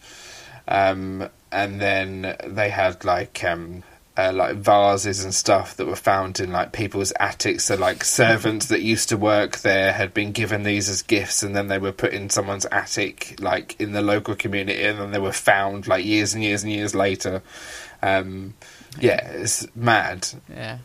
um, 0.68 1.28
and 1.52 1.80
then 1.80 2.36
they 2.46 2.70
had 2.70 3.04
like. 3.04 3.42
Um, 3.44 3.82
uh, 4.18 4.32
like 4.32 4.56
vases 4.56 5.24
and 5.24 5.34
stuff 5.34 5.76
that 5.76 5.86
were 5.86 5.94
found 5.94 6.40
in 6.40 6.50
like 6.50 6.72
people's 6.72 7.12
attics. 7.20 7.66
So 7.66 7.74
like 7.74 8.02
servants 8.02 8.66
that 8.68 8.80
used 8.80 9.10
to 9.10 9.16
work 9.18 9.58
there 9.58 9.92
had 9.92 10.14
been 10.14 10.32
given 10.32 10.62
these 10.62 10.88
as 10.88 11.02
gifts, 11.02 11.42
and 11.42 11.54
then 11.54 11.68
they 11.68 11.76
were 11.76 11.92
put 11.92 12.14
in 12.14 12.30
someone's 12.30 12.64
attic, 12.72 13.36
like 13.40 13.78
in 13.78 13.92
the 13.92 14.00
local 14.00 14.34
community, 14.34 14.82
and 14.82 14.98
then 14.98 15.10
they 15.10 15.18
were 15.18 15.32
found 15.32 15.86
like 15.86 16.02
years 16.04 16.32
and 16.32 16.42
years 16.42 16.62
and 16.62 16.72
years 16.72 16.94
later. 16.94 17.42
Um, 18.02 18.54
yeah, 18.98 19.28
it's 19.32 19.66
mad 19.76 20.26
Yeah. 20.48 20.78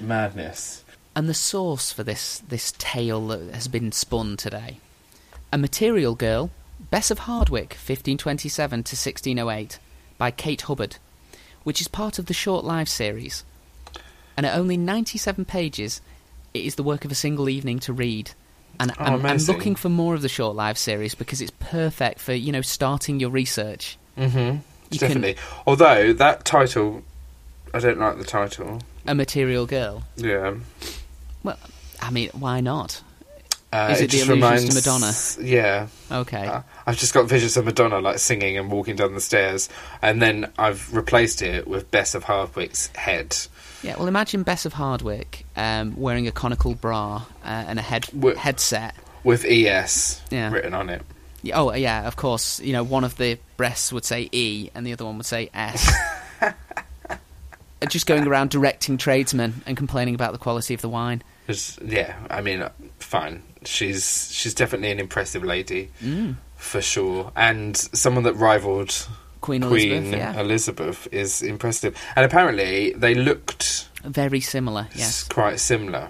Madness. 0.00 0.84
And 1.16 1.28
the 1.28 1.34
source 1.34 1.92
for 1.92 2.02
this 2.02 2.40
this 2.48 2.72
tale 2.78 3.28
that 3.28 3.54
has 3.54 3.68
been 3.68 3.92
spun 3.92 4.36
today, 4.36 4.78
a 5.52 5.58
material 5.58 6.14
girl, 6.14 6.50
Bess 6.90 7.10
of 7.10 7.20
Hardwick, 7.20 7.70
1527 7.74 8.70
to 8.82 8.96
1608, 8.96 9.78
by 10.18 10.30
Kate 10.30 10.62
Hubbard, 10.62 10.96
which 11.62 11.80
is 11.80 11.88
part 11.88 12.18
of 12.18 12.26
the 12.26 12.34
Short 12.34 12.64
Life 12.64 12.88
series. 12.88 13.44
And 14.36 14.44
at 14.44 14.56
only 14.58 14.76
97 14.76 15.44
pages, 15.44 16.00
it 16.52 16.64
is 16.64 16.74
the 16.74 16.82
work 16.82 17.04
of 17.04 17.12
a 17.12 17.14
single 17.14 17.48
evening 17.48 17.78
to 17.80 17.92
read. 17.92 18.32
And 18.80 18.90
Oh, 18.98 19.04
I'm, 19.04 19.24
I'm 19.24 19.36
looking 19.38 19.76
for 19.76 19.88
more 19.88 20.14
of 20.16 20.22
the 20.22 20.28
Short 20.28 20.56
Life 20.56 20.76
series 20.76 21.14
because 21.14 21.40
it's 21.40 21.52
perfect 21.60 22.18
for 22.18 22.32
you 22.32 22.50
know 22.50 22.60
starting 22.62 23.20
your 23.20 23.30
research. 23.30 23.96
Mm-hmm. 24.18 24.38
You 24.90 24.98
can- 24.98 24.98
Definitely. 24.98 25.36
Although 25.64 26.12
that 26.14 26.44
title, 26.44 27.02
I 27.72 27.78
don't 27.78 27.98
like 28.00 28.18
the 28.18 28.24
title. 28.24 28.80
A 29.06 29.14
material 29.14 29.66
girl. 29.66 30.02
Yeah. 30.16 30.54
Well, 31.42 31.58
I 32.00 32.10
mean, 32.10 32.30
why 32.32 32.60
not? 32.60 33.02
Uh, 33.72 33.88
Is 33.90 34.00
it 34.02 34.10
the 34.12 34.18
just 34.18 34.28
allusions 34.30 34.68
to 34.68 34.90
Madonna? 34.90 35.48
Yeah. 35.50 35.88
Okay. 36.10 36.46
Uh, 36.46 36.62
I've 36.86 36.96
just 36.96 37.12
got 37.12 37.26
visions 37.26 37.56
of 37.56 37.64
Madonna 37.64 37.98
like 37.98 38.18
singing 38.20 38.56
and 38.56 38.70
walking 38.70 38.94
down 38.94 39.14
the 39.14 39.20
stairs, 39.20 39.68
and 40.00 40.22
then 40.22 40.52
I've 40.56 40.94
replaced 40.94 41.42
it 41.42 41.66
with 41.66 41.90
Bess 41.90 42.14
of 42.14 42.22
Hardwick's 42.24 42.86
head. 42.94 43.36
Yeah, 43.82 43.96
well, 43.96 44.06
imagine 44.06 44.44
Bess 44.44 44.64
of 44.64 44.74
Hardwick 44.74 45.44
um, 45.56 45.96
wearing 45.96 46.28
a 46.28 46.32
conical 46.32 46.74
bra 46.76 47.16
uh, 47.44 47.48
and 47.48 47.78
a 47.78 47.82
head 47.82 48.06
Wh- 48.22 48.36
headset. 48.36 48.94
with 49.24 49.44
ES 49.44 50.22
Yeah. 50.30 50.50
written 50.52 50.72
on 50.72 50.88
it. 50.88 51.02
Oh, 51.52 51.74
yeah, 51.74 52.06
of 52.06 52.14
course. 52.16 52.60
You 52.60 52.72
know, 52.72 52.82
one 52.84 53.02
of 53.04 53.16
the 53.18 53.38
breasts 53.58 53.92
would 53.92 54.04
say 54.04 54.28
E, 54.32 54.70
and 54.74 54.86
the 54.86 54.92
other 54.92 55.04
one 55.04 55.16
would 55.18 55.26
say 55.26 55.50
S. 55.52 55.92
Just 57.90 58.06
going 58.06 58.26
around 58.26 58.50
directing 58.50 58.96
tradesmen 58.96 59.62
and 59.66 59.76
complaining 59.76 60.14
about 60.14 60.32
the 60.32 60.38
quality 60.38 60.74
of 60.74 60.80
the 60.80 60.88
wine. 60.88 61.22
yeah, 61.84 62.16
I 62.30 62.40
mean, 62.40 62.62
uh, 62.62 62.70
fine. 62.98 63.42
She's 63.64 64.30
she's 64.32 64.54
definitely 64.54 64.90
an 64.90 65.00
impressive 65.00 65.42
lady 65.44 65.90
Mm. 66.02 66.36
for 66.56 66.80
sure, 66.82 67.32
and 67.36 67.76
someone 67.76 68.24
that 68.24 68.34
rivaled 68.34 69.06
Queen 69.40 69.62
Queen 69.62 69.92
Elizabeth, 69.92 70.18
yeah, 70.18 70.40
Elizabeth 70.40 71.08
is 71.12 71.42
impressive. 71.42 71.96
And 72.16 72.24
apparently, 72.24 72.92
they 72.94 73.14
looked 73.14 73.88
very 74.02 74.40
similar. 74.40 74.88
Yes, 74.94 75.22
quite 75.24 75.60
similar. 75.60 76.08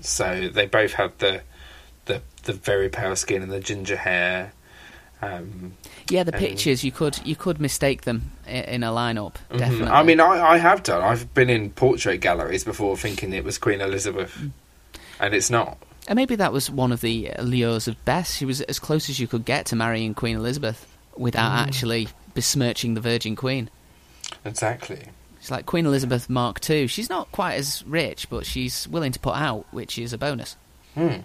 So 0.00 0.48
they 0.52 0.66
both 0.66 0.94
had 0.94 1.18
the 1.18 1.42
the 2.06 2.22
the 2.44 2.52
very 2.52 2.88
pale 2.88 3.14
skin 3.16 3.42
and 3.42 3.52
the 3.52 3.60
ginger 3.60 3.96
hair. 3.96 4.52
Um, 5.22 5.74
yeah. 6.10 6.24
The 6.24 6.32
pictures 6.32 6.82
you 6.84 6.90
could 6.92 7.18
you 7.24 7.36
could 7.36 7.60
mistake 7.60 8.02
them 8.02 8.32
in 8.46 8.82
a 8.82 8.88
lineup. 8.90 9.34
mhm. 9.50 9.88
I 9.88 10.02
mean, 10.02 10.18
I, 10.20 10.54
I 10.54 10.58
have 10.58 10.82
done. 10.82 11.00
I've 11.02 11.32
been 11.32 11.48
in 11.48 11.70
portrait 11.70 12.18
galleries 12.20 12.64
before, 12.64 12.96
thinking 12.96 13.32
it 13.32 13.44
was 13.44 13.56
Queen 13.58 13.80
Elizabeth, 13.80 14.36
Mm. 14.36 14.50
and 15.20 15.34
it's 15.34 15.48
not. 15.50 15.78
and 16.08 16.16
maybe 16.16 16.34
that 16.34 16.52
was 16.52 16.68
one 16.68 16.90
of 16.90 17.00
the 17.00 17.30
allures 17.36 17.86
of 17.86 18.04
Bess. 18.04 18.34
She 18.36 18.44
was 18.44 18.60
as 18.62 18.80
close 18.80 19.08
as 19.08 19.20
you 19.20 19.28
could 19.28 19.44
get 19.44 19.66
to 19.66 19.76
marrying 19.76 20.14
Queen 20.14 20.36
Elizabeth 20.36 20.86
without 21.16 21.52
Mm. 21.52 21.66
actually 21.68 22.08
besmirching 22.34 22.94
the 22.94 23.00
Virgin 23.00 23.36
Queen. 23.36 23.70
Exactly. 24.44 25.04
She's 25.40 25.50
like 25.50 25.66
Queen 25.66 25.86
Elizabeth 25.86 26.28
Mark 26.30 26.58
II. 26.68 26.86
She's 26.88 27.08
not 27.10 27.30
quite 27.32 27.54
as 27.54 27.84
rich, 27.86 28.28
but 28.30 28.46
she's 28.46 28.88
willing 28.88 29.12
to 29.12 29.18
put 29.20 29.34
out, 29.36 29.66
which 29.70 29.98
is 29.98 30.12
a 30.12 30.18
bonus. 30.18 30.56
Hmm. 30.94 31.18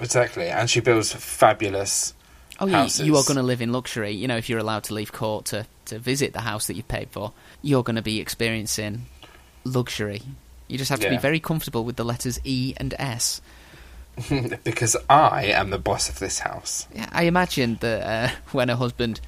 Exactly, 0.00 0.48
and 0.48 0.70
she 0.70 0.80
builds 0.80 1.12
fabulous. 1.12 2.14
Oh, 2.60 2.66
yeah, 2.66 2.82
Houses. 2.82 3.06
you 3.06 3.16
are 3.16 3.24
going 3.24 3.36
to 3.36 3.42
live 3.42 3.60
in 3.60 3.72
luxury. 3.72 4.12
You 4.12 4.28
know, 4.28 4.36
if 4.36 4.48
you're 4.48 4.58
allowed 4.60 4.84
to 4.84 4.94
leave 4.94 5.12
court 5.12 5.46
to, 5.46 5.66
to 5.86 5.98
visit 5.98 6.32
the 6.32 6.40
house 6.42 6.66
that 6.68 6.74
you've 6.74 6.88
paid 6.88 7.08
for, 7.10 7.32
you're 7.62 7.82
going 7.82 7.96
to 7.96 8.02
be 8.02 8.20
experiencing 8.20 9.06
luxury. 9.64 10.22
You 10.68 10.78
just 10.78 10.90
have 10.90 11.00
to 11.00 11.10
be 11.10 11.18
very 11.18 11.40
comfortable 11.40 11.84
with 11.84 11.96
the 11.96 12.04
letters 12.04 12.38
E 12.44 12.74
and 12.76 12.94
S. 12.98 13.40
because 14.64 14.96
I 15.10 15.46
am 15.46 15.70
the 15.70 15.78
boss 15.78 16.08
of 16.08 16.20
this 16.20 16.38
house. 16.38 16.86
Yeah, 16.94 17.08
I 17.12 17.24
imagine 17.24 17.76
that 17.80 18.02
uh, 18.06 18.34
when 18.52 18.68
her 18.68 18.76
husband 18.76 19.20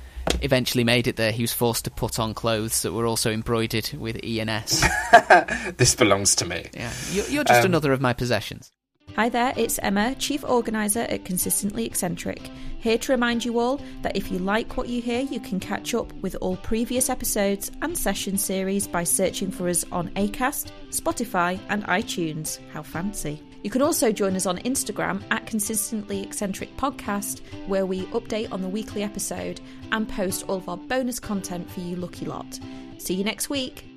eventually 0.42 0.84
made 0.84 1.06
it 1.08 1.16
there, 1.16 1.32
he 1.32 1.42
was 1.42 1.52
forced 1.52 1.84
to 1.86 1.90
put 1.90 2.18
on 2.20 2.34
clothes 2.34 2.82
that 2.82 2.92
were 2.92 3.06
also 3.06 3.32
embroidered 3.32 3.90
with 3.98 4.22
E 4.24 4.38
and 4.40 4.48
S. 4.50 4.84
This 5.76 5.94
belongs 5.94 6.34
to 6.36 6.46
me. 6.46 6.66
Yeah, 6.72 6.92
you're, 7.10 7.26
you're 7.26 7.44
just 7.44 7.60
Um, 7.60 7.66
another 7.66 7.92
of 7.92 8.00
my 8.00 8.12
possessions. 8.12 8.70
Hi 9.14 9.30
there, 9.30 9.54
it's 9.56 9.78
Emma, 9.78 10.14
Chief 10.16 10.44
Organiser 10.44 11.00
at 11.08 11.24
Consistently 11.24 11.86
Eccentric, 11.86 12.50
here 12.80 12.98
to 12.98 13.12
remind 13.12 13.46
you 13.46 13.58
all 13.58 13.80
that 14.02 14.14
if 14.14 14.30
you 14.30 14.38
like 14.38 14.76
what 14.76 14.88
you 14.88 15.00
hear, 15.00 15.20
you 15.20 15.40
can 15.40 15.58
catch 15.58 15.94
up 15.94 16.12
with 16.14 16.36
all 16.42 16.56
previous 16.58 17.08
episodes 17.08 17.72
and 17.80 17.96
session 17.96 18.36
series 18.36 18.86
by 18.86 19.04
searching 19.04 19.50
for 19.50 19.70
us 19.70 19.86
on 19.90 20.10
ACAST, 20.10 20.70
Spotify, 20.90 21.58
and 21.70 21.84
iTunes. 21.84 22.58
How 22.72 22.82
fancy! 22.82 23.42
You 23.62 23.70
can 23.70 23.80
also 23.80 24.12
join 24.12 24.36
us 24.36 24.44
on 24.44 24.58
Instagram 24.58 25.22
at 25.30 25.46
Consistently 25.46 26.22
Eccentric 26.22 26.76
Podcast, 26.76 27.40
where 27.66 27.86
we 27.86 28.02
update 28.06 28.52
on 28.52 28.60
the 28.60 28.68
weekly 28.68 29.02
episode 29.02 29.62
and 29.92 30.06
post 30.06 30.44
all 30.46 30.58
of 30.58 30.68
our 30.68 30.76
bonus 30.76 31.18
content 31.18 31.70
for 31.70 31.80
you 31.80 31.96
lucky 31.96 32.26
lot. 32.26 32.60
See 32.98 33.14
you 33.14 33.24
next 33.24 33.48
week. 33.48 33.95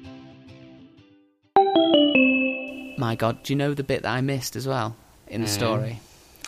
My 3.00 3.16
God, 3.16 3.41
do 3.43 3.54
you 3.54 3.58
know 3.58 3.74
the 3.74 3.84
bit 3.84 4.02
that 4.02 4.12
I 4.12 4.20
missed 4.20 4.56
as 4.58 4.68
well 4.68 4.95
in 5.28 5.41
the 5.41 5.47
Mm. 5.47 5.52
story? 5.54 6.00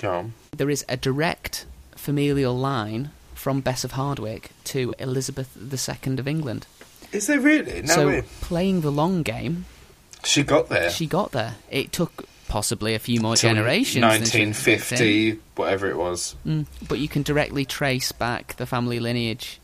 Go 0.01 0.13
on. 0.13 0.33
There 0.55 0.69
is 0.69 0.83
a 0.89 0.97
direct 0.97 1.65
familial 1.95 2.57
line 2.57 3.11
from 3.33 3.61
Bess 3.61 3.85
of 3.85 3.93
Hardwick 3.93 4.51
to 4.65 4.93
Elizabeth 4.99 5.49
II 5.57 6.17
of 6.19 6.27
England. 6.27 6.67
Is 7.13 7.27
there 7.27 7.39
really? 7.39 7.81
No 7.83 7.93
so 7.95 8.07
way. 8.07 8.23
playing 8.41 8.81
the 8.81 8.91
long 8.91 9.23
game, 9.23 9.65
She 10.25 10.43
got 10.43 10.67
there. 10.67 10.89
she 10.91 11.05
got 11.07 11.31
there. 11.31 11.55
It 11.69 11.93
took 11.93 12.25
possibly 12.49 12.95
a 12.95 12.99
few 12.99 13.21
more 13.21 13.37
Till 13.37 13.49
generations. 13.51 14.03
1950, 14.03 15.39
whatever 15.55 15.89
it 15.89 15.95
was. 15.97 16.35
Mm, 16.45 16.65
but 16.85 16.99
you 16.99 17.07
can 17.07 17.23
directly 17.23 17.63
trace 17.63 18.11
back 18.11 18.57
the 18.57 18.65
family 18.65 18.99
lineage 18.99 19.59